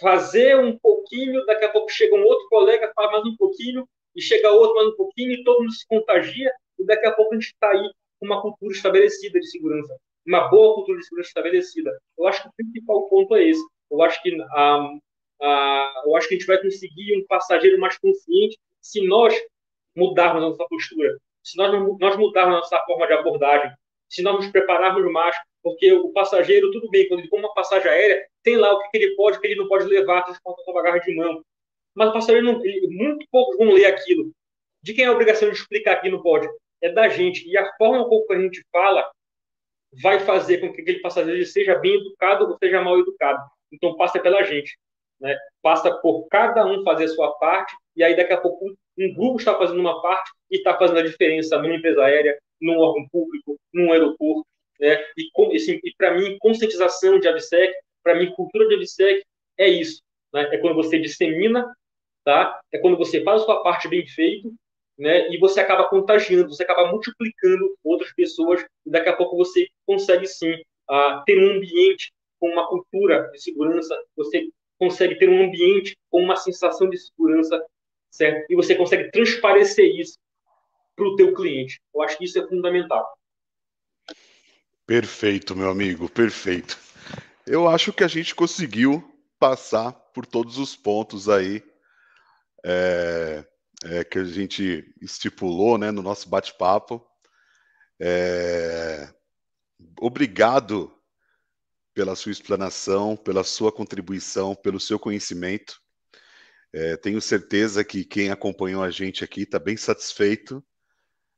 [0.00, 3.88] fazer um pouquinho, daqui a pouco chega um outro colega, faz mais um pouquinho,
[4.18, 7.32] e chega outro mais um pouquinho, e todo mundo se contagia, e daqui a pouco
[7.32, 7.88] a gente está aí
[8.18, 9.96] com uma cultura estabelecida de segurança,
[10.26, 11.96] uma boa cultura de segurança estabelecida.
[12.18, 13.64] Eu acho que o principal ponto é esse.
[13.88, 14.88] Eu acho que a,
[15.40, 19.32] a, eu acho que a gente vai conseguir um passageiro mais consciente se nós
[19.96, 21.70] mudarmos a nossa postura, se nós,
[22.00, 23.72] nós mudarmos a nossa forma de abordagem,
[24.08, 27.88] se nós nos prepararmos mais, porque o passageiro, tudo bem, quando ele compra uma passagem
[27.88, 30.74] aérea, tem lá o que, ele pode, o que ele não pode levar, transportar sua
[30.74, 31.40] bagagem de mão.
[31.94, 34.30] Mas o passageiro, não, ele, muito poucos vão ler aquilo.
[34.82, 36.48] De quem é a obrigação de explicar aqui no pode?
[36.80, 37.48] é da gente.
[37.48, 39.08] E a forma como a gente fala
[40.02, 43.42] vai fazer com que aquele passageiro seja bem educado ou seja mal educado.
[43.72, 44.78] Então, passa pela gente.
[45.20, 45.36] Né?
[45.62, 49.38] Passa por cada um fazer a sua parte, e aí daqui a pouco um grupo
[49.38, 53.58] está fazendo uma parte e está fazendo a diferença numa empresa aérea, num órgão público,
[53.72, 54.46] num aeroporto.
[54.78, 55.02] Né?
[55.16, 59.24] E, assim, e para mim, conscientização de AVSEC, para mim, cultura de AVSEC
[59.58, 60.02] é isso.
[60.32, 60.48] Né?
[60.52, 61.66] É quando você dissemina,
[62.32, 62.60] tá?
[62.72, 64.52] é quando você faz a sua parte bem feito
[64.98, 65.30] né?
[65.30, 70.26] E você acaba contagiando, você acaba multiplicando outras pessoas, e daqui a pouco você consegue
[70.26, 74.48] sim uh, ter um ambiente com uma cultura de segurança, você
[74.78, 77.64] consegue ter um ambiente com uma sensação de segurança,
[78.10, 78.50] certo?
[78.50, 80.18] E você consegue transparecer isso
[80.96, 81.80] para o teu cliente.
[81.94, 83.06] Eu acho que isso é fundamental.
[84.84, 86.78] Perfeito, meu amigo, perfeito.
[87.46, 89.02] Eu acho que a gente conseguiu
[89.38, 91.62] passar por todos os pontos aí.
[92.64, 93.44] É
[93.84, 97.04] é, que a gente estipulou né, no nosso bate-papo.
[98.00, 99.12] É,
[100.00, 100.92] obrigado
[101.94, 105.80] pela sua explanação, pela sua contribuição, pelo seu conhecimento.
[106.72, 110.64] É, tenho certeza que quem acompanhou a gente aqui está bem satisfeito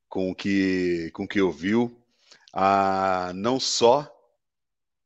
[0.09, 2.05] com o que, com o que ouviu,
[2.53, 4.11] ah, não só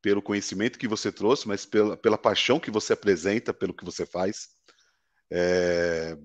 [0.01, 4.07] pelo conhecimento que você trouxe, mas pela, pela paixão que você apresenta pelo que você
[4.07, 4.54] faz.
[5.31, 6.17] É,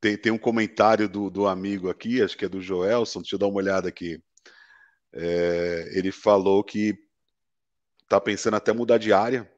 [0.00, 3.38] tem, tem um comentário do, do amigo aqui, acho que é do Joelson, deixa eu
[3.38, 4.20] dar uma olhada aqui.
[5.12, 6.94] É, ele falou que
[8.08, 9.50] tá pensando até mudar de área.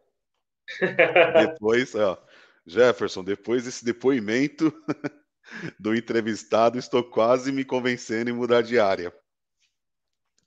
[1.48, 2.22] depois, ó,
[2.66, 4.72] Jefferson, depois desse depoimento
[5.80, 9.12] do entrevistado, estou quase me convencendo em mudar de área.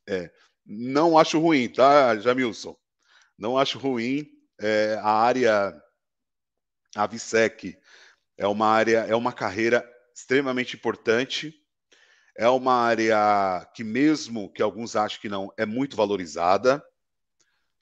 [0.07, 0.31] É,
[0.65, 2.77] não acho ruim, tá, Jamilson?
[3.37, 4.27] Não acho ruim.
[4.59, 5.81] É, a área,
[6.95, 7.77] a VSEC,
[8.37, 11.53] é uma área, é uma carreira extremamente importante.
[12.37, 16.83] É uma área que, mesmo que alguns achem que não, é muito valorizada.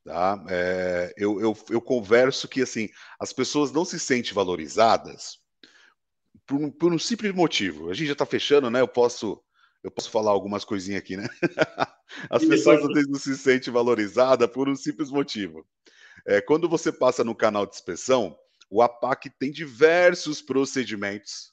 [0.03, 0.43] Tá?
[0.49, 2.89] É, eu, eu, eu converso que assim
[3.19, 5.38] as pessoas não se sentem valorizadas
[6.47, 7.89] por um, por um simples motivo.
[7.89, 8.81] A gente já está fechando, né?
[8.81, 9.41] Eu posso
[9.84, 11.27] eu posso falar algumas coisinhas aqui, né?
[12.30, 15.65] As pessoas às vezes não se sentem valorizadas por um simples motivo.
[16.26, 18.38] É, quando você passa no canal de inspeção,
[18.70, 21.52] o APAC tem diversos procedimentos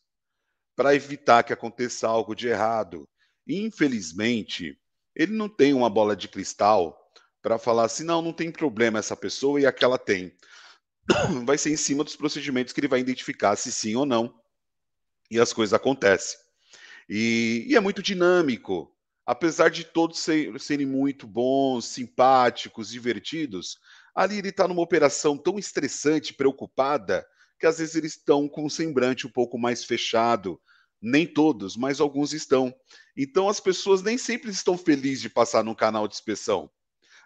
[0.77, 3.09] para evitar que aconteça algo de errado.
[3.49, 4.79] Infelizmente,
[5.15, 7.11] ele não tem uma bola de cristal
[7.41, 10.37] para falar assim, não, não tem problema essa pessoa e aquela tem.
[11.47, 14.35] Vai ser em cima dos procedimentos que ele vai identificar se sim ou não.
[15.31, 16.39] E as coisas acontecem.
[17.09, 18.93] E, e é muito dinâmico.
[19.25, 23.79] Apesar de todos ser, serem muito bons, simpáticos, divertidos,
[24.17, 27.27] ali ele está numa operação tão estressante, preocupada,
[27.61, 30.61] que às vezes eles estão com um semblante um pouco mais fechado.
[31.01, 32.75] Nem todos, mas alguns estão.
[33.15, 36.71] Então as pessoas nem sempre estão felizes de passar no canal de inspeção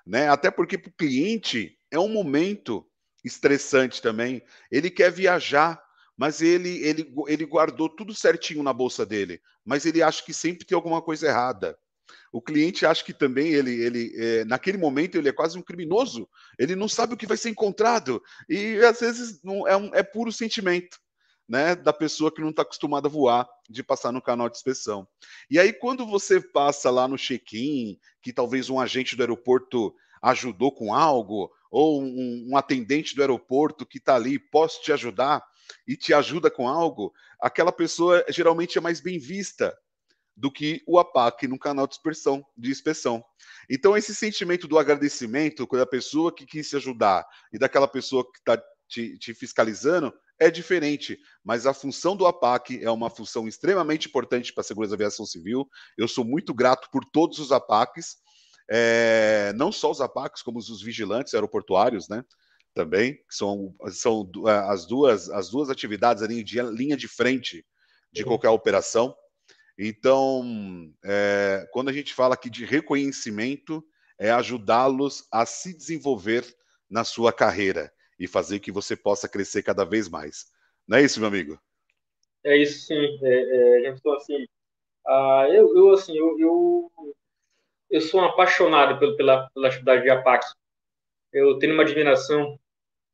[0.06, 0.28] né?
[0.28, 2.86] Até porque para o cliente é um momento
[3.24, 4.42] estressante também.
[4.70, 5.80] Ele quer viajar,
[6.16, 10.66] mas ele, ele, ele guardou tudo certinho na bolsa dele, mas ele acha que sempre
[10.66, 11.78] tem alguma coisa errada.
[12.32, 16.28] O cliente acha que também ele, ele é, naquele momento ele é quase um criminoso.
[16.58, 20.02] Ele não sabe o que vai ser encontrado e às vezes não é, um, é
[20.02, 20.98] puro sentimento
[21.48, 25.06] né, da pessoa que não está acostumada a voar, de passar no canal de inspeção.
[25.50, 29.92] E aí, quando você passa lá no check-in, que talvez um agente do aeroporto
[30.22, 35.44] ajudou com algo, ou um, um atendente do aeroporto que está ali, posso te ajudar,
[35.86, 39.76] e te ajuda com algo, aquela pessoa geralmente é mais bem vista
[40.40, 43.22] do que o APAC no canal de inspeção, de inspeção.
[43.68, 48.38] Então, esse sentimento do agradecimento da pessoa que quis te ajudar e daquela pessoa que
[48.38, 54.08] está te, te, fiscalizando é diferente, mas a função do APAC é uma função extremamente
[54.08, 55.68] importante para a segurança da aviação civil.
[55.98, 58.16] Eu sou muito grato por todos os APACs,
[58.70, 62.24] é, não só os APACs, como os vigilantes aeroportuários, né?
[62.72, 67.62] Também, que são, são é, as, duas, as duas atividades ali de linha de frente
[68.10, 69.14] de qualquer operação.
[69.82, 73.82] Então, é, quando a gente fala aqui de reconhecimento,
[74.18, 76.44] é ajudá-los a se desenvolver
[76.90, 80.52] na sua carreira e fazer que você possa crescer cada vez mais.
[80.86, 81.58] Não é isso, meu amigo?
[82.44, 83.18] É isso, sim.
[83.22, 84.46] É, é, estou assim,
[85.06, 87.14] ah, eu, eu, assim, eu, eu,
[87.88, 90.44] eu sou um apaixonado pela, pela, pela atividade de APAC.
[91.32, 92.60] Eu tenho uma admiração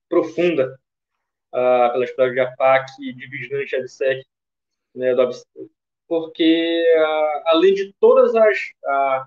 [0.08, 0.80] profunda
[1.52, 4.26] ah, pela atividade de APAC, de vigilante ABSEC,
[4.96, 5.30] né, do
[6.08, 9.26] porque ah, além de todas as ah,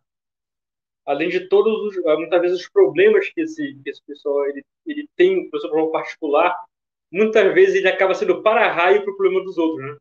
[1.10, 4.64] além de todos os, ah, muitas vezes os problemas que esse, que esse pessoal ele,
[4.86, 6.56] ele tem, o seu problema particular,
[7.12, 9.98] muitas vezes ele acaba sendo para-raio para o problema dos outros, né?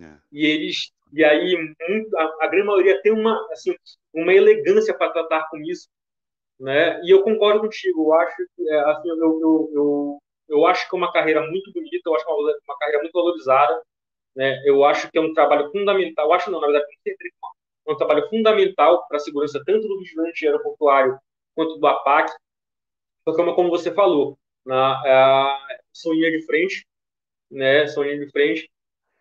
[0.00, 0.18] É.
[0.30, 1.74] E eles, e aí
[2.16, 3.74] a, a, grande maioria tem uma, assim,
[4.14, 5.88] uma elegância para tratar com isso,
[6.58, 7.00] né?
[7.02, 10.98] E eu concordo contigo, eu acho, é, assim, eu, eu, eu, eu, acho que é
[10.98, 13.82] uma carreira muito bonita, eu acho é uma, uma carreira muito valorizada,
[14.34, 14.60] né?
[14.64, 16.86] Eu acho que é um trabalho fundamental, eu acho não, na verdade,
[17.86, 21.18] é um trabalho fundamental para a segurança tanto do vigilante aeroportuário
[21.54, 22.32] quanto do APAC,
[23.24, 26.86] porque, como você falou, na, a, são linha de frente,
[27.50, 28.70] né, são de frente,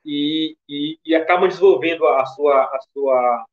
[0.05, 3.45] e, e, e acabam desenvolvendo a sua, a sua,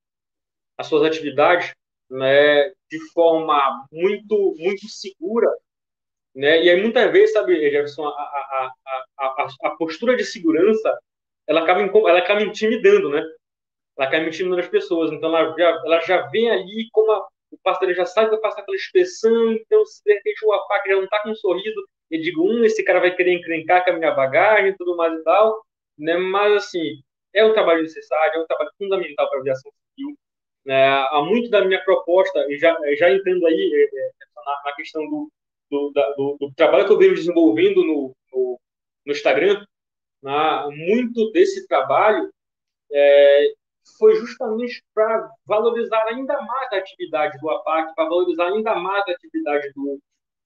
[0.78, 1.74] as suas atividades
[2.10, 5.48] né, de forma muito, muito segura,
[6.34, 6.62] né?
[6.62, 8.72] E aí muitas vezes, sabe, Jefferson, a, a,
[9.18, 10.98] a, a postura de segurança
[11.48, 13.24] ela acaba, ela acaba intimidando, né?
[13.98, 15.12] ela cai mentindo nas pessoas.
[15.12, 18.42] Então, ela já, ela já vem ali como a, o pastor já sabe que vai
[18.42, 21.88] passar aquela inspeção, então, se de repente o APAC já não está com um sorriso,
[22.10, 25.12] eu digo, hum, esse cara vai querer encrencar com a minha bagagem e tudo mais
[25.18, 25.60] e tal,
[25.98, 26.16] né?
[26.16, 27.02] Mas, assim,
[27.34, 30.16] é um trabalho necessário, é um trabalho fundamental para a aviação civil.
[30.66, 35.02] É, há muito da minha proposta, já, já entrando aí é, é, na, na, questão
[35.08, 35.30] do,
[35.70, 38.60] do, da, do, do, trabalho que eu venho desenvolvendo no, no,
[39.06, 39.64] no Instagram,
[40.22, 42.30] né, muito desse trabalho
[42.92, 43.52] é,
[43.98, 49.12] foi justamente para valorizar ainda mais a atividade do APAC, para valorizar ainda mais a
[49.12, 49.98] atividade do,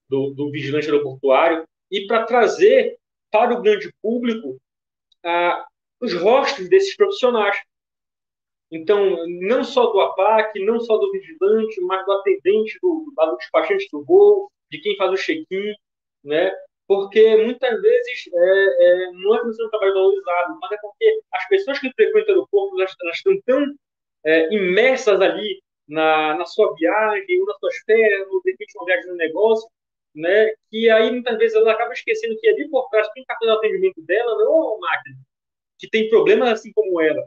[0.09, 2.97] do, do vigilante aeroportuário e para trazer
[3.31, 4.57] para o grande público
[5.23, 5.65] ah,
[5.99, 7.57] os rostos desses profissionais.
[8.71, 13.87] Então, não só do APAC, não só do vigilante, mas do atendente, do, do despachante
[13.91, 15.73] do voo, de quem faz o check-in,
[16.23, 16.51] né?
[16.93, 21.21] Porque muitas vezes é, é, não é que você não trabalho valorizado, mas é porque
[21.33, 23.75] as pessoas que frequentam o aeroporto elas, elas estão tão
[24.25, 28.85] é, imersas ali na, na sua viagem, ou nas suas férias, ou de repente uma
[28.85, 29.67] viagem no negócio,
[30.15, 30.53] né?
[30.69, 34.01] Que aí muitas vezes ela acaba esquecendo que ali por trás quem está fazendo atendimento
[34.03, 35.15] dela não é uma máquina,
[35.79, 37.25] que tem problemas assim como ela,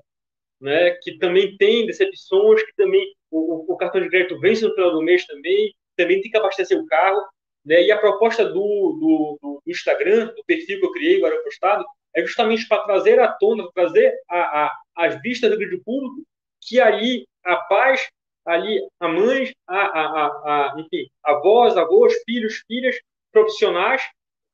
[0.60, 0.92] né?
[1.02, 5.02] Que também tem decepções, que também o, o cartão de crédito vence no final do
[5.02, 7.20] mês também, também tem que abastecer o carro,
[7.66, 7.82] né?
[7.82, 11.84] E a proposta do, do, do Instagram, do perfil que eu criei, o Aeropostado,
[12.14, 16.24] é justamente para trazer à tona, trazer a, a, as vistas do vídeo público
[16.62, 18.08] que ali a paz
[18.46, 22.96] ali a mães, a, a, a, enfim, avós, avós, filhos, filhas,
[23.32, 24.00] profissionais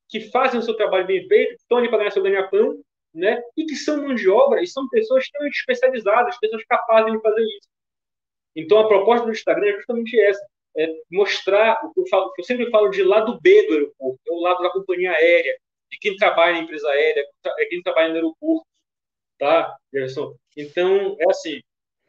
[0.08, 2.82] que fazem o seu trabalho bem feito, estão ali para ganhar seu ganha-pão,
[3.14, 3.40] né?
[3.56, 7.42] E que são mão de obra e são pessoas extremamente especializadas, pessoas capazes de fazer
[7.42, 7.68] isso.
[8.56, 10.44] Então a proposta do Instagram é justamente essa,
[10.76, 14.32] é mostrar o que eu, falo, eu sempre falo de lado B do aeroporto, é
[14.32, 15.56] o lado da companhia aérea,
[15.90, 17.24] de quem trabalha na empresa aérea,
[17.58, 18.66] é quem trabalha no aeroporto,
[19.38, 20.34] tá, Gerson?
[20.56, 21.58] Então é assim,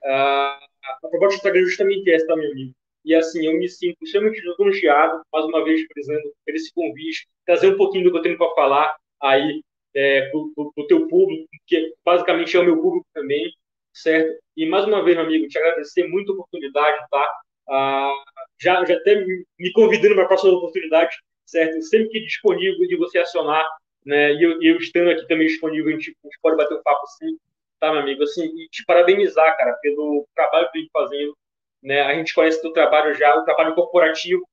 [0.03, 0.64] uh,
[1.03, 2.73] a proposta do Instagram é justamente essa, tá, meu amigo?
[3.06, 7.73] E assim, eu me sinto extremamente lisonjeado, mais uma vez, frisando, por esse convite, trazer
[7.73, 9.61] um pouquinho do que eu tenho para falar aí
[9.94, 13.52] é, para o teu público, que basicamente é o meu público também,
[13.94, 14.41] certo?
[14.56, 17.41] E mais uma vez, meu amigo, te agradecer muito a oportunidade, tá?
[17.69, 18.23] Ah,
[18.60, 21.16] já, já até me convidando para a próxima oportunidade,
[21.46, 21.82] certo?
[21.82, 23.68] Sempre que disponível de você acionar,
[24.06, 24.34] né?
[24.34, 27.06] E eu, eu estando aqui também disponível, a gente, a gente pode bater um papo
[27.18, 27.38] sim
[27.84, 28.24] tá, meu amigo?
[28.24, 31.38] Assim, e te parabenizar, cara, pelo trabalho que vem fazendo.
[31.82, 32.02] Né?
[32.02, 34.48] A gente conhece teu trabalho já, o trabalho corporativo,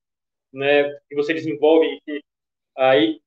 [0.52, 2.20] né, que você desenvolve, e
[2.76, 3.20] aí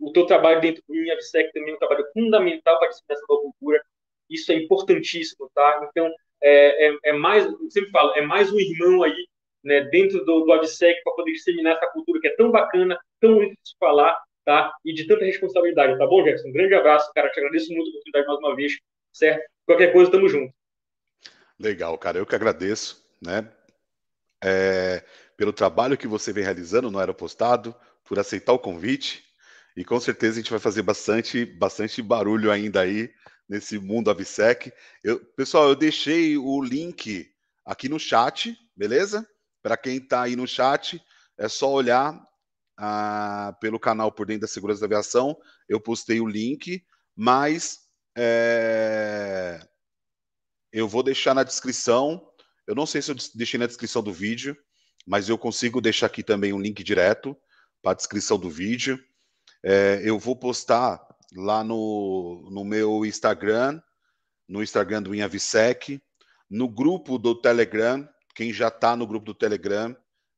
[0.00, 3.42] o teu trabalho dentro do INAVSEC também é um trabalho fundamental para a disseminação da
[3.42, 3.84] cultura.
[4.28, 5.88] Isso é importantíssimo, tá?
[5.88, 9.28] Então, é, é, é, mais, eu sempre falo, é mais um irmão aí,
[9.64, 13.34] né, dentro do, do AVSEC para poder disseminar essa cultura que é tão bacana, tão
[13.34, 14.72] bonito de se falar, tá?
[14.84, 16.48] E de tanta responsabilidade, tá bom, Jefferson?
[16.48, 17.30] Um grande abraço, cara.
[17.30, 18.72] Te agradeço muito a oportunidade mais uma vez
[19.14, 19.48] certo?
[19.64, 20.52] Qualquer coisa, tamo junto.
[21.58, 22.18] Legal, cara.
[22.18, 23.48] Eu que agradeço, né?
[24.42, 25.02] É,
[25.36, 27.74] pelo trabalho que você vem realizando no Aeropostado,
[28.04, 29.24] por aceitar o convite.
[29.76, 33.10] E com certeza a gente vai fazer bastante, bastante barulho ainda aí
[33.48, 34.72] nesse mundo Avisec.
[35.02, 37.30] Eu, pessoal, eu deixei o link
[37.64, 39.26] aqui no chat, beleza?
[39.64, 41.02] Para quem está aí no chat,
[41.38, 42.22] é só olhar
[42.76, 45.34] ah, pelo canal Por Dentro da Segurança da Aviação.
[45.66, 46.84] Eu postei o link,
[47.16, 47.78] mas
[48.14, 49.66] é...
[50.70, 52.22] Eu vou deixar na descrição.
[52.66, 54.54] Eu não sei se eu deixei na descrição do vídeo,
[55.06, 57.34] mas eu consigo deixar aqui também um link direto
[57.80, 59.02] para a descrição do vídeo.
[59.64, 61.00] É, eu vou postar
[61.34, 63.80] lá no, no meu Instagram,
[64.46, 66.02] no Instagram do Inhavisec,
[66.50, 68.06] no grupo do Telegram.
[68.34, 69.96] Quem já está no grupo do Telegram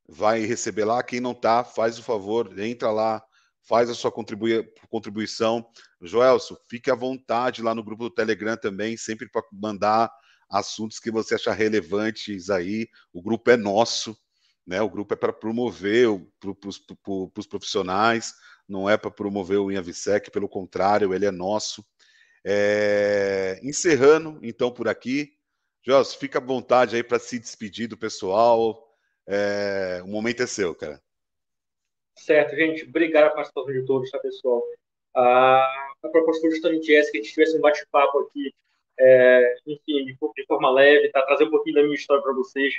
[0.08, 1.02] vai receber lá.
[1.02, 3.22] Quem não está, faz o favor, entra lá,
[3.62, 5.66] faz a sua contribui contribuição.
[6.00, 10.10] Joelso, fique à vontade lá no grupo do Telegram também, sempre para mandar
[10.48, 12.88] assuntos que você achar relevantes aí.
[13.12, 14.16] O grupo é nosso,
[14.66, 14.80] né?
[14.80, 16.08] O grupo é para promover
[16.38, 16.68] para
[17.40, 18.34] os profissionais,
[18.68, 21.84] não é para promover o Inhavisec, pelo contrário, ele é nosso.
[22.44, 23.58] É...
[23.62, 25.35] Encerrando, então, por aqui.
[25.86, 28.92] Joelso, fica à vontade aí para se despedir do pessoal.
[29.26, 30.00] É...
[30.02, 31.00] O momento é seu, cara.
[32.18, 32.84] Certo, gente.
[32.84, 34.64] Obrigado pela participação de todos, tá, pessoal?
[35.14, 38.52] Ah, a proposta foi justamente essa, que a gente tivesse um bate-papo aqui,
[38.98, 41.22] é, enfim, de, de, forma leve, tá?
[41.22, 42.74] Trazer um pouquinho da minha história para vocês.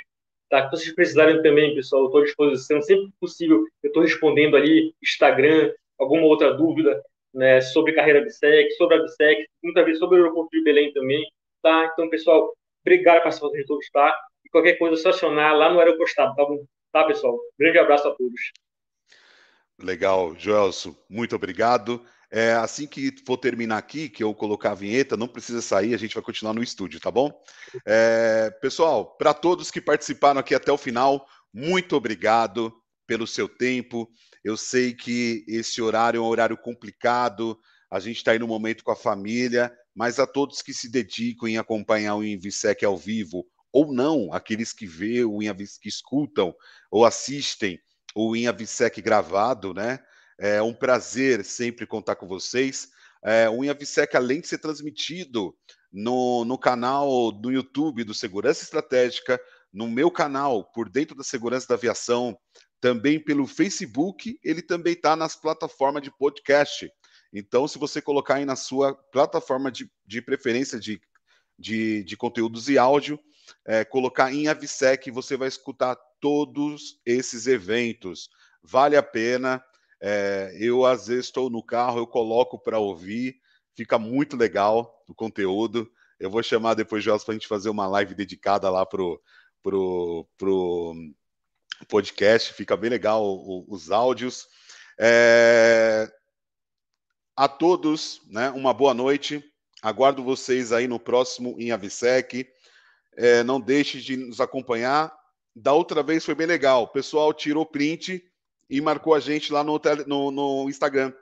[0.50, 0.64] Tá?
[0.64, 2.82] Se vocês precisarem também, pessoal, eu estou à disposição.
[2.82, 7.02] Sempre que possível, eu estou respondendo ali, Instagram, alguma outra dúvida
[7.32, 11.26] né, sobre carreira BSEC, sobre a BSEC, muitas vezes sobre o aeroporto de Belém também.
[11.62, 11.90] Tá?
[11.92, 14.14] Então, pessoal, obrigado pela participação de todos, tá?
[14.44, 16.64] E qualquer coisa, é só acionar lá no aeroportado, tá bom?
[16.92, 17.38] Tá, pessoal?
[17.58, 18.40] Grande abraço a todos.
[19.80, 22.04] Legal, Joelso, muito obrigado.
[22.30, 25.98] É, assim que for terminar aqui, que eu colocar a vinheta, não precisa sair, a
[25.98, 27.32] gente vai continuar no estúdio, tá bom?
[27.86, 32.72] É, pessoal, para todos que participaram aqui até o final, muito obrigado
[33.06, 34.08] pelo seu tempo.
[34.44, 37.58] Eu sei que esse horário é um horário complicado,
[37.90, 41.48] a gente está aí no momento com a família, mas a todos que se dedicam
[41.48, 46.54] em acompanhar o Invisec ao vivo, ou não, aqueles que vê o Invisec, que escutam
[46.90, 47.78] ou assistem
[48.14, 49.98] o Invisec gravado, né?
[50.38, 52.88] É um prazer sempre contar com vocês.
[53.24, 55.54] É, o Invisec, além de ser transmitido
[55.92, 59.40] no, no canal do YouTube do Segurança Estratégica,
[59.72, 62.38] no meu canal, por dentro da segurança da aviação,
[62.80, 66.90] também pelo Facebook, ele também está nas plataformas de podcast.
[67.32, 71.00] Então, se você colocar aí na sua plataforma de, de preferência de,
[71.58, 73.18] de, de conteúdos e áudio,
[73.66, 78.28] é, colocar em Avisec, você vai escutar todos esses eventos.
[78.62, 79.62] Vale a pena.
[80.00, 83.36] É, eu, às vezes, estou no carro, eu coloco para ouvir,
[83.74, 85.90] fica muito legal o conteúdo.
[86.18, 89.20] Eu vou chamar depois, Jorge, para a gente fazer uma live dedicada lá pro,
[89.62, 90.94] pro, pro
[91.88, 93.22] podcast, fica bem legal
[93.68, 94.46] os áudios.
[94.98, 96.10] É,
[97.38, 99.44] a todos, né, uma boa noite.
[99.80, 102.44] Aguardo vocês aí no próximo em Avisec.
[103.16, 105.16] É, não deixe de nos acompanhar.
[105.54, 106.82] Da outra vez foi bem legal.
[106.82, 108.20] O pessoal tirou print
[108.68, 111.12] e marcou a gente lá no, no, no Instagram.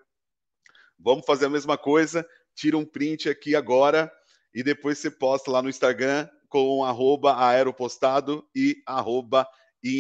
[0.98, 2.26] Vamos fazer a mesma coisa.
[2.54, 4.10] Tira um print aqui agora
[4.54, 9.46] e depois você posta lá no Instagram com arroba aeropostado e arroba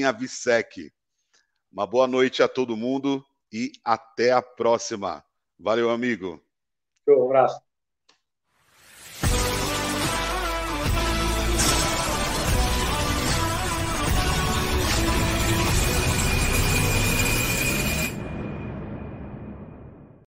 [0.06, 0.90] Avisec.
[1.70, 3.22] Uma boa noite a todo mundo
[3.52, 5.25] e até a próxima.
[5.58, 6.42] Valeu, amigo.
[7.08, 7.65] Um abraço.